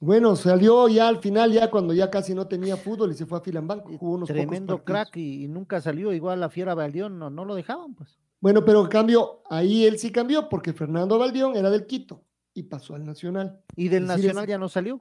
[0.00, 3.38] Bueno, salió ya al final, ya cuando ya casi no tenía fútbol y se fue
[3.38, 3.96] a Filambanco.
[3.96, 6.12] Jugó unos Tremendo crack y, y nunca salió.
[6.12, 8.18] Igual la Fiera Baldión no, no lo dejaban, pues.
[8.40, 12.22] Bueno, pero en cambio, ahí él sí cambió porque Fernando Valdión era del Quito
[12.54, 13.60] y pasó al Nacional.
[13.74, 15.00] Y del decir, Nacional ya no salió.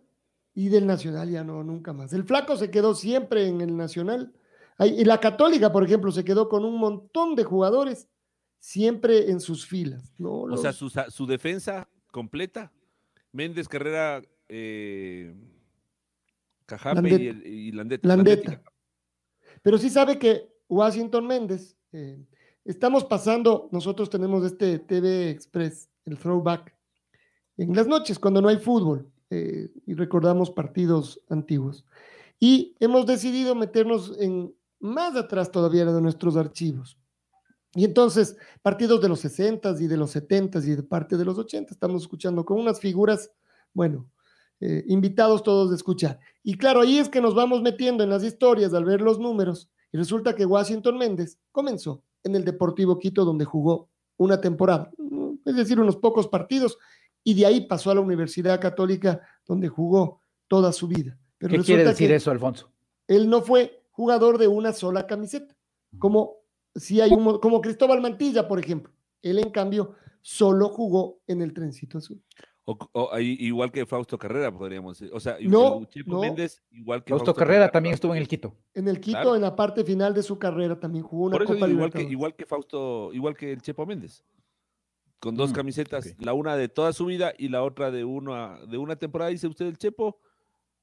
[0.53, 2.13] Y del Nacional ya no, nunca más.
[2.13, 4.33] El Flaco se quedó siempre en el Nacional.
[4.77, 8.07] Ahí- Y la Católica, por ejemplo, se quedó con un montón de jugadores
[8.59, 10.13] siempre en sus filas.
[10.17, 10.41] ¿no?
[10.43, 12.71] O sea, su, sa- su defensa completa.
[13.33, 15.35] Méndez, Carrera, eh,
[16.65, 17.29] Cajape y, Landeta.
[17.31, 18.07] el- y Landeta.
[18.07, 18.61] Landeta.
[19.61, 22.23] Pero sí sabe que Washington Méndez, eh,
[22.65, 26.75] estamos pasando, nosotros tenemos este TV Express, el throwback,
[27.57, 31.85] en las noches cuando no hay fútbol eh, y recordamos partidos antiguos.
[32.39, 36.97] Y hemos decidido meternos en más atrás todavía de nuestros archivos.
[37.73, 41.37] Y entonces, partidos de los 60 y de los 70 y de parte de los
[41.37, 43.31] 80, estamos escuchando con unas figuras,
[43.73, 44.09] bueno,
[44.59, 46.19] eh, invitados todos de escuchar.
[46.43, 49.69] Y claro, ahí es que nos vamos metiendo en las historias al ver los números.
[49.91, 54.91] Y resulta que Washington Méndez comenzó en el Deportivo Quito, donde jugó una temporada,
[55.45, 56.77] es decir, unos pocos partidos,
[57.23, 61.17] y de ahí pasó a la Universidad Católica, donde jugó toda su vida.
[61.37, 62.71] Pero ¿Qué quiere decir eso, Alfonso?
[63.07, 65.55] Él no fue jugador de una sola camiseta,
[65.99, 66.37] como
[66.75, 68.91] si hay un, mo- como Cristóbal Mantilla, por ejemplo.
[69.21, 72.21] Él, en cambio, solo jugó en el trencito azul.
[72.67, 75.13] O, o ahí- igual que Fausto Carrera, podríamos decir.
[75.15, 76.21] O sea, No, el Chepo no.
[76.21, 78.55] Méndez, igual que Fausto Carrera también estuvo en el Quito.
[78.73, 79.35] En el Quito, Claro.
[79.35, 81.91] en la parte final de su carrera, también jugó una Por eso Copa digo, igual
[81.91, 84.23] que, igual que Fausto, igual que el Chepo Méndez.
[85.19, 88.59] Con dos Mm, camisetas, la una de toda su vida y la otra de una,
[88.67, 90.19] de una temporada, dice usted el Chepo,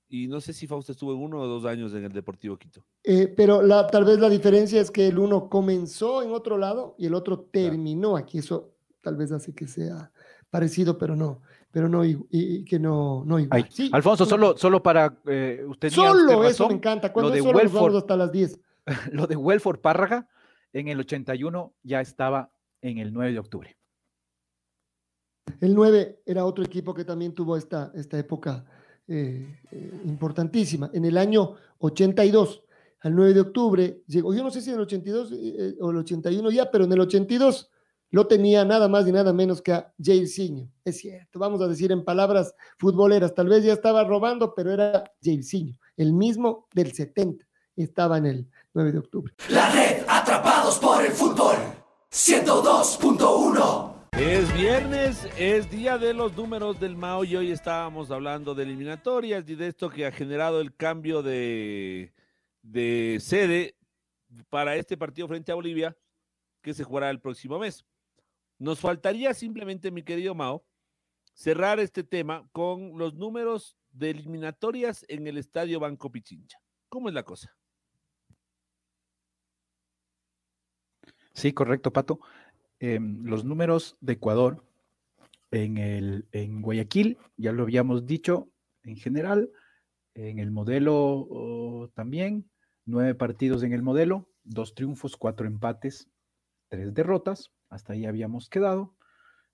[0.09, 2.85] y no sé si Fausto estuvo en uno o dos años en el Deportivo Quito.
[3.03, 6.95] Eh, pero la, tal vez la diferencia es que el uno comenzó en otro lado
[6.99, 8.39] y el otro terminó aquí.
[8.39, 10.13] Eso tal vez hace que sea
[10.51, 11.41] parecido, pero no,
[11.73, 13.65] pero no y, y que no, no igual.
[13.65, 15.91] Ay, Sí, Alfonso, solo, solo para eh, usted.
[15.91, 17.13] Solo usted eso me encanta.
[17.13, 18.61] Cuando Lo de solo Welford, hasta las 10.
[19.13, 20.29] lo de Welford Párraga
[20.73, 22.53] en el 81 ya estaba
[22.83, 23.77] en el 9 de octubre.
[25.61, 28.65] El 9 era otro equipo que también tuvo esta, esta época
[29.09, 30.91] eh, eh, importantísima.
[30.93, 32.65] En el año 82,
[33.01, 35.97] al 9 de octubre, llegó, yo no sé si en el 82 eh, o el
[35.99, 37.71] 81 ya, pero en el 82
[38.13, 40.69] lo tenía nada más y nada menos que a Jairzinho.
[40.85, 45.03] Es cierto, vamos a decir en palabras futboleras, tal vez ya estaba robando, pero era
[45.25, 47.45] Jairzinho, el mismo del 70,
[47.75, 49.33] estaba en el 9 de octubre.
[49.49, 51.57] La red Atrapados por el fútbol.
[52.11, 53.93] 102.1.
[54.13, 59.49] Es viernes, es día de los números del Mao y hoy estábamos hablando de eliminatorias
[59.49, 62.13] y de esto que ha generado el cambio de,
[62.61, 63.75] de sede
[64.51, 65.97] para este partido frente a Bolivia
[66.61, 67.87] que se jugará el próximo mes.
[68.63, 70.65] Nos faltaría simplemente, mi querido Mao,
[71.35, 76.59] cerrar este tema con los números de eliminatorias en el Estadio Banco Pichincha.
[76.89, 77.57] ¿Cómo es la cosa?
[81.33, 82.21] Sí, correcto, Pato.
[82.79, 84.65] Em, los números de Ecuador
[85.51, 88.49] en, el, en Guayaquil, ya lo habíamos dicho,
[88.85, 89.51] en general,
[90.15, 92.49] en el modelo también,
[92.85, 96.09] nueve partidos en el modelo, dos triunfos, cuatro empates,
[96.69, 98.95] tres derrotas, hasta ahí habíamos quedado.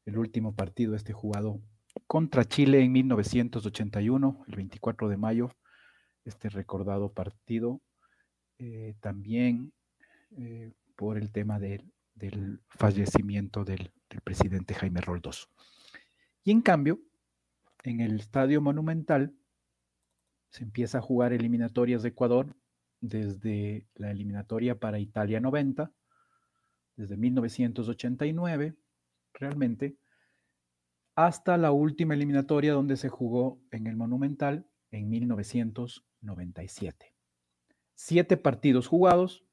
[0.04, 1.60] El último partido este jugado
[2.06, 5.50] contra Chile en 1981, el 24 de mayo,
[6.24, 7.80] este recordado partido,
[8.58, 9.72] eh, también
[10.36, 11.92] eh, por el tema del,
[12.68, 15.46] fallecimiento del, del, presidente Jaime Roldoso.
[16.42, 17.00] Y en cambio,
[17.84, 19.32] en el Estadio Monumental
[20.50, 22.56] se empieza a jugar eliminatorias de Ecuador
[23.00, 25.92] desde la eliminatoria para Italia 90,
[26.98, 28.76] desde 1989,
[29.32, 29.96] realmente,
[31.14, 37.14] hasta la última eliminatoria donde se jugó en el Monumental en 1997.
[37.94, 39.46] Siete partidos jugados,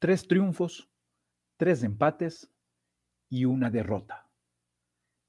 [0.00, 0.90] tres triunfos,
[1.56, 2.52] tres empates
[3.30, 4.28] y una derrota.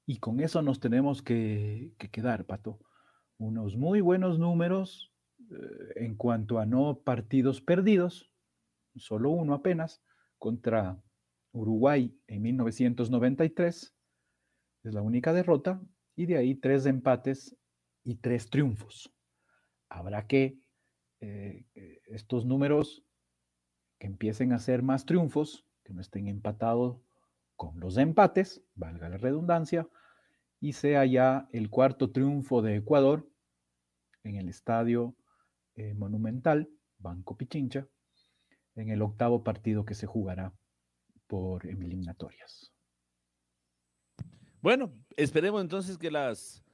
[0.06, 2.78] Y con eso nos tenemos que, que quedar, Pato.
[3.38, 5.14] Unos muy buenos números
[5.50, 5.54] eh,
[5.96, 8.30] en cuanto a no partidos perdidos,
[8.96, 10.02] solo uno apenas,
[10.38, 11.02] contra
[11.58, 13.94] Uruguay en 1993,
[14.84, 15.82] es la única derrota,
[16.14, 17.56] y de ahí tres empates
[18.04, 19.12] y tres triunfos.
[19.88, 20.58] Habrá que
[21.20, 21.64] eh,
[22.06, 23.04] estos números
[23.98, 27.00] que empiecen a ser más triunfos, que no estén empatados
[27.56, 29.88] con los empates, valga la redundancia,
[30.60, 33.28] y sea ya el cuarto triunfo de Ecuador
[34.22, 35.16] en el estadio
[35.74, 37.86] eh, monumental, Banco Pichincha,
[38.74, 40.52] en el octavo partido que se jugará
[41.28, 42.72] por eliminatorias.
[44.60, 46.64] Bueno, esperemos entonces que las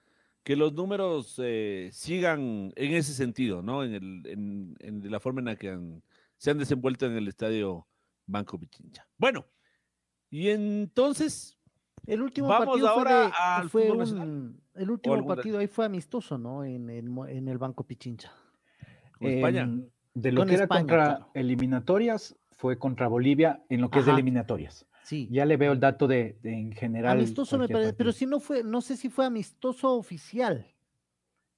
[0.42, 3.82] que los números eh, sigan en ese sentido, ¿no?
[3.82, 6.02] En, el, en, en, la forma en la que han,
[6.36, 7.86] se han desenvuelto en el estadio
[8.26, 9.09] Banco Pichincha.
[9.16, 9.46] Bueno,
[10.30, 11.59] y entonces
[12.07, 15.66] el último vamos partido ahora fue, de, al fue fútbol un, el último partido ahí
[15.66, 16.62] fue amistoso, ¿no?
[16.62, 18.32] En el, en el Banco Pichincha.
[19.18, 19.62] Con España.
[19.62, 21.30] Eh, de lo Con que era España, contra claro.
[21.34, 24.86] eliminatorias, fue contra Bolivia en lo que es de eliminatorias.
[25.05, 25.28] Sí.
[25.30, 27.18] Ya le veo el dato de, de en general.
[27.18, 30.66] Amistoso me parece, pero si no fue, no sé si fue amistoso oficial.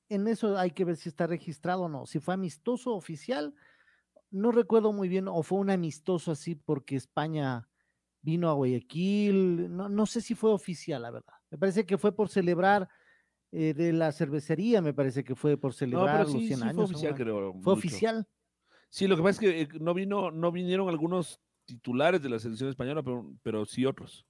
[0.08, 2.06] En eso hay que ver si está registrado o no.
[2.06, 3.54] Si fue amistoso oficial,
[4.30, 7.68] no recuerdo muy bien, o fue un amistoso así porque España
[8.22, 9.74] vino a Guayaquil.
[9.74, 11.34] No, no sé si fue oficial, la verdad.
[11.50, 12.88] Me parece que fue por celebrar
[13.52, 16.64] eh, de la cervecería, me parece que fue por No, celebrar los sí, 100 sí
[16.64, 16.74] años.
[16.74, 17.52] fue oficial, creo.
[17.60, 18.28] ¿Fue oficial?
[18.88, 22.38] Sí, lo que pasa es que eh, no vino, no vinieron algunos titulares de la
[22.38, 24.24] selección española, pero, pero sí otros.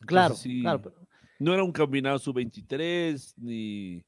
[0.00, 0.82] Claro, Entonces, sí, claro.
[0.82, 0.96] pero-
[1.38, 4.04] No era un combinado sub-23 ni.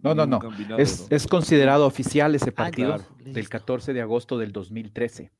[0.00, 0.78] No, ni no, no.
[0.78, 1.16] Es, ¿no?
[1.16, 3.50] es considerado oficial ese partido claro, del listo.
[3.50, 5.32] 14 de agosto del 2013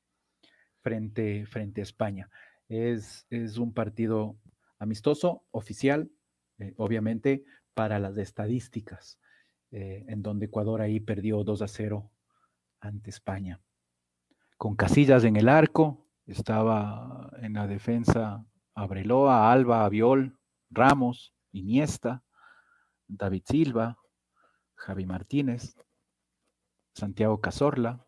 [0.83, 2.31] frente, frente a España.
[2.69, 4.37] Es, es un partido
[4.79, 6.11] amistoso, oficial,
[6.59, 7.45] eh, obviamente
[7.75, 9.19] para las estadísticas,
[9.71, 12.11] eh, en donde Ecuador ahí perdió 2 a 0
[12.81, 13.61] ante España.
[14.57, 20.39] Con Casillas en el arco, estaba en la defensa Abreloa, Alba, Aviol,
[20.71, 22.23] Ramos, Iniesta,
[23.07, 23.99] David Silva,
[24.75, 25.77] Javi Martínez,
[26.95, 28.05] Santiago Cazorla,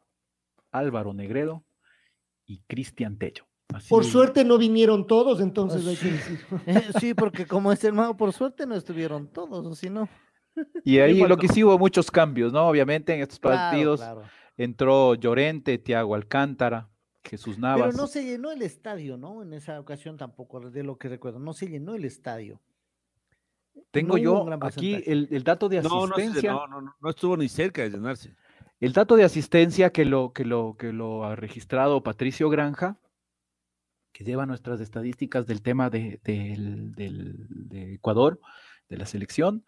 [0.72, 1.64] Álvaro Negredo
[2.46, 3.46] y Cristian Tello.
[3.72, 6.40] Así- Por suerte no vinieron todos, entonces hay que decir.
[7.00, 10.08] sí, porque como es el mago, por suerte no estuvieron todos, o si no.
[10.84, 12.66] Y ahí lo que sí hubo muchos cambios, ¿no?
[12.68, 14.22] Obviamente en estos Claro, partidos claro.
[14.64, 16.88] Entró Llorente, Tiago Alcántara,
[17.24, 17.88] Jesús Navas.
[17.90, 19.42] Pero no se llenó el estadio, ¿no?
[19.42, 22.60] En esa ocasión tampoco, de lo que recuerdo, no se llenó el estadio.
[23.90, 26.52] Tengo no yo aquí el, el dato de No, no, se- asistencia.
[26.52, 28.34] no, no, no, no estuvo ni cerca de llenarse.
[28.80, 32.98] El dato de asistencia que lo, que lo, que lo ha registrado Patricio Granja,
[34.12, 38.40] que lleva nuestras estadísticas del tema de, del- del- de Ecuador,
[38.88, 39.64] de la selección,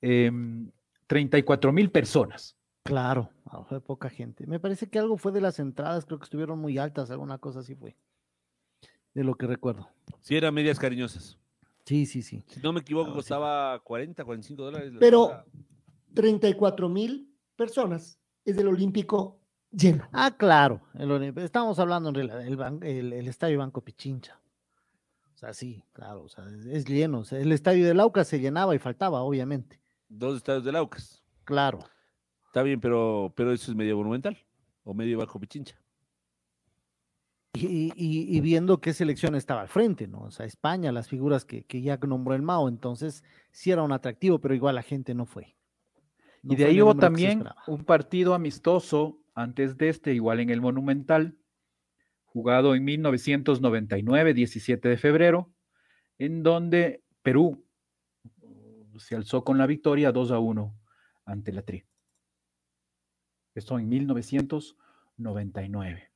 [0.00, 0.70] em,
[1.06, 2.57] 34 mil personas.
[2.88, 3.28] Claro,
[3.68, 4.46] fue poca gente.
[4.46, 7.60] Me parece que algo fue de las entradas, creo que estuvieron muy altas, alguna cosa
[7.60, 7.94] así fue.
[9.12, 9.90] De lo que recuerdo.
[10.22, 11.36] Sí, eran medias cariñosas.
[11.84, 12.42] Sí, sí, sí.
[12.48, 13.16] Si no me equivoco, sí.
[13.16, 14.94] costaba 40, 45 dólares.
[14.94, 15.46] la Pero entrada.
[16.14, 19.38] 34 mil personas es el Olímpico
[19.70, 20.08] lleno.
[20.10, 20.80] Ah, claro.
[20.94, 24.40] el estamos hablando en realidad del el, estadio Banco Pichincha.
[25.34, 27.18] O sea, sí, claro, o sea, es, es lleno.
[27.18, 29.78] o sea, el estadio del Aucas se llenaba y faltaba, obviamente.
[30.08, 31.22] Dos estadios del Aucas.
[31.44, 31.80] Claro.
[32.58, 34.36] Está bien, pero, pero eso es medio monumental.
[34.82, 35.80] O medio bajo pichincha.
[37.54, 40.22] Y, y- y viendo qué selección estaba al frente, ¿no?
[40.22, 43.92] O sea, España, las figuras que, que ya nombró el Mao, entonces sí era un
[43.92, 45.56] atractivo, pero igual la gente no fue.
[46.42, 50.50] No y de fue ahí hubo también un partido amistoso antes de este, igual en
[50.50, 51.36] el Monumental,
[52.24, 55.52] jugado en 1999, 17 de febrero,
[56.18, 57.64] en donde Perú
[58.98, 60.74] se alzó con la victoria 2 a 1
[61.24, 61.84] ante la Tri.
[63.58, 66.10] Esto en 1999.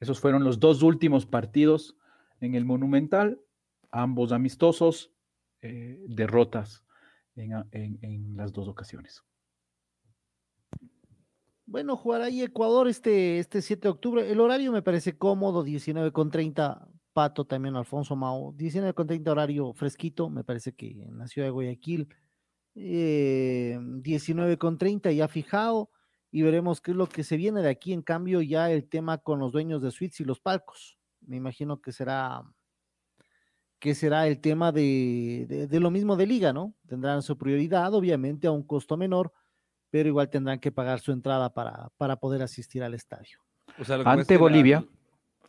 [0.00, 1.96] Esos fueron los dos últimos partidos
[2.40, 3.40] en el Monumental,
[3.92, 5.12] ambos amistosos,
[5.60, 6.84] eh, derrotas
[7.36, 9.22] en, las dos ocasiones.
[11.64, 14.28] Bueno, jugar ahí Ecuador este, este 7 de octubre.
[14.30, 18.52] El horario me parece cómodo, 19 con 30, Pato también, Alfonso Mao.
[18.56, 22.08] 19 con 30 horario fresquito, me parece que en la ciudad de Guayaquil.
[22.74, 25.90] Eh, 19 con 30 ya fijado
[26.32, 27.92] y veremos qué es lo que se viene de aquí.
[27.92, 30.98] En cambio, ya el tema con los dueños de suites y los palcos.
[31.20, 32.42] Me imagino que será
[33.78, 36.72] que será el tema de, de- de lo mismo de liga, ¿no?
[36.86, 39.32] Tendrán su prioridad, obviamente, a un costo menor,
[39.90, 43.38] pero igual tendrán que pagar su entrada para, para poder asistir al estadio.
[43.80, 44.84] O sea, lo que pasa es Ante la- Bolivia,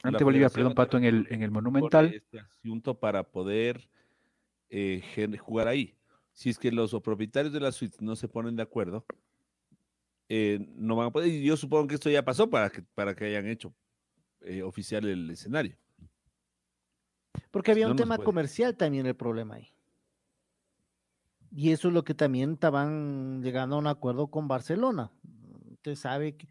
[0.01, 2.11] la ante Bolivia, perdón, Pato, en el, en el Monumental.
[2.13, 3.87] Este asunto para poder
[4.69, 5.01] eh,
[5.39, 5.95] jugar ahí.
[6.31, 9.05] Si es que los propietarios de la suite no se ponen de acuerdo,
[10.29, 11.29] eh, no van a poder.
[11.29, 13.73] Y yo supongo que esto ya pasó para que, para que hayan hecho
[14.41, 15.77] eh, oficial el escenario.
[17.51, 19.73] Porque había no, un tema comercial también el problema ahí.
[21.51, 25.11] Y eso es lo que también estaban llegando a un acuerdo con Barcelona.
[25.71, 26.47] Usted sabe que-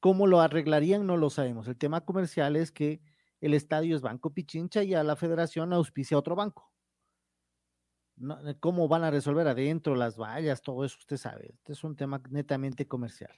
[0.00, 1.66] cómo lo arreglarían, no lo sabemos.
[1.66, 3.00] El tema comercial es que
[3.40, 6.73] el estadio es Banco Pichincha y a la federación auspicia otro banco.
[8.20, 10.96] Eh, ¿Cómo van a resolver adentro las vallas, todo eso?
[10.98, 11.54] Usted sabe.
[11.54, 13.32] Este es un tema netamente comercial.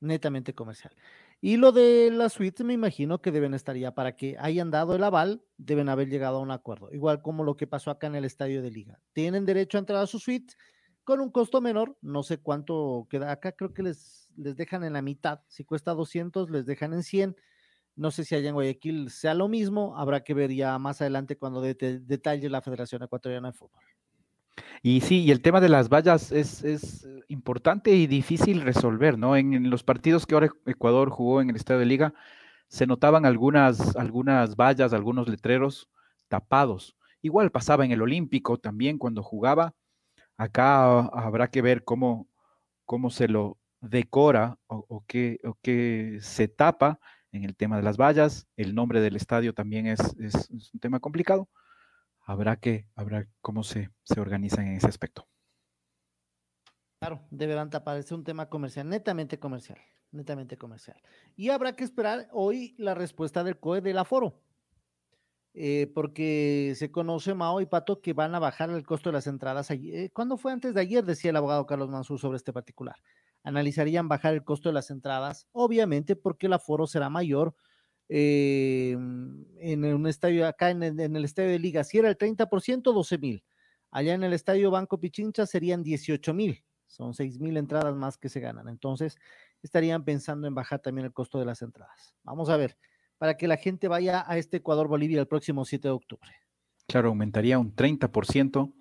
[0.00, 0.94] Netamente comercial.
[1.42, 4.94] Y lo de las suites, me imagino que deben estar ya para que hayan dado
[4.94, 6.92] el aval, deben haber llegado a un acuerdo.
[6.92, 9.00] Igual como lo que pasó acá en el estadio de Liga.
[9.12, 10.54] Tienen derecho a entrar a su suite
[11.04, 13.32] con un costo menor, no sé cuánto queda.
[13.32, 15.40] Acá creo que les, les dejan en la mitad.
[15.48, 17.36] Si cuesta 200, les dejan en 100.
[17.96, 19.96] No sé si allá en Guayaquil sea lo mismo.
[19.96, 23.82] Habrá que ver ya más adelante cuando detalle la Federación Ecuatoriana de Fútbol.
[24.82, 29.18] Y sí, y el tema de las vallas es, es eh, importante y difícil resolver,
[29.18, 29.36] ¿no?
[29.36, 32.14] En, en los partidos que ahora Ecuador jugó en el Estadio de Liga,
[32.68, 35.90] se notaban algunas, algunas vallas, algunos letreros
[36.28, 36.96] tapados.
[37.20, 39.74] Igual pasaba en el Olímpico también cuando jugaba.
[40.36, 42.28] Acá habrá que ver cómo,
[42.86, 47.00] cómo se lo decora o, o qué, o qué se tapa
[47.32, 48.46] en el tema de las vallas.
[48.56, 50.00] El nombre del estadio también es,
[50.50, 51.48] un tema complicado.
[52.24, 55.26] Habrá que, habrá cómo se, se organizan en ese aspecto.
[57.00, 57.96] Claro, deberán tapar.
[57.96, 59.78] Es un tema comercial, netamente comercial,
[60.10, 61.00] netamente comercial.
[61.34, 64.42] Y habrá que esperar hoy la respuesta del COE del aforo,
[65.54, 69.26] eh, porque se conoce, Mao y Pato, que van a bajar el costo de las
[69.26, 69.70] entradas.
[69.70, 71.04] ayer- eh, ¿Cuándo fue antes de ayer?
[71.04, 72.96] Decía el abogado Carlos Mansur sobre este particular.
[73.42, 77.54] Analizarían bajar el costo de las entradas, obviamente porque el aforo será mayor
[78.08, 83.18] eh, en un estadio, acá en el, estadio de Liga, si era el 30%, 12
[83.18, 83.44] mil.
[83.92, 86.64] Allá en el estadio Banco Pichincha serían 18 mil.
[86.86, 88.68] Son 6 mil entradas más que se ganan.
[88.68, 89.16] Entonces,
[89.62, 92.14] estarían pensando en bajar también el costo de las entradas.
[92.24, 92.76] Vamos a ver,
[93.16, 96.32] para que la gente vaya a este Ecuador-Bolivia el próximo 7 de octubre.
[96.88, 98.72] Claro, aumentaría un 30%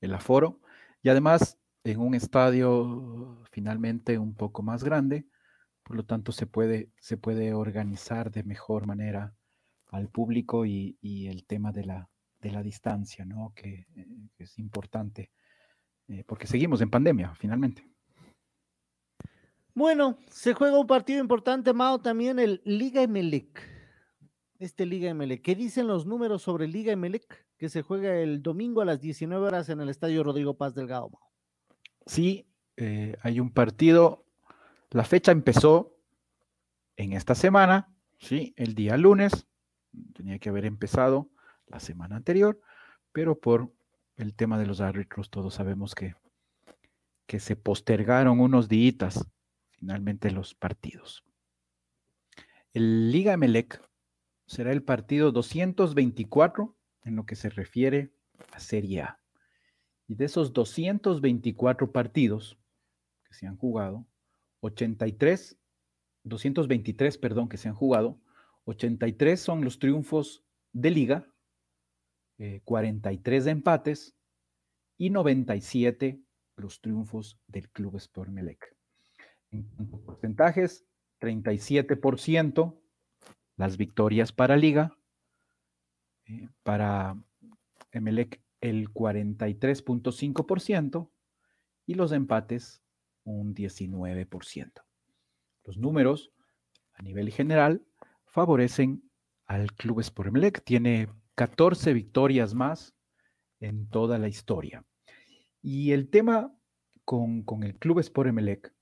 [0.00, 0.60] el aforo
[1.02, 5.26] y además en un estadio finalmente un poco más grande,
[5.82, 9.34] por lo tanto se puede, se puede organizar de mejor manera
[9.88, 12.08] al público y, el tema de la,
[12.40, 13.52] de la distancia, ¿no?
[13.54, 14.06] Que, eh,
[14.38, 15.30] es importante
[16.08, 17.86] eh, porque seguimos en pandemia, finalmente.
[19.74, 23.68] Bueno, se juega un partido importante, Mao, también el Liga Emelec.
[24.58, 25.42] Este Liga Emelec.
[25.42, 27.46] ¿Qué dicen los números sobre Liga Emelec?
[27.56, 31.10] Que se juega el domingo a las 19 horas en el Estadio Rodrigo Paz Delgado,
[31.10, 31.31] Mao.
[32.06, 32.46] Sí,
[32.76, 34.24] eh, hay un partido.
[34.90, 35.96] La fecha empezó
[36.96, 39.46] en esta semana, sí, el día lunes.
[40.14, 41.30] Tenía que haber empezado
[41.66, 42.60] la semana anterior,
[43.12, 43.72] pero por
[44.16, 46.14] el tema de los árbitros, todos sabemos que,
[47.26, 49.26] que se postergaron unos días
[49.70, 51.24] finalmente los partidos.
[52.72, 53.82] El Liga Emelec
[54.46, 58.12] será el partido 224 en lo que se refiere
[58.52, 59.21] a Serie A.
[60.08, 62.58] Y de esos 224 partidos
[63.24, 64.06] que se han jugado,
[64.60, 65.58] 83,
[66.24, 68.20] 223, perdón, que se han jugado,
[68.64, 71.28] 83 son los triunfos de liga,
[72.64, 74.16] 43 eh, de empates
[74.98, 76.20] y 97
[76.56, 78.76] los triunfos del Club Sport Melec.
[79.50, 79.68] En
[80.04, 80.86] porcentajes,
[81.20, 82.80] 37%
[83.56, 84.96] las victorias para Liga,
[86.24, 87.16] eh, para
[87.90, 91.10] Emelec el 43.5%
[91.84, 92.82] y los empates
[93.24, 94.72] un 19%.
[95.64, 96.32] Los números
[96.94, 97.84] a nivel general
[98.24, 99.02] favorecen
[99.46, 100.64] al Club Sport Emelec.
[100.64, 102.94] Tiene 14 victorias más
[103.60, 104.86] en toda la historia.
[105.60, 106.56] Y el tema
[107.04, 108.72] con, con el Club Sport Emelec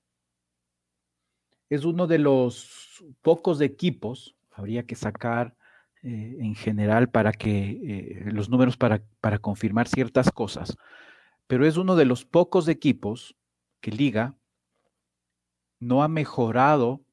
[1.69, 5.57] es uno de los pocos equipos, habría que sacar
[6.03, 10.75] eh, en general para que eh, los números para, para confirmar ciertas cosas,
[11.45, 13.35] pero es uno de los pocos equipos
[13.81, 14.35] que Liga
[15.79, 17.03] no ha mejorado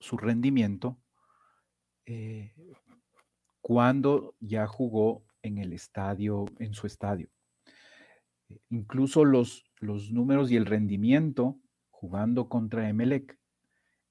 [0.00, 0.98] su rendimiento
[2.06, 2.52] eh,
[3.60, 7.28] cuando ya jugó en el estadio, en su estadio.
[8.70, 11.58] Incluso los, los números y el rendimiento
[11.90, 13.38] jugando contra Emelec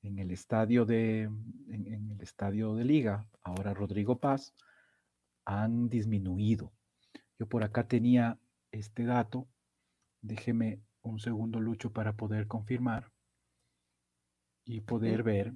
[0.03, 4.53] en el estadio de, en, el estadio de Liga, ahora Rodrigo Paz,
[5.45, 6.71] han disminuido.
[7.39, 8.39] Yo por acá tenía
[8.71, 9.47] este dato.
[10.21, 13.11] Déjeme un segundo, Lucho, para poder confirmar
[14.65, 15.55] y poder ver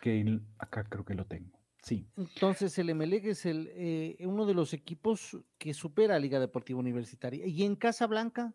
[0.00, 1.58] que acá creo que lo tengo.
[1.82, 2.08] Sí.
[2.16, 6.80] Entonces el Emelec es el, eh, uno de los equipos que supera a Liga Deportiva
[6.80, 7.46] Universitaria.
[7.46, 8.54] ¿Y en Casa Blanca?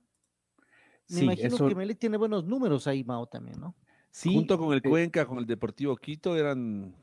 [1.07, 3.75] Me imagino que Emelec tiene buenos números ahí, Mao, también, ¿no?
[4.13, 6.93] Junto con el eh Cuenca, con el Deportivo Quito, eran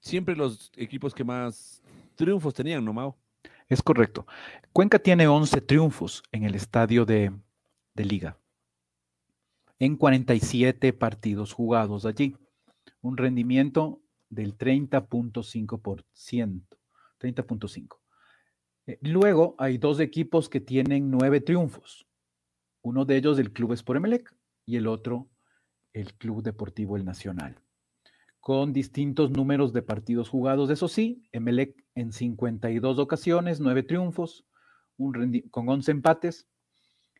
[0.00, 1.82] siempre los equipos que más
[2.14, 3.16] triunfos tenían, ¿no, Mao?
[3.68, 4.26] Es correcto.
[4.72, 7.32] Cuenca tiene 11 triunfos en el estadio de,
[7.94, 8.38] de Liga,
[9.78, 12.36] en 47 partidos jugados allí.
[13.00, 16.62] Un rendimiento del 30.5%.
[17.20, 17.98] 30.5.
[18.86, 22.06] Eh, luego hay dos equipos que tienen nueve triunfos.
[22.80, 24.34] Uno de ellos del Club Emelec
[24.64, 25.28] y el otro
[25.92, 27.60] el Club Deportivo El Nacional,
[28.40, 30.70] con distintos números de partidos jugados.
[30.70, 34.46] Eso sí, Emelec en 52 ocasiones, 9 triunfos,
[34.96, 36.48] un con 11 empates,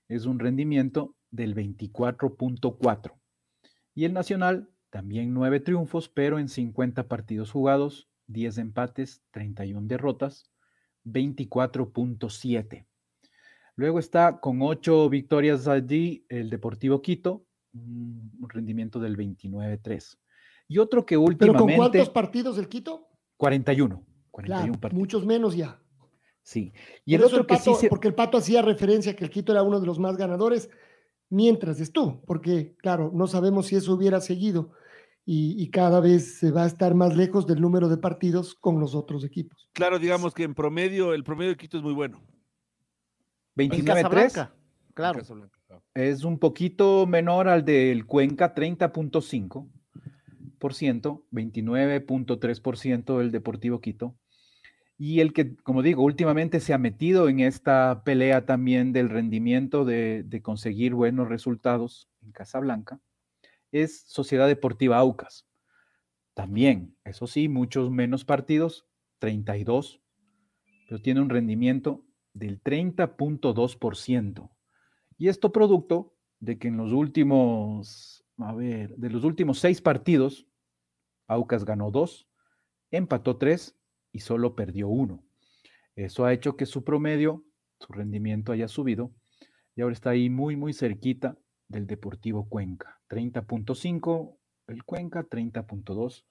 [0.08, 3.12] es un rendimiento del 24.4.
[3.94, 10.50] Y el Nacional, también 9 triunfos, pero en 50 partidos jugados, 10 empates, 31 derrotas,
[11.04, 12.86] 24.7.
[13.76, 20.18] Luego está con 8 victorias allí el Deportivo Quito, un rendimiento del 29-3.
[20.68, 21.64] Y otro que últimamente...
[21.64, 23.08] ¿Pero con cuántos partidos el Quito?
[23.36, 24.04] 41.
[24.30, 24.98] 41 partidos.
[24.98, 25.80] Muchos menos ya.
[26.42, 26.72] Sí.
[27.04, 29.80] Y el otro que sí Porque el Pato hacía referencia que el Quito era uno
[29.80, 30.70] de los más ganadores,
[31.30, 34.72] mientras estuvo, porque claro, no sabemos si eso hubiera seguido
[35.30, 38.94] y, cada vez se va a estar más lejos del número de partidos con los
[38.94, 39.68] otros equipos.
[39.74, 42.22] Claro, digamos que en promedio, el promedio de Quito es muy bueno.
[43.54, 44.50] 29-3.
[44.94, 45.20] Claro.
[45.98, 54.16] Es un poquito menor al del Cuenca, 30.5%, 29.3% del Deportivo Quito.
[54.96, 59.84] Y el que, como digo, últimamente se ha metido en esta pelea también del rendimiento
[59.84, 63.00] de, conseguir buenos resultados en Casablanca
[63.72, 65.48] es Sociedad Deportiva Aucas.
[66.32, 68.86] También, eso sí, muchos menos partidos,
[69.18, 70.00] 32,
[70.88, 72.04] pero tiene un rendimiento
[72.34, 74.48] del 30.2%.
[75.18, 80.46] Y esto producto de que en los últimos, a ver, de los últimos seis partidos,
[81.26, 82.28] Aucas ganó dos,
[82.90, 83.76] empató tres
[84.12, 85.22] y solo perdió uno.
[85.96, 87.44] Eso ha hecho que su promedio,
[87.80, 89.12] su rendimiento haya subido
[89.74, 91.36] y ahora está ahí muy, muy cerquita
[91.66, 93.00] del Deportivo Cuenca.
[93.10, 94.36] 30.5
[94.68, 96.24] el Cuenca, 30.2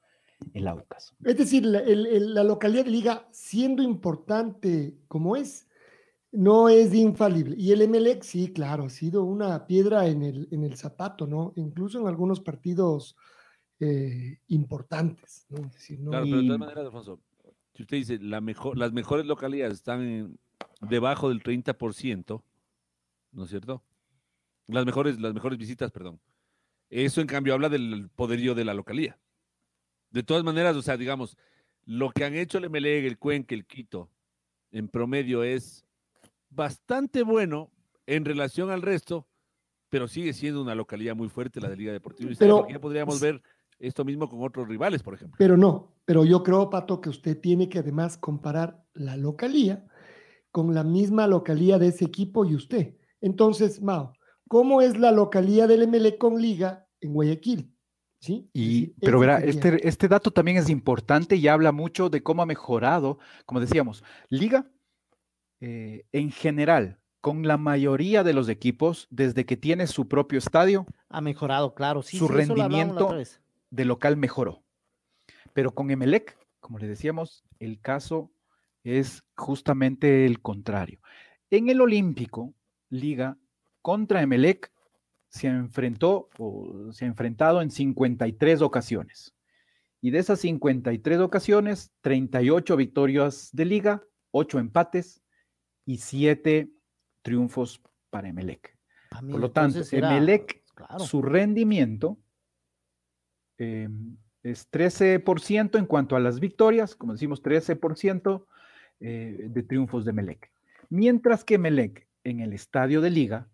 [0.54, 1.16] el Aucas.
[1.24, 5.68] Es decir, la, la, localidad de liga, siendo importante como es,
[6.32, 7.56] no es infalible.
[7.58, 11.54] Y el Emelec, sí, claro, ha sido una piedra en el, en el zapato, ¿no?
[11.56, 13.16] Incluso en algunos partidos
[13.80, 15.66] eh, importantes, ¿no?
[15.66, 17.20] Es decir, no- Claro, pero de todas maneras, Alfonso,
[17.74, 20.40] si usted dice la mejor, las mejores localidades están en-
[20.82, 22.44] debajo del 30%,
[23.32, 23.84] ¿no es cierto?
[24.68, 26.20] Las mejores, las mejores visitas, perdón.
[26.90, 29.18] Eso en cambio habla del poderío de la localía.
[30.10, 31.38] De todas maneras, o sea, digamos,
[31.86, 34.10] lo que han hecho el Emelec, el Cuenca, el Quito,
[34.72, 35.86] en promedio es
[36.50, 37.72] bastante bueno
[38.06, 39.28] en relación al resto,
[39.90, 43.42] pero sigue siendo una localidad muy fuerte la de Liga Deportiva Pero- ya podríamos ver
[43.80, 45.36] esto mismo con otros rivales, por ejemplo.
[45.38, 49.86] Pero no, pero yo creo, Pato, que usted tiene que además comparar la localía
[50.52, 52.96] con la misma localía de ese equipo y usted.
[53.22, 54.14] Entonces, Mao,
[54.48, 57.74] ¿cómo es la localía del MLE con Liga en Guayaquil?
[58.20, 58.50] ¿Sí?
[58.52, 62.48] Y, pero verá, este, este dato también es importante y habla mucho de cómo ha
[62.48, 64.72] mejorado, como decíamos, Liga
[65.60, 70.86] eh, en general, con la mayoría de los equipos, desde que tiene su propio estadio,
[71.10, 72.02] Ha mejorado, claro.
[72.02, 73.16] Sí, su sí, lo rendimiento
[73.70, 74.64] de local mejoró.
[75.54, 78.32] Pero con Emelec, como le decíamos, el caso
[78.84, 81.00] es justamente el contrario.
[81.50, 82.54] En el Olímpico,
[82.90, 83.38] Liga
[83.82, 84.72] contra Emelec
[85.30, 89.34] se enfrentó o se ha enfrentado en 53 ocasiones.
[90.02, 95.22] Y de esas 53 ocasiones, 38 victorias de Liga, 8 empates
[95.88, 96.70] y 7
[97.24, 97.82] triunfos
[98.12, 98.78] para Emelec.
[99.10, 101.00] Ah, mira, Por lo tanto, era- Emelec, claro.
[101.00, 102.20] su rendimiento
[103.58, 103.90] eh,
[104.44, 108.46] es 13% en cuanto a las victorias, como decimos, 13%
[109.00, 110.52] eh, de triunfos de Emelec.
[110.90, 113.50] Mientras que Emelec en el estadio de liga,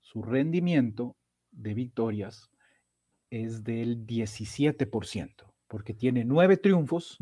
[0.00, 1.16] su rendimiento
[1.50, 2.50] de victorias
[3.30, 7.18] es del 17%, porque tiene 9 triunfos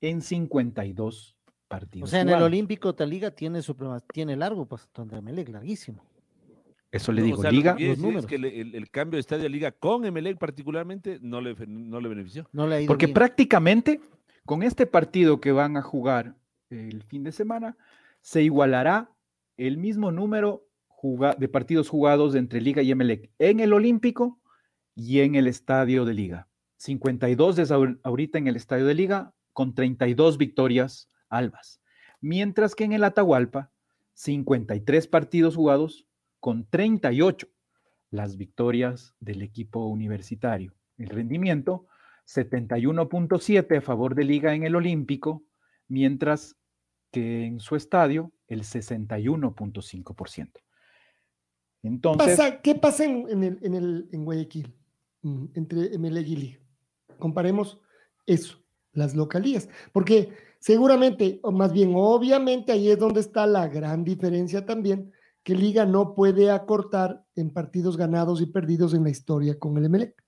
[0.00, 1.31] en 52
[1.80, 2.08] partidos.
[2.08, 2.42] O sea, en el.
[2.42, 3.74] Olímpico Taliga tiene su
[4.12, 6.04] tiene largo, pues, donde Melec, larguísimo.
[6.90, 8.26] Eso le No, digo, o sea, lo que liga, quiere los decir es números.
[8.52, 12.08] que el, el cambio de estadio de liga con Emelec particularmente no le, no le
[12.10, 12.46] benefició.
[12.52, 13.14] No le ha ido Porque bien.
[13.14, 14.00] prácticamente
[14.44, 16.36] con este partido que van a jugar
[16.68, 17.76] el fin de semana,
[18.20, 19.10] se igualará
[19.56, 20.66] el mismo número
[21.38, 24.38] de partidos jugados entre Liga y Emelec en el Olímpico
[24.94, 26.48] y en el Estadio de Liga.
[26.76, 31.80] 52 es ahor- ahorita en el Estadio de Liga con 32 victorias albas.
[32.20, 33.70] Mientras que en el Atahualpa,
[34.14, 36.06] 53 partidos jugados
[36.40, 37.48] con 38
[38.10, 40.74] las victorias del equipo universitario.
[40.98, 41.86] El rendimiento
[42.26, 45.42] 71.7 a favor de Liga en el Olímpico,
[45.88, 46.56] mientras
[47.10, 50.50] que en su estadio el 61.5%.
[51.82, 54.72] Entonces, ¿Qué pasa en, en el, en, el, en Guayaquil
[55.22, 56.58] mm, entre Emelec y Liga?
[57.18, 57.80] Comparemos
[58.26, 60.32] eso, las localías, porque
[60.62, 65.12] seguramente, o más bien obviamente ahí es donde está la gran diferencia también,
[65.42, 69.86] que Liga no puede acortar en partidos ganados y perdidos en la historia con el
[69.86, 70.24] Emelec.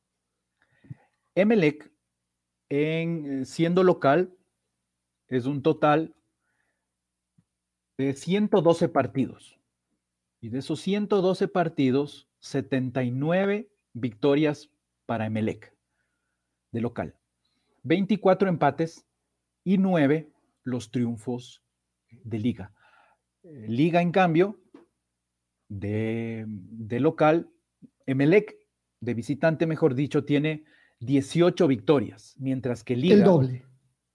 [1.37, 1.89] Emelec,
[2.69, 4.35] en, eh, siendo local,
[5.29, 6.17] es un total
[7.97, 9.61] de 112 partidos.
[10.41, 14.69] Y de esos 112 partidos, 79 victorias
[15.07, 15.73] para Emelec,
[16.73, 17.15] de local.
[17.85, 19.07] 24 empates
[19.65, 20.31] y 9
[20.63, 21.63] los triunfos
[22.23, 22.73] de liga.
[23.43, 24.61] Eh, Liga, en cambio,
[25.69, 27.51] de, de local,
[28.07, 28.57] Emelec,
[29.01, 30.65] de visitante, mejor dicho, tiene
[31.01, 33.15] 18 victorias, mientras que Liga...
[33.17, 33.67] El doble.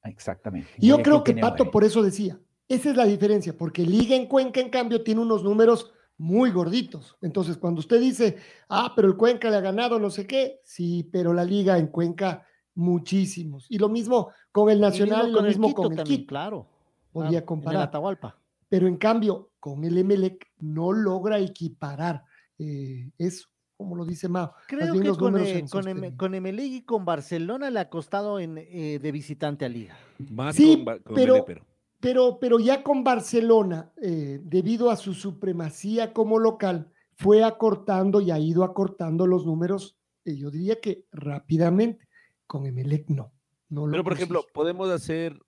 [0.03, 0.69] Exactamente.
[0.77, 1.71] Y yo creo que Pato nueve.
[1.71, 5.43] por eso decía, esa es la diferencia, porque Liga en Cuenca, en cambio, tiene unos
[5.43, 7.17] números muy gorditos.
[7.21, 8.37] Entonces, cuando usted dice,
[8.69, 11.87] ah, pero el Cuenca le ha ganado no sé qué, sí, pero la Liga en
[11.87, 12.45] Cuenca,
[12.79, 13.65] muchísimos.
[13.69, 16.29] Y lo mismo con el Nacional, y lo mismo con el también, Quito.
[16.29, 16.67] claro.
[17.13, 17.83] En el comparar.
[17.83, 18.37] Atahualpa.
[18.69, 22.23] Pero en cambio, con el Emelec no logra equiparar
[22.57, 24.53] eh, eso, como lo dice Mao.
[24.67, 28.99] Creo que con, eh, con, Em- Emelec y con Barcelona le ha costado en, eh,
[29.01, 29.97] de visitante a Liga.
[30.31, 31.65] Más Sí, con, Emelec, pero
[31.99, 38.31] Pero, pero ya con Barcelona, eh, debido a su supremacía como local, fue acortando y
[38.31, 42.07] ha ido acortando los números, eh, yo diría que rápidamente.
[42.49, 43.31] Con Emelec no.
[43.69, 45.39] no lo Pero, por ejemplo, podemos hacer,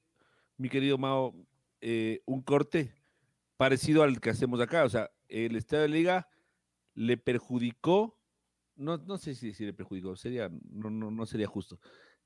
[0.58, 1.34] mi querido Mao,
[1.82, 2.94] eh, un corte
[3.58, 4.84] parecido al que hacemos acá.
[4.86, 6.28] O sea, el Estadio de Liga
[6.94, 8.20] le perjudicó,
[8.76, 11.80] no, no sé si, si le perjudicó, sería, no, no, no sería justo.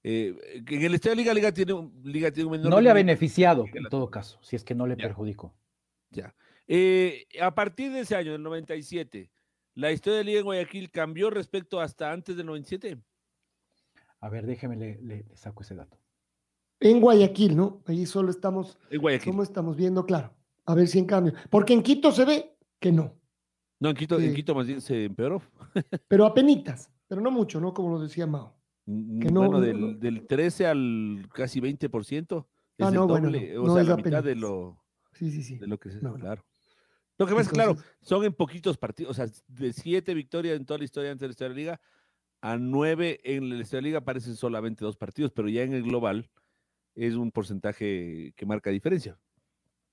[0.04, 0.36] Eh,
[0.68, 2.90] que en el Estadio de Liga, Liga tiene, un- Liga tiene un menor No le
[2.90, 5.04] ha beneficiado, en todo caso, si es que no le Ya.
[5.08, 5.56] perjudicó.
[6.12, 6.36] Ya.
[6.68, 9.32] Eh, a partir de ese año, del 97,
[9.74, 12.98] ¿la historia de Liga en Guayaquil cambió respecto hasta antes del 97?
[14.26, 16.00] A ver, déjeme, le, le- le saco ese dato.
[16.80, 17.84] En Guayaquil, ¿no?
[17.86, 19.32] Ahí solo estamos, En Guayaquil.
[19.32, 20.04] ¿cómo estamos viendo?
[20.04, 20.34] Claro.
[20.66, 21.34] A ver si en cambio.
[21.52, 23.14] Porque en Quito se ve que no.
[23.80, 24.34] No, en Quito, en.
[24.34, 25.44] Quito más bien se empeoró.
[26.08, 27.72] Pero apenitas, pero no mucho, ¿no?
[27.72, 28.56] Como lo decía Mao.
[28.88, 32.48] Que no- bueno, no- del, no- del 13 al casi 20%.
[32.78, 34.82] Es Ah, el no, bueno, no, o no sea, es la mitad de lo,
[35.14, 35.58] Sí, sí, sí.
[35.60, 36.16] de lo que se No, no.
[36.20, 36.44] claro.
[37.20, 40.66] Lo que pasa es, claro, son en poquitos partidos, o sea, de siete victorias en
[40.66, 41.82] toda la historia antes de la historia de la liga,
[42.42, 45.74] a nueve en la historia de la liga aparecen solamente dos partidos, pero ya en
[45.74, 46.30] el global
[46.94, 49.18] es un porcentaje que marca diferencia.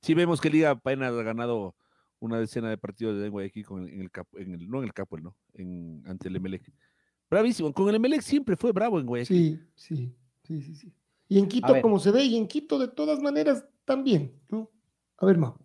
[0.02, 1.74] Si vemos que Liga apenas ha ganado
[2.18, 4.92] una decena de partidos de Guayaquil con el, en el, en el- no en el
[4.92, 5.36] Capo, ¿no?
[5.54, 6.70] En, ante el Emelec.
[7.30, 7.72] Bravísimo.
[7.72, 9.68] Con el Emelec siempre fue bravo en Guayaquil.
[9.74, 10.14] Sí, sí,
[10.44, 10.92] sí, sí, sí.
[11.28, 14.70] Y en Quito, como se ve, y en Quito de todas maneras también, ¿no?
[15.16, 15.58] A ver, Mao.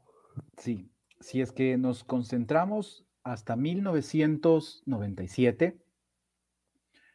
[0.58, 0.90] Sí,
[1.20, 5.78] si es que nos concentramos hasta 1997,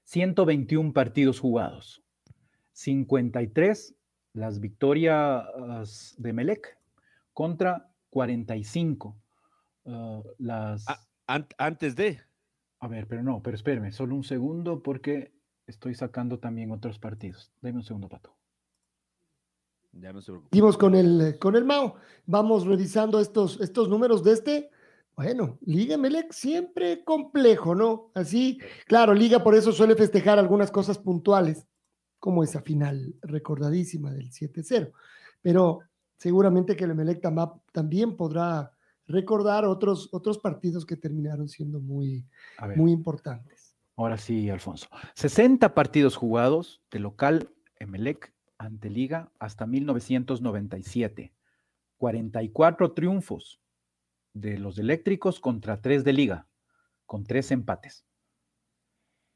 [0.05, 2.03] 121 partidos jugados,
[2.73, 3.95] 53
[4.35, 6.79] las victorias de Melec
[7.33, 9.17] contra 45
[9.87, 10.89] ah, las...
[10.89, 12.21] Ah, an- antes de.
[12.81, 15.33] A ver, pero no, pero espérame, solo un segundo porque
[15.67, 17.53] estoy sacando también otros partidos.
[17.61, 18.35] Dame un segundo, Pato.
[19.93, 20.49] Ya no se preocupe.
[20.51, 21.97] Seguimos con el, con el Mao.
[22.27, 24.71] Vamos revisando estos, estos números de este.
[25.17, 28.11] Bueno, Liga Melec siempre complejo, ¿no?
[28.15, 31.67] Así, claro, Liga por eso suele festejar algunas cosas puntuales,
[32.19, 34.93] como esa final recordadísima del 7-0.
[35.43, 35.81] Pero
[36.19, 38.73] seguramente que el Melec tam- también podrá
[39.07, 42.25] recordar otros, otros partidos que terminaron siendo muy,
[42.77, 43.75] muy importantes.
[43.97, 44.87] Ahora sí, Alfonso.
[45.15, 51.33] 60 partidos jugados de local Emelec ante Liga hasta 1997.
[51.99, 53.61] 44 triunfos
[54.35, 56.49] de los eléctricos contra 3 de Liga,
[57.07, 58.07] con 3 empates.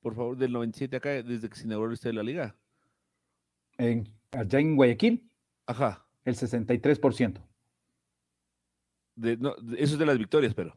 [0.00, 2.56] Por favor, del 97 acá, desde que se inauguró usted la liga.
[3.78, 5.30] En, allá en Guayaquil,
[5.66, 6.06] Ajá.
[6.24, 7.42] el 63%.
[9.14, 10.76] De- no, de- eso es de las victorias, pero.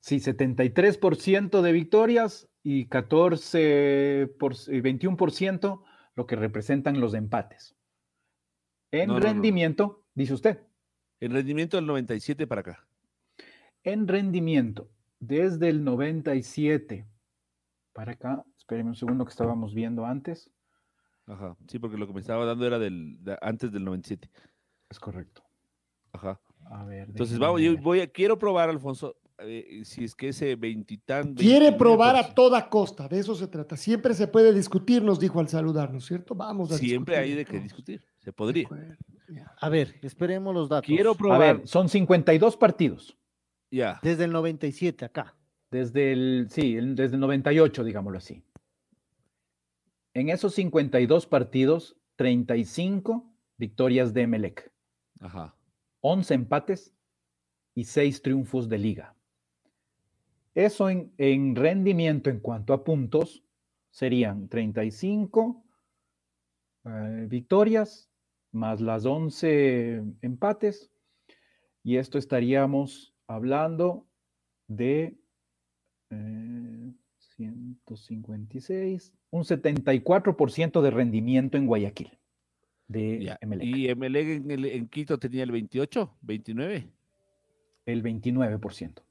[0.00, 5.82] Sí, 73% de victorias y 14 por, y 21%
[6.14, 7.76] lo que representan los empates.
[8.92, 9.26] En No, no, no.
[9.26, 10.60] rendimiento, dice usted,
[11.20, 12.88] El rendimiento del 97 para acá.
[13.84, 17.06] en rendimiento, desde el 97
[17.92, 20.50] para acá, espérenme un segundo que estábamos viendo antes,
[21.28, 21.56] Ajá.
[21.66, 24.30] Sí, porque lo que me estaba dando era del, de- antes del 97.
[24.88, 25.42] es correcto.
[26.12, 26.40] Ajá.
[26.66, 30.54] A ver, Entonces, vamos, yo voy a, quiero probar, Alfonso, eh, si es que ese
[30.54, 31.34] veintitán.
[31.34, 33.76] Quiere 29%, probar a toda costa, de eso se trata.
[33.76, 36.36] Siempre se puede discutir, nos dijo al saludarnos, ¿cierto?
[36.36, 38.04] Vamos a Siempre hay de discutir, qué discutir.
[38.18, 38.68] Se podría.
[39.60, 40.86] A ver, esperemos los datos.
[40.86, 41.40] Quiero A probar.
[41.58, 43.18] ver, son 52 partidos.
[43.70, 44.00] Ya.
[44.02, 45.36] Desde el 97 acá.
[45.70, 48.42] Desde el, sí, el- desde el 98, digámoslo así.
[50.14, 54.72] En esos 52 partidos, 35 victorias de Emelec,
[55.20, 55.54] Ajá.
[56.00, 56.94] 11 empates
[57.74, 59.14] y 6 triunfos de liga.
[60.54, 63.44] Eso en, en rendimiento en cuanto a puntos
[63.90, 65.62] serían 35
[66.84, 68.10] eh, victorias
[68.52, 70.90] más las 11 empates.
[71.82, 74.06] Y esto estaríamos hablando
[74.68, 75.16] de
[76.10, 76.92] eh,
[77.36, 82.18] 156, un 74% de rendimiento en Guayaquil.
[82.88, 83.66] De Ya, Emelec.
[83.66, 86.88] Y Emelec en, el- en Quito tenía el 28, 29.
[87.84, 89.02] El 29%.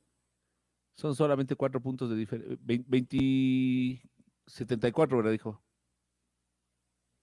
[0.95, 2.57] Son solamente cuatro puntos de diferencia.
[2.63, 4.01] 20,
[4.47, 5.31] 74, ¿verdad?
[5.33, 5.61] Dijo.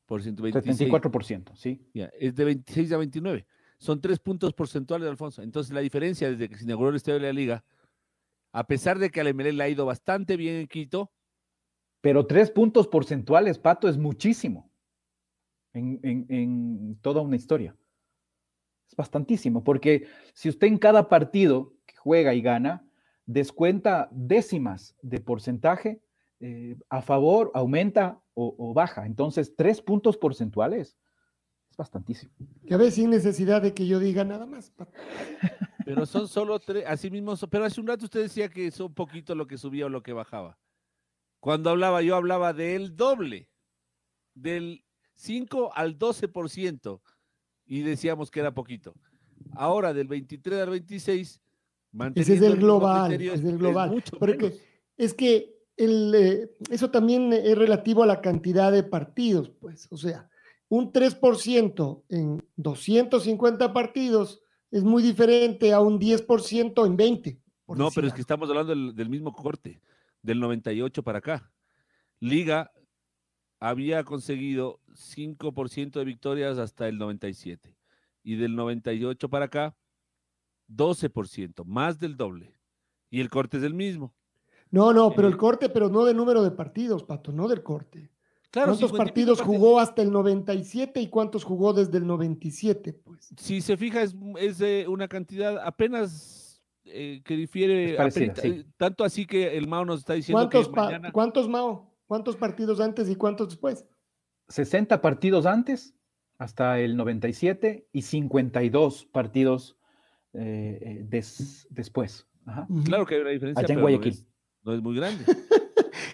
[0.06, 0.90] Por 126.
[0.90, 1.88] 74%, sí.
[1.94, 3.46] Ya, es de 26 a 29.
[3.82, 5.42] Son tres puntos porcentuales, Alfonso.
[5.42, 7.64] Entonces, la diferencia desde que se inauguró el Estadio de la Liga,
[8.52, 11.10] a pesar de que al MLE le ha ido bastante bien en Quito,
[12.00, 14.70] Pero tres puntos porcentuales, Pato, es muchísimo
[15.72, 17.76] en, en- toda una historia.
[18.88, 22.84] Es bastantísimo, porque si usted en cada partido que juega y gana,
[23.26, 26.00] descuenta décimas de porcentaje,
[26.38, 29.06] eh, a favor, aumenta o baja.
[29.06, 30.96] Entonces, tres puntos porcentuales
[31.72, 32.30] es bastantísimo.
[32.66, 34.72] Que a veces sin necesidad de que yo diga nada más.
[35.84, 38.94] Pero son solo tres, así mismo, son- pero hace un rato usted decía que son
[38.94, 40.58] poquito lo que subía o lo que bajaba.
[41.40, 43.48] Cuando hablaba, yo hablaba del doble,
[44.34, 44.84] del
[45.14, 47.00] 5 al 12%,
[47.66, 48.94] y decíamos que era poquito.
[49.52, 51.40] Ahora, del 23 al 26,
[52.14, 53.90] Ese es el global, es del es global.
[53.90, 54.56] mucho Porque
[54.96, 59.88] es que el, eh, eso también es relativo a la cantidad de partidos, pues.
[59.90, 60.28] O sea,
[60.72, 64.40] un 3% en 250 partidos
[64.70, 67.42] es muy diferente a un 10% en 20.
[67.66, 69.82] por No, decir pero es que estamos hablando del, del mismo corte,
[70.22, 71.52] del 98 para acá.
[72.20, 72.72] Liga
[73.60, 77.76] había conseguido 5% de victorias hasta el 97.
[78.22, 79.76] Y del 98 para acá,
[80.70, 82.56] 12%, más del doble.
[83.10, 84.14] Y el corte es el mismo.
[84.70, 87.62] No, no, pero eh, el corte, pero no de número de partidos, Pato, no del
[87.62, 88.11] corte.
[88.52, 92.06] Claro, ¿Cuántos 50 y pico partidos jugó hasta el 97 y cuántos jugó desde el
[92.06, 92.92] 97?
[92.92, 98.48] Pues Si se fija, es, es, eh, una cantidad apenas eh, que difiere, parecida, sí.
[98.48, 101.12] eh, tanto así que el Mao nos está diciendo que ¿cuántos, pa- mañana...
[101.12, 101.94] ¿cuántos Mao?
[102.06, 103.86] ¿Cuántos partidos antes y cuántos después?
[104.48, 105.94] 60 partidos antes,
[106.36, 109.78] hasta el 97, y 52 partidos
[110.34, 112.26] eh, eh, des- después.
[112.44, 112.66] Ajá.
[112.84, 114.12] Claro que hay una diferencia, Allá en pero no Guayaquil.
[114.12, 114.26] es,
[114.62, 115.24] no es muy grande.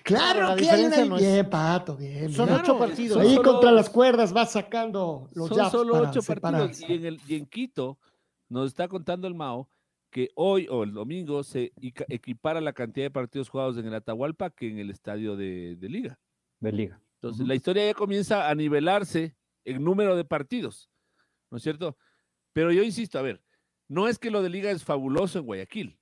[0.09, 1.05] Claro, la que hay una...
[1.05, 2.33] no es- Bien, Pato, bien.
[2.33, 3.15] Son ocho partidos.
[3.19, 6.81] son Ahí solo- contra las cuerdas vas sacando los Son solo ocho partidos.
[6.81, 7.99] Y en, el, y en Quito
[8.49, 9.69] nos está contando el Mao
[10.11, 11.73] que hoy o el domingo se
[12.09, 15.89] equipara la cantidad de partidos jugados en el Atahualpa que en el estadio de, de
[15.89, 16.19] Liga.
[16.61, 17.01] De liga.
[17.21, 20.89] Entonces, la historia ya comienza a nivelarse en número de partidos,
[21.51, 21.97] ¿no es cierto?
[22.55, 23.43] Pero yo insisto, a ver,
[23.89, 25.99] no es que lo de Liga es fabuloso en Guayaquil,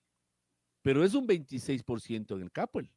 [0.83, 2.91] pero es un 26% en el Capuel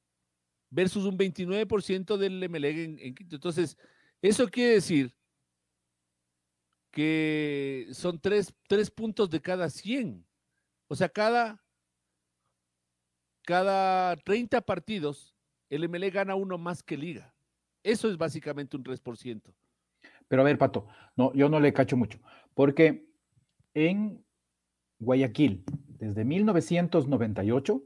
[0.69, 3.35] versus un 29% del Emelec en, en Quito.
[3.35, 3.77] Entonces,
[4.21, 5.15] eso quiere decir
[6.91, 10.25] que son tres, tres puntos de cada 100.
[10.87, 11.63] O sea, cada,
[13.43, 15.35] cada 30 partidos,
[15.69, 17.33] el MLE gana uno más que Liga.
[17.83, 19.53] Eso es básicamente un 3%.
[20.27, 22.19] Pero a ver, Pato, no, yo no le cacho mucho,
[22.53, 23.07] porque
[23.73, 24.23] en
[24.99, 25.63] Guayaquil,
[25.97, 27.83] desde 1998,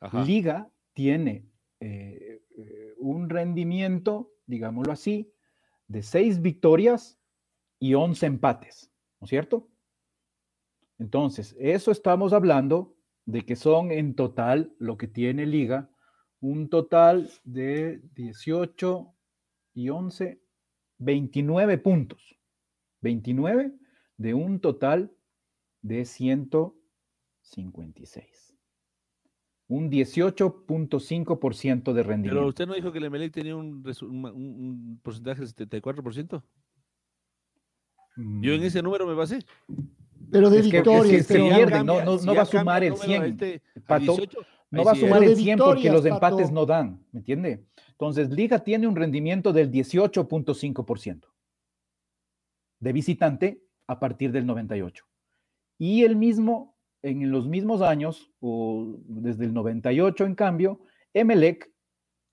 [0.00, 0.24] Ajá.
[0.24, 1.49] Liga tiene
[1.80, 5.32] eh, eh, un rendimiento, digámoslo así,
[5.88, 7.18] de seis victorias
[7.78, 9.68] y 11 empates, ¿no es cierto?
[10.98, 12.94] Entonces, eso estamos hablando
[13.24, 15.90] de que son en total lo que tiene Liga,
[16.40, 19.14] un total de 18
[19.74, 20.42] y 11,
[20.98, 22.40] 29 puntos.
[23.00, 23.72] 29
[24.18, 25.12] de un total
[25.82, 28.49] de 156.
[29.72, 32.40] Un 18.5% de rendimiento.
[32.40, 36.42] Pero usted no dijo que el Emelec tenía un, un un- porcentaje del 74%.
[38.16, 39.38] Yo en Mm, ese número me basé.
[40.30, 41.26] Pero de Es que- es que victorias.
[41.26, 44.38] se pierde, cambia- no- va a sumar el número 100, este a Pato, 18,
[44.72, 46.52] No va a sumar el de 100 porque los empates Pato.
[46.52, 47.64] no dan, ¿me entiende?
[47.92, 51.28] Entonces, Liga tiene un rendimiento del 18.5%
[52.80, 55.04] de visitante a partir del 98.
[55.78, 60.80] Y el mismo, en los mismos años, o desde el 98 en cambio,
[61.14, 61.70] Emelec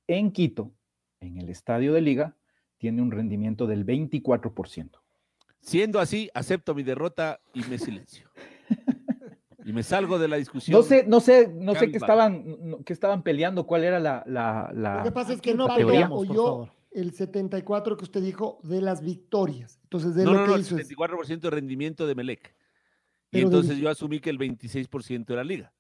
[0.08, 0.72] en Quito,
[1.20, 2.36] en el estadio de Liga,
[2.78, 5.00] tiene un rendimiento del 24%.
[5.60, 8.30] Siendo así, acepto mi derrota y me silencio.
[9.66, 10.78] y me salgo de la discusión.
[10.78, 14.24] No sé, no sé, no sé qué estaban, no- qué estaban peleando, cuál era la,
[14.28, 16.72] la, la- Lo que pasa es que no peleamos, por favor.
[16.92, 19.80] el 74 que usted dijo de las victorias.
[19.84, 22.54] Entonces, de no, lo no, que no, el hizo es- 74% de rendimiento de Melec.
[23.30, 25.74] Y Pero entonces yo asumí que el 26% era Liga.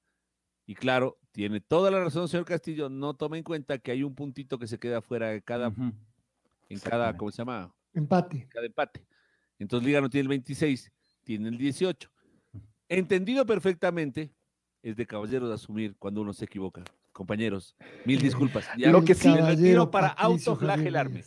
[0.65, 4.13] Y claro, tiene toda la razón, señor Castillo, no toma en cuenta que hay un
[4.15, 5.67] puntito que se queda fuera de cada,
[6.69, 7.73] en cada, ¿cómo se llama?
[7.93, 8.47] Empate.
[8.49, 9.05] cada empate.
[9.59, 10.91] Entonces Liga no tiene el 26,
[11.23, 12.11] tiene el 18.
[12.89, 14.31] Entendido perfectamente,
[14.83, 16.83] es de caballeros asumir cuando uno se equivoca.
[17.13, 17.75] Compañeros,
[18.05, 18.67] mil disculpas.
[18.77, 21.23] Ya Lo que me sí- retiro Caballero para Patricio autoflagelarme.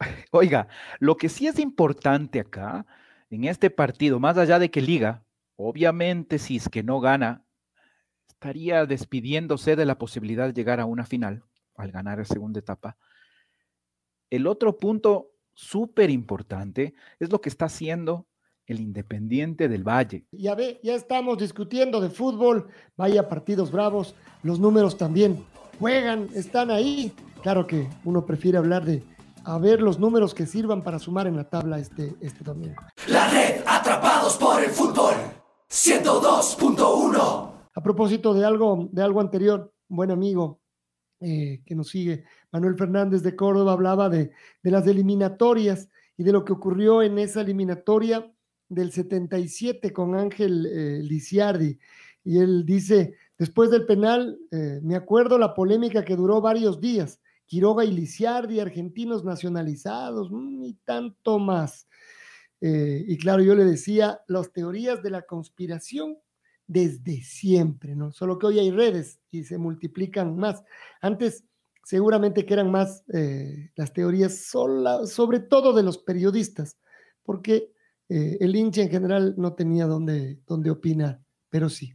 [0.30, 0.68] Oiga,
[0.98, 2.86] lo que sí es importante acá,
[3.30, 5.22] en este partido, más allá de que Liga,
[5.58, 7.44] obviamente si es que no gana,
[8.28, 11.42] estaría despidiéndose de la posibilidad de llegar a una final
[11.76, 12.96] al ganar la segunda etapa.
[14.30, 18.26] El otro punto súper importante es lo que está haciendo
[18.66, 20.26] el Independiente del Valle.
[20.30, 25.44] Ya ve, ya estamos discutiendo de fútbol, vaya partidos bravos, los números también
[25.78, 27.12] juegan, están ahí.
[27.42, 29.02] Claro que uno prefiere hablar de
[29.44, 32.76] a ver los números que sirvan para sumar en la tabla este, este domingo.
[33.08, 35.14] La red Atrapados por el fútbol.
[35.70, 37.68] 102.1.
[37.74, 40.60] A propósito de algo, de algo anterior, un buen amigo
[41.20, 44.32] eh, que nos sigue, Manuel Fernández de Córdoba, hablaba de,
[44.62, 48.32] de las eliminatorias y de lo que ocurrió en esa eliminatoria
[48.68, 51.78] del 77 con Ángel eh, Lisiardi.
[52.24, 57.20] Y él dice, después del penal, eh, me acuerdo la polémica que duró varios días.
[57.46, 61.88] Quiroga y Lisiardi, argentinos nacionalizados, mm, y tanto más.
[62.60, 66.18] Eh, y claro, yo le decía, las teorías de la conspiración
[66.66, 68.12] desde siempre, ¿no?
[68.12, 70.62] Solo que hoy hay redes y se multiplican más.
[71.00, 71.44] Antes
[71.84, 76.78] seguramente que eran más eh, las teorías sola- sobre todo de los periodistas,
[77.22, 77.72] porque
[78.08, 81.94] eh, el hincha en general no tenía dónde, dónde opinar, pero sí.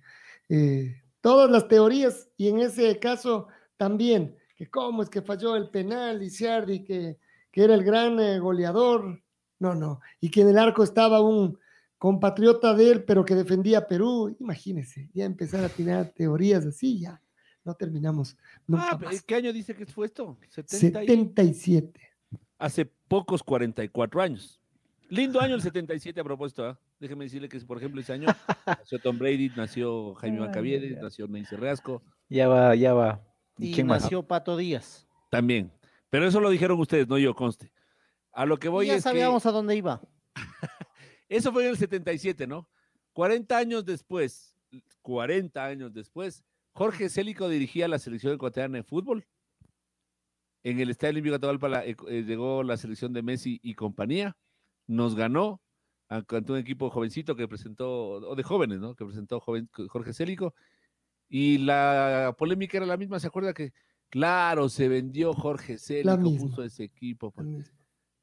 [1.22, 6.19] todas las teorías y en ese caso también, que cómo es que falló el penal,
[6.19, 7.18] Lisiardi, que,
[7.52, 9.23] que era el gran goleador,
[9.64, 11.57] no, no, y que en el arco estaba un
[11.98, 16.99] compatriota de él, pero que defendía a Perú, imagínese, ya empezar a tirar teorías así,
[16.99, 17.22] ya
[17.64, 18.35] no terminamos
[18.68, 19.22] nunca Ah, más.
[19.23, 20.38] ¿qué año dice que fue esto?
[20.49, 22.02] 70 y- 77.
[22.60, 24.60] Hace pocos 44 años.
[25.10, 26.65] Lindo año el 77 a propósito.
[26.65, 26.80] ¿ah?
[26.99, 28.27] Déjeme decirle que, por ejemplo, ese año
[28.68, 30.98] nació Tom Brady, nació Jaime ay.
[31.02, 33.22] nació Neisy Reasco, Ya va, ya va.
[33.57, 34.03] ¿Y, Y quién más?
[34.03, 35.07] nació Pato Díaz.
[35.30, 35.72] también.
[36.10, 37.72] Pero eso lo dijeron ustedes, no yo, conste.
[38.34, 40.01] A lo que voy Y ya es que sabíamos a dónde iba.
[41.30, 42.68] eso fue en el 77, ¿no?
[43.14, 44.55] 40 años después,
[45.01, 46.43] 40 años después,
[46.73, 49.26] Jorge Célico dirigía la selección ecuatoriana de fútbol.
[50.64, 51.95] En el Estadio Olímpico Atahualpa la- eh,
[52.26, 54.35] llegó la selección de Messi y compañía,
[54.88, 55.61] nos ganó
[56.07, 58.95] ante un equipo jovencito que presentó, o de jóvenes, ¿no?
[58.95, 60.53] Que presentó joven, Jorge Célico.
[61.27, 63.73] Y la polémica era la misma, ¿se acuerda que?
[64.10, 67.31] Claro, se vendió Jorge Célico, puso ese equipo.
[67.31, 67.47] pues.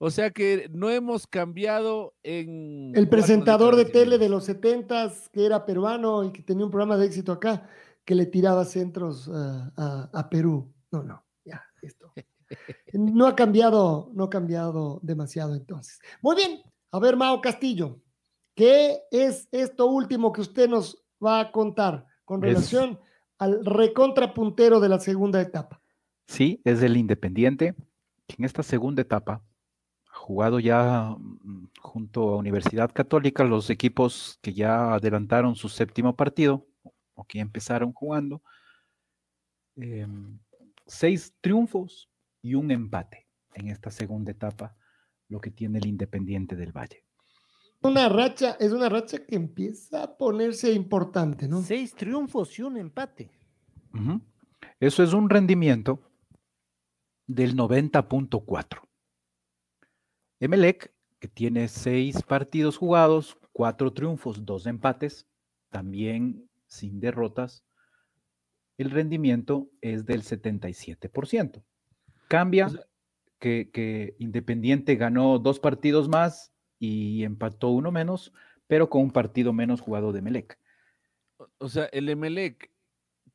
[0.03, 2.93] O sea que no hemos cambiado en...
[2.97, 6.97] El presentador de tele de los 70 que era peruano y que tenía un programa
[6.97, 7.69] de éxito acá,
[8.07, 10.73] que le tiraba centros ah, a, a Perú.
[10.91, 12.13] No, no, ya, esto.
[12.95, 16.01] No ha cambiado, no ha cambiado demasiado entonces.
[16.23, 18.01] Muy bien, a ver, Mao Castillo,
[18.57, 22.99] ¿qué es esto último que usted nos va a contar con Es- relación
[23.39, 25.81] al recontrapuntero de la segunda etapa?
[26.27, 27.75] Sí, es el Independiente,
[28.27, 29.45] que en esta segunda etapa
[30.21, 36.67] jugado ya mm, junto a Universidad Católica los equipos que ya adelantaron su séptimo partido
[37.15, 38.43] o que empezaron jugando.
[39.77, 40.39] em,
[40.87, 42.11] seis triunfos
[42.43, 44.77] y un empate en esta segunda etapa,
[45.29, 47.05] lo que tiene el Independiente del Valle.
[47.83, 51.63] Una racha, es una racha que empieza a ponerse importante, ¿no?
[51.63, 53.31] Seis triunfos y un empate.
[54.79, 56.03] Eso es un rendimiento
[57.27, 58.90] del 90.4.
[60.41, 65.27] Emelec, que tiene seis partidos jugados, cuatro triunfos, dos empates,
[65.69, 67.65] también sin derrotas,
[68.79, 71.63] el rendimiento es del 77%.
[72.29, 72.87] Cambia O sea-
[73.39, 78.33] que, que Independiente ganó dos partidos más y empató uno menos,
[78.67, 80.59] pero con un partido menos jugado de Emelec.
[81.59, 82.71] O sea, el Emelec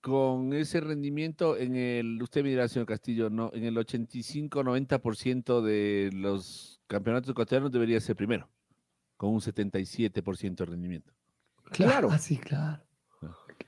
[0.05, 6.11] con ese rendimiento en el, usted me dirá, señor Castillo, no, en el 85-90% de
[6.13, 8.47] los campeonatos ecuatorianos debería ser primero,
[9.17, 11.11] con un 77% de rendimiento.
[11.71, 12.09] Claro.
[12.11, 12.83] Ah, sí, claro.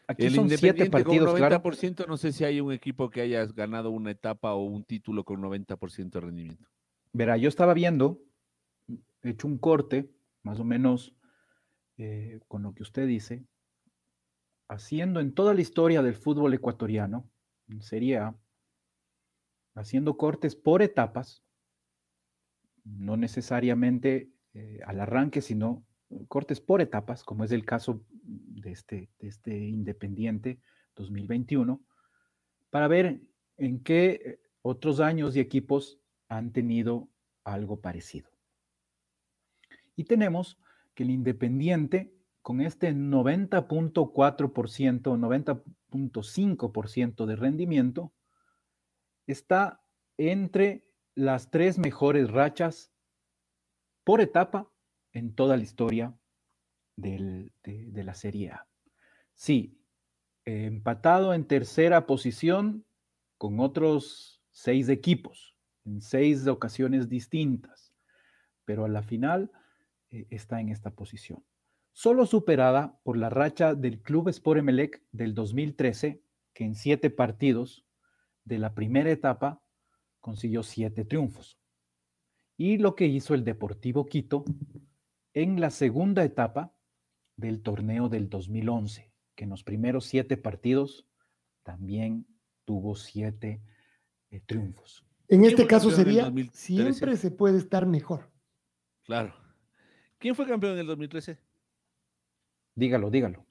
[0.06, 1.60] Aquí el son siete Independiente partidos, con claro.
[1.60, 5.24] 90%, no sé si hay un equipo que haya ganado una etapa o un título
[5.24, 6.70] con 90% de rendimiento.
[7.14, 8.22] Verá, yo estaba viendo,
[9.24, 10.12] he hecho un corte,
[10.44, 11.16] más o menos
[11.98, 13.44] eh, con lo que usted dice,
[14.68, 17.30] haciendo en toda la historia del fútbol ecuatoriano,
[17.68, 18.36] en Serie A,
[19.76, 21.44] haciendo cortes por etapas,
[22.84, 25.86] no necesariamente eh, al arranque, sino
[26.28, 30.60] cortes por etapas, como es el caso de este, de este Independiente,
[30.96, 31.82] 2021,
[32.70, 33.22] para ver
[33.58, 37.10] en qué otros años y equipos han tenido
[37.44, 38.30] algo parecido.
[39.96, 40.60] Y tenemos
[40.94, 42.14] que el Independiente,
[42.48, 48.14] con este 90.4%, 90.5% de rendimiento,
[49.26, 49.84] está
[50.16, 52.94] entre las tres mejores rachas
[54.06, 54.72] por etapa
[55.12, 56.18] en toda la historia
[56.96, 57.52] de,
[57.92, 58.66] la Serie A.
[59.34, 59.84] Sí,
[60.46, 62.86] empatado en tercera posición
[63.38, 67.94] con otros seis equipos, en seis ocasiones distintas,
[68.64, 69.52] pero a la final
[70.12, 71.44] eh, está en esta posición.
[71.98, 76.22] Solo superada por la racha del Club Sport Emelec del 2013,
[76.54, 77.88] que en siete partidos
[78.44, 79.64] de la primera etapa
[80.20, 81.58] consiguió siete triunfos.
[82.56, 84.46] Y lo que hizo el Deportivo Quito
[85.34, 86.72] en la segunda etapa
[87.36, 91.08] del torneo del 2011, que en los primeros siete partidos
[91.64, 92.28] también
[92.64, 93.64] tuvo siete
[94.30, 95.04] eh, triunfos.
[95.30, 98.30] En este caso sería, siempre se puede estar mejor.
[99.02, 99.34] Claro.
[100.20, 101.47] ¿Quién fue campeón en el 2013?
[102.78, 103.44] Dígalo, dígalo.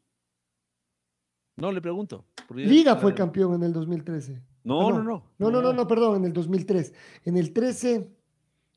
[1.56, 2.24] No, le pregunto.
[2.54, 4.40] Liga fue campeón en el 2013.
[4.62, 5.24] No, no, no.
[5.38, 6.94] No, no, no, no, perdón, en el 2003.
[7.24, 8.08] En el 13.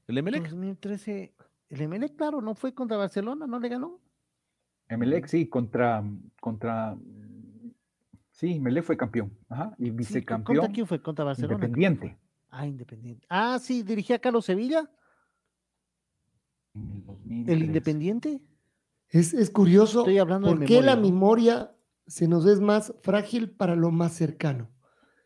[0.08, 0.50] ¿El Emelec?
[0.50, 1.36] 2013.
[1.70, 4.00] El Emelec, claro, no fue contra Barcelona, no le ganó.
[4.88, 6.04] Emelec, sí, contra.
[6.42, 6.98] contra
[8.32, 9.32] sí, Emelec fue campeón.
[9.50, 10.58] Ajá, y vicecampeón.
[10.58, 11.00] ¿Contra quién fue?
[11.00, 11.54] Contra Barcelona.
[11.54, 12.18] Independiente.
[12.50, 13.28] Ah, Independiente.
[13.30, 14.90] Ah, sí, dirigía Carlos Sevilla.
[16.74, 18.42] ¿El Independiente?
[19.10, 20.00] Es, es curioso.
[20.00, 21.72] Estoy hablando ¿Por qué la memoria
[22.08, 24.70] se nos es más frágil para lo más cercano?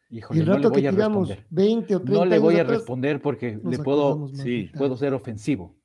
[0.10, 3.80] y el rato que tiramos 20 o 30 No le voy a responder porque le
[3.80, 5.76] puedo, sí, puedo ser ofensivo.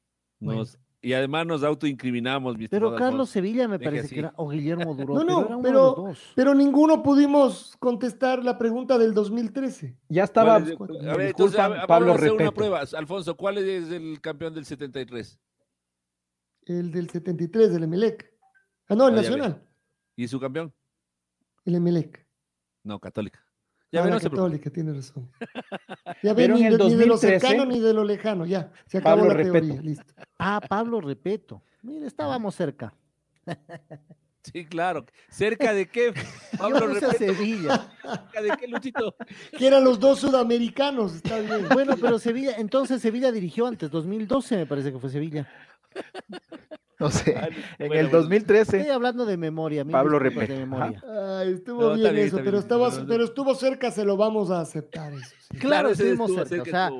[1.00, 2.56] y además nos autoincriminamos.
[2.68, 5.24] Pero Carlos Sevilla me parece que era, o Guillermo Duró.
[5.24, 9.96] No, no, pero, pero, ninguno pudimos contestar la pregunta del 2013.
[10.10, 10.56] Ya estaba.
[10.56, 12.82] A ver, entonces, Pablo a hacer una prueba.
[12.98, 15.38] Alfonso, ¿cuál es el campeón del 73?
[16.68, 18.32] El del 73, del Emelec.
[18.88, 19.62] Ah, no, el ah, Nacional.
[20.16, 20.72] ¿Y su campeón?
[21.64, 22.26] El Emelec.
[22.84, 23.44] No, Católica.
[23.90, 25.30] Ya ah, la católica, tiene razón.
[26.22, 28.70] Ya ven, ni, de, lo cercano ni de lo lejano, ya.
[28.86, 30.12] Se acabó la teoría, listo.
[30.38, 31.62] Ah, Pablo Repeto.
[31.82, 32.94] Mira, estábamos cerca.
[34.52, 35.04] Sí, claro.
[35.28, 36.14] ¿Cerca de qué?
[36.58, 37.12] Pablo Repeto.
[37.12, 37.90] Sevilla.
[38.00, 39.14] ¿Cerca de qué, Luchito?
[39.58, 41.68] Que eran los dos sudamericanos, está bien.
[41.68, 45.46] Bueno, pero Sevilla, entonces Sevilla dirigió antes, 2012 me parece que fue Sevilla.
[47.00, 47.36] No sé,
[47.78, 48.78] en el 2013.
[48.78, 49.84] Estoy hablando de memoria.
[49.84, 50.52] Pablo Repeto.
[51.44, 55.12] estuvo bien, eso, pero, estaba, pero estuvo cerca, se lo vamos a aceptar.
[55.12, 56.90] Eso, Claro, estuvimos cerca.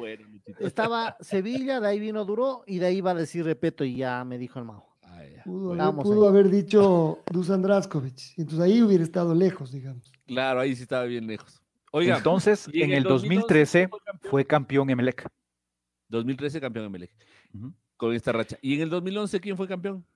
[0.60, 4.24] estaba Sevilla, de ahí vino Duró y de ahí iba a decir Repeto y ya
[4.24, 4.97] me dijo el mago.
[5.44, 10.12] pudo, haber dicho Dusan Draskovic, entonces ahí hubiera estado lejos, digamos.
[10.27, 11.60] Claro, ahí sí estaba bien lejos.
[11.90, 13.90] Oiga, entonces en, el 2013
[14.31, 15.27] fue campeón Emelec.
[16.09, 17.10] 2013 campeón Emelec
[17.99, 18.57] con esta racha.
[18.62, 20.07] ¿Y en el 2011 quién fue campeón?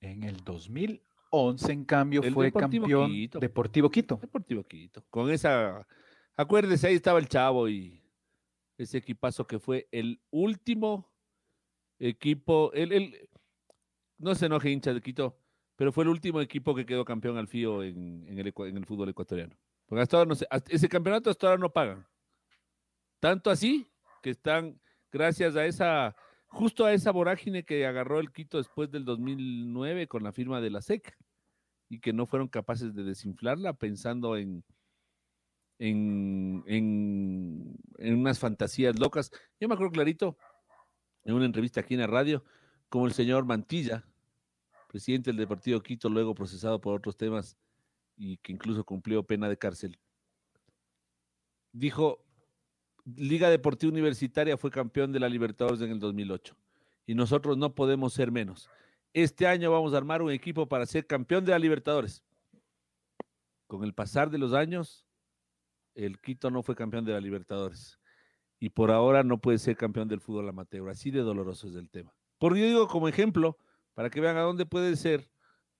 [0.00, 3.10] En el 2011, en cambio, fue campeón
[3.40, 4.16] Deportivo Quito.
[4.20, 5.04] Deportivo Quito.
[5.10, 5.84] Con esa,
[6.36, 8.00] acuérdese, ahí estaba el Chavo y
[8.76, 11.10] ese equipazo que fue el último
[11.98, 13.28] equipo, el, el
[14.18, 15.40] no se enoje hincha de Quito,
[15.74, 19.08] pero fue el último equipo que quedó campeón al FIO en, el, en el, fútbol
[19.08, 19.56] ecuatoriano.
[19.86, 22.06] Porque hasta ahora no sé, ese campeonato hasta ahora no pagan.
[23.20, 23.90] Tanto así
[24.22, 24.78] que están
[25.16, 26.14] gracias a esa,
[26.46, 30.68] justo a esa vorágine que agarró el Quito después del 2009 con la firma de
[30.68, 31.16] la SEC
[31.88, 34.62] y que no fueron capaces de desinflarla pensando en,
[35.78, 39.30] en, en, unas fantasías locas.
[39.58, 40.36] Yo me acuerdo clarito
[41.24, 42.44] en una entrevista aquí en la radio,
[42.90, 44.04] como el señor Mantilla,
[44.88, 47.56] presidente del Deportivo Quito, luego procesado por otros temas
[48.18, 49.98] y que incluso cumplió pena de cárcel,
[51.72, 52.25] dijo,
[53.14, 56.56] Liga Deportiva Universitaria fue campeón de la Libertadores en el 2008
[57.06, 58.68] y nosotros no podemos ser menos.
[59.12, 62.24] Este año vamos a armar un equipo para ser campeón de la Libertadores.
[63.68, 65.06] Con el pasar de los años,
[65.94, 68.00] el Quito no fue campeón de la Libertadores
[68.58, 70.88] y por ahora no puede ser campeón del fútbol amateur.
[70.88, 72.12] Así de doloroso es el tema.
[72.38, 73.56] Por yo digo como ejemplo,
[73.94, 75.30] para que vean a dónde puede ser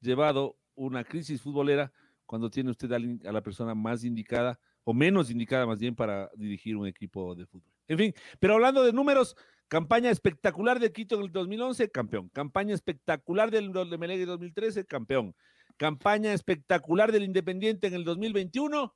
[0.00, 1.92] llevado una crisis futbolera
[2.24, 6.76] cuando tiene usted a la persona más indicada o menos indicada más bien para dirigir
[6.76, 7.72] un equipo de fútbol.
[7.88, 9.36] En fin, pero hablando de números,
[9.66, 12.28] campaña espectacular de Quito en el 2011, campeón.
[12.28, 15.34] Campaña espectacular del de Melegue 2013, campeón.
[15.76, 18.94] Campaña espectacular del Independiente en el 2021.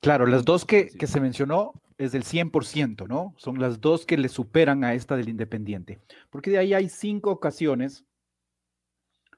[0.00, 3.34] Claro, las dos que, que se mencionó es del 100%, ¿no?
[3.38, 6.00] Son las dos que le superan a esta del Independiente.
[6.30, 8.04] Porque de ahí hay cinco ocasiones,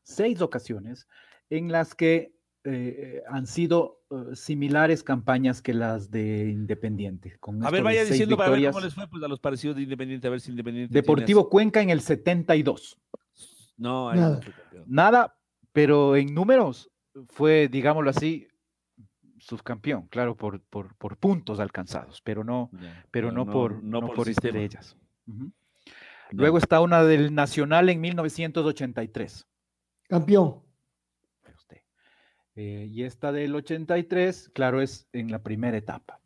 [0.02, 1.09] seis ocasiones,
[1.48, 2.35] en las que
[2.66, 4.01] eh, han sido
[4.32, 7.36] eh, similares campañas que las de Independiente.
[7.41, 9.82] Con A ver, vaya diciendo para ver cómo les fue pues, a los parecidos de
[9.82, 10.93] Independiente, a ver si Independiente.
[10.93, 12.99] tiene Deportivo Cuenca en el 72.
[13.35, 14.41] así- No, ahí Nada.
[14.73, 14.82] no.
[14.86, 15.36] Nada,
[15.73, 16.91] pero en números
[17.28, 18.47] fue, digámoslo así,
[19.39, 22.70] subcampeón, claro, por, por, por puntos alcanzados, pero no,
[23.11, 24.59] pero no, por, no por sistema.
[24.61, 24.97] estrellas.
[25.27, 25.35] Ya.
[26.31, 29.47] Luego está una del Nacional en 1983.
[30.09, 30.61] Campeón.
[32.56, 36.20] Eh, y esta del 83, claro, es en la primera etapa.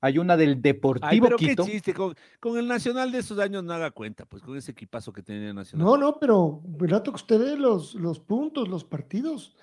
[0.00, 1.64] Hay una del Ay, Deportivo pero Quito.
[1.64, 4.70] qué chiste, con, con el Nacional de esos años no haga cuenta, pues con ese
[4.70, 5.86] equipazo que tenía el Nacional.
[5.86, 9.56] No, no, pero el rato que usted ve los, los puntos, los partidos,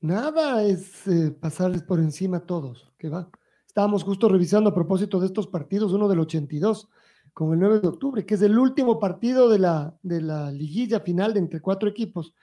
[0.00, 3.30] nada es eh, pasarles por encima a todos, que va.
[3.66, 6.88] Estábamos justo revisando a propósito de estos partidos, uno del 82
[7.32, 10.98] con el 9 de octubre, que es el último partido de la, de la liguilla
[10.98, 12.34] final de entre cuatro equipos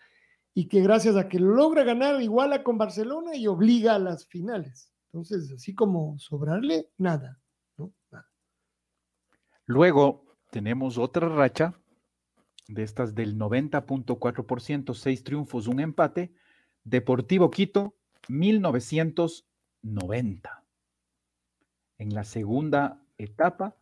[0.58, 4.90] y que gracias a que logra ganar iguala con Barcelona y obliga a las finales.
[5.08, 7.42] Entonces, así como sobrarle, nada,
[7.78, 7.92] ¿no?
[8.10, 8.32] Nada.
[9.66, 11.78] Luego tenemos otra racha
[12.70, 16.34] de estas del 90.4%, seis triunfos, un empate.
[16.86, 17.94] Deportivo Quito,
[18.30, 20.64] 1990.
[21.98, 23.76] En la segunda etapa,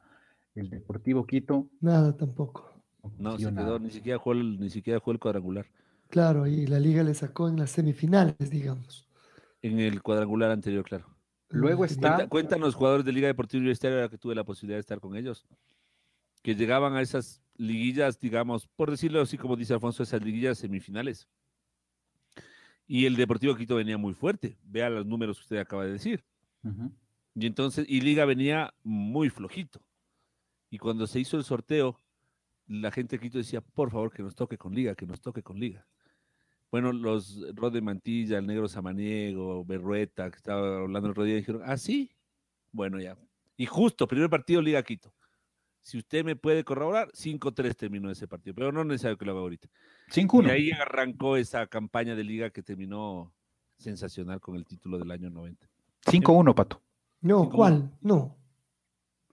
[0.55, 2.73] el Deportivo Quito Nada tampoco.
[3.19, 5.67] No, se quedó, ni siquiera jugó el, ni siquiera jugó el cuadrangular.
[6.13, 9.09] Claro, y la liga le sacó en las semifinales, digamos.
[9.63, 11.07] En el cuadrangular anterior, claro.
[11.49, 12.27] Luego está-
[12.59, 15.43] los jugadores de Liga Deportiva Universitaria, ahora que tuve la posibilidad de estar con ellos,
[16.43, 21.27] que llegaban a esas liguillas, digamos, por decirlo así como dice Alfonso, esas liguillas semifinales.
[22.85, 24.59] Y el Deportivo Quito venía muy fuerte.
[24.65, 26.23] Vea los números que usted acaba de decir.
[27.33, 29.81] Y entonces, y Liga venía muy flojito.
[30.69, 31.97] Y cuando se hizo el sorteo,
[32.67, 35.41] la gente de Quito decía, por favor, que nos toque con Liga, que nos toque
[35.41, 35.87] con Liga.
[36.73, 41.35] Bueno, los Rod de Mantilla, el negro Samaniego, Berrueta, que estaba hablando el otro día,
[41.35, 42.09] dijeron, ah, sí,
[42.71, 43.15] bueno, ya.
[43.55, 45.13] Y justo, primer partido Liga Quito.
[45.81, 49.33] Si usted me puede corroborar, 5-3 terminó ese partido, pero no es necesario que lo
[49.33, 49.67] haga ahorita.
[50.09, 50.47] 5-1.
[50.47, 53.31] Y ahí arrancó esa campaña de liga que terminó
[53.77, 55.69] sensacional con el título del año 90.
[56.07, 56.81] 5-1, Pato.
[57.21, 57.49] No.
[57.49, 57.91] ¿cuál?
[58.01, 58.35] No.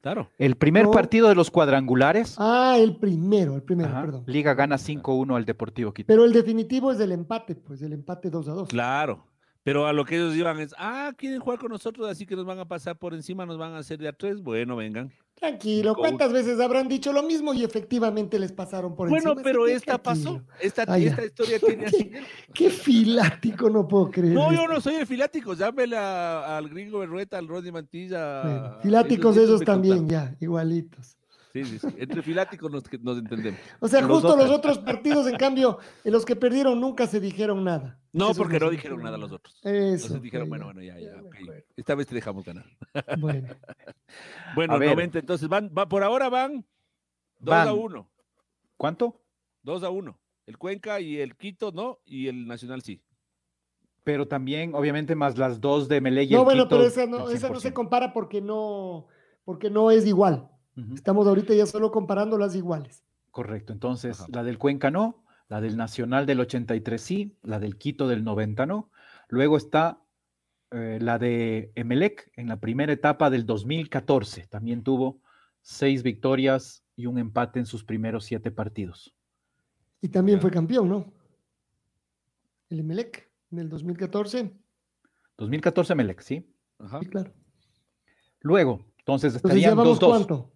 [0.00, 0.30] Claro.
[0.38, 0.90] El primer No.
[0.92, 4.22] partido de los cuadrangulares, Ah, el primero, el primero, ajá, perdón.
[4.26, 6.06] Liga gana 5-1 al Deportivo Quito.
[6.06, 8.68] Pero el definitivo es del empate, pues el empate 2 a 2.
[8.68, 9.26] Claro.
[9.62, 12.46] Pero a lo que ellos iban es, ah, quieren jugar con nosotros, así que nos
[12.46, 14.40] van a pasar por encima, nos van a hacer de a tres.
[14.40, 15.12] Bueno, vengan.
[15.34, 19.42] Tranquilo, ¿cuántas veces habrán dicho lo mismo y efectivamente les pasaron por Bueno, encima?
[19.42, 20.22] pero Así que esta pasó.
[20.34, 20.54] tranquilo.
[20.60, 22.10] Esta, Ah, esta historia tiene así.
[22.54, 24.34] Qué filático, no puedo creer.
[24.34, 25.54] No, yo no soy el filático.
[25.54, 28.42] Llámele al gringo Berrueta, al Rodney Mantilla.
[28.42, 30.30] Bueno, filáticos ellos- ellos también, contaron.
[30.30, 31.16] ya, igualitos.
[31.52, 31.88] Sí, sí, sí.
[31.98, 33.58] Entre filáticos nos, nos entendemos.
[33.80, 34.48] O sea, Los justo otros.
[34.48, 37.98] los otros partidos, en cambio, en los que perdieron nunca se dijeron nada.
[38.12, 39.56] No, porque no dijeron nada los otros.
[39.64, 39.72] Eso.
[40.06, 41.12] Entonces dijeron, bueno, bueno, ya, ya.
[41.76, 42.66] Esta vez te dejamos ganar.
[43.18, 43.48] Bueno,
[44.54, 44.90] Bueno, A ver.
[44.90, 46.64] 90, entonces van, va, por ahora van
[47.40, 47.68] 2 Van.
[47.68, 48.10] a 1.
[48.76, 49.20] ¿Cuánto?
[49.62, 50.18] 2 a 1.
[50.46, 53.00] El Cuenca y el Quito no, y el Nacional sí.
[54.04, 57.06] Pero también, obviamente, más las dos de Melé y no, el bueno, Quito, pero esa
[57.06, 57.72] no, esa no se 100%.
[57.74, 59.06] compara porque no,
[59.44, 60.48] porque no es igual.
[60.94, 63.04] Estamos ahorita ya solo comparando las iguales.
[63.30, 63.72] Correcto.
[63.72, 64.28] Entonces, Ajá.
[64.32, 68.66] la del Cuenca no, la del Nacional del 83 sí, la del Quito del 90
[68.66, 68.90] no.
[69.28, 70.00] Luego está
[70.70, 74.46] eh, la de Emelec en la primera etapa del 2014.
[74.46, 75.20] También tuvo
[75.62, 79.14] seis victorias y un empate en sus primeros siete partidos.
[80.00, 81.12] Y también fue campeón, ¿no?
[82.68, 84.52] El Emelec en el 2014.
[85.36, 86.54] 2014 Emelec, ¿sí?
[86.78, 87.00] Ajá.
[87.00, 87.32] Sí, claro.
[88.40, 90.48] Luego, entonces estarían vamos 2-2.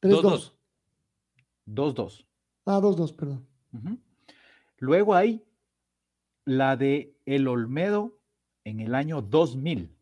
[0.00, 0.36] Cuánto?
[0.36, 0.52] 3-2.
[1.66, 2.26] 2-2.
[2.66, 3.46] Ah, 2-2, perdón.
[3.72, 3.98] Ujú.
[4.78, 5.44] Luego hay
[6.44, 8.18] la de El Olmedo
[8.64, 9.94] en el año 2000,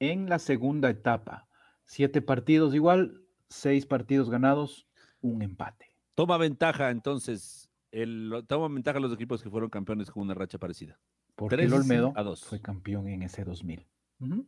[0.00, 1.48] en la segunda etapa.
[1.84, 4.86] Siete partidos igual, seis partidos ganados,
[5.20, 5.86] un empate.
[6.14, 10.98] Toma ventaja entonces, el, toma ventaja los equipos que fueron campeones con una racha parecida.
[11.34, 12.44] Porque Tres el Olmedo a dos.
[12.44, 13.86] fue campeón en ese 2000.
[14.20, 14.46] Ujú.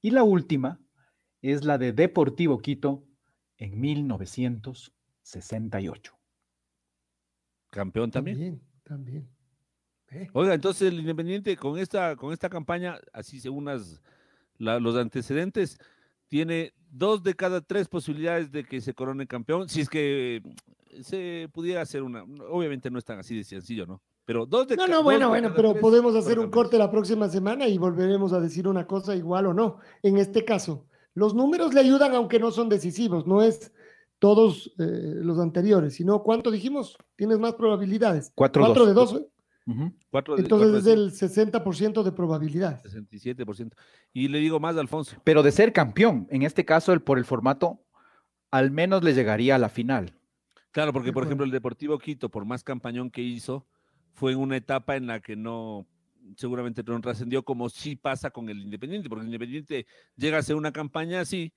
[0.00, 0.80] Y la última
[1.42, 3.04] es la de Deportivo Quito
[3.62, 6.12] en 1968.
[7.70, 8.36] Campeón también.
[8.36, 9.28] También, también.
[10.10, 14.02] Eh, Oiga, entonces el Independiente con esta, con esta campaña, así según las,
[14.58, 15.78] la- los antecedentes,
[16.28, 19.68] tiene dos de cada tres posibilidades de que se corone campeón.
[19.68, 23.86] Si es que mm, se pudiera hacer una, obviamente no es tan así de sencillo,
[23.86, 24.02] ¿no?
[24.24, 27.66] Pero dos de No, no, bueno, bueno, pero podemos hacer un corte la próxima semana
[27.66, 29.78] y volveremos a decir una cosa igual o no.
[30.02, 33.72] En este caso, los números le ayudan aunque no son decisivos, no es
[34.18, 34.82] todos eh,
[35.16, 38.32] los anteriores, sino cuánto dijimos, tienes más probabilidades.
[38.34, 38.34] 4-2.
[38.34, 39.26] Cuatro de dos, ¿eh?
[39.66, 39.92] Ujú.
[40.10, 42.80] Cuatro de- Entonces cuatro es de el 60% de probabilidad.
[42.82, 43.74] 67%.
[44.12, 45.16] Y le digo más, Alfonso.
[45.24, 47.84] Pero de ser campeón, en este caso, el, por el formato,
[48.50, 50.14] al menos le llegaría a la final.
[50.70, 53.66] Claro, porque por ejemplo el Deportivo Quito, por más campañón que hizo,
[54.14, 55.86] fue en una etapa en la que no,
[56.36, 59.86] seguramente no trascendió como sí pasa con el Independiente, porque el Independiente
[60.16, 61.52] llega a hacer una campaña así,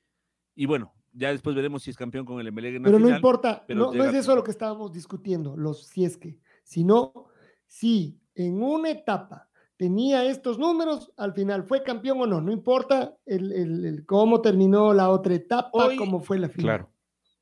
[0.56, 3.64] y bueno, ya después veremos si es campeón con el Emelec Pero no final, importa,
[3.68, 7.28] pero no, no es a- eso lo que estábamos discutiendo, los si es que, sino
[7.68, 13.16] si en una etapa tenía estos números, al final fue campeón o no, no importa
[13.26, 16.64] el, el- el cómo terminó la otra etapa, Hoy- cómo fue la final.
[16.64, 16.90] Claro.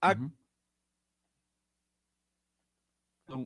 [0.01, 0.15] Ah.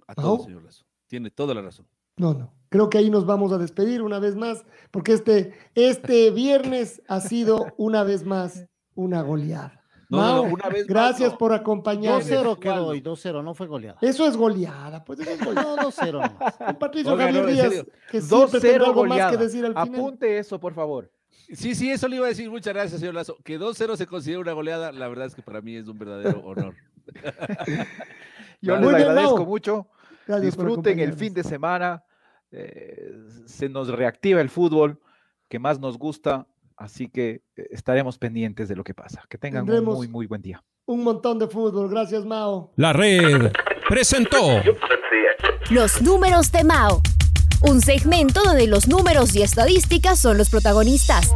[0.08, 0.86] A todo, señor Lazo.
[1.08, 1.88] Tiene toda la razón.
[2.18, 6.32] No, no, creo que ahí nos vamos a despedir una vez más, porque este, este
[6.32, 9.84] viernes ha sido una vez más una goleada.
[10.10, 11.38] No, no, una vez más, gracias no.
[11.38, 12.30] por acompañarnos.
[12.30, 13.98] 2-0 quedó hoy, 2-0, no fue goleada.
[14.02, 15.76] Eso es goleada, pues eso es goleada.
[15.76, 16.56] No, 2-0 nomás.
[16.58, 20.00] Con Patricio Oiga, Javier Díaz, que siempre 2-0 algo más que decir al final.
[20.00, 21.12] Apunte eso, por favor.
[21.54, 22.50] Sí, sí, eso le iba a decir.
[22.50, 23.38] Muchas gracias, señor Lazo.
[23.44, 26.42] Que 2-0 se considera una goleada, la verdad es que para mí es un verdadero
[26.42, 26.76] honor.
[28.62, 29.46] Yo les agradezco Mau.
[29.46, 29.88] mucho.
[30.26, 32.04] Gracias por Disfruten el fin de semana.
[32.52, 33.12] Eh,
[33.46, 35.00] se nos reactiva el fútbol
[35.50, 36.48] que más nos gusta.
[36.76, 39.24] Así que eh, estaremos pendientes de lo que pasa.
[39.30, 40.64] Que tengan un muy, muy buen día.
[40.86, 41.90] Un montón de fútbol.
[41.90, 42.72] Gracias, Mao.
[42.76, 43.52] La red
[43.90, 44.38] presentó
[45.70, 47.02] Los números de Mao.
[47.62, 51.34] Un segmento donde los números y estadísticas son los protagonistas.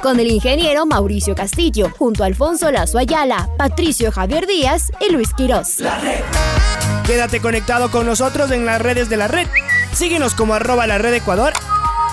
[0.00, 5.34] Con el ingeniero Mauricio Castillo, junto a Alfonso Lazo Ayala, Patricio Javier Díaz y Luis
[5.34, 5.80] Quirós.
[5.80, 6.77] La red.
[7.08, 9.48] Quédate conectado con nosotros en las redes de la red.
[9.94, 11.54] Síguenos como arroba la red Ecuador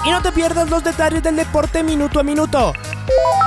[0.05, 2.71] y no te pierdas los detalles del deporte minuto a minuto.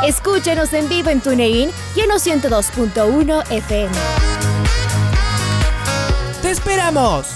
[0.06, 3.94] Escúchanos en vivo en TuneIn y en los 102.1 FM.
[6.42, 7.26] ¡Te esperamos!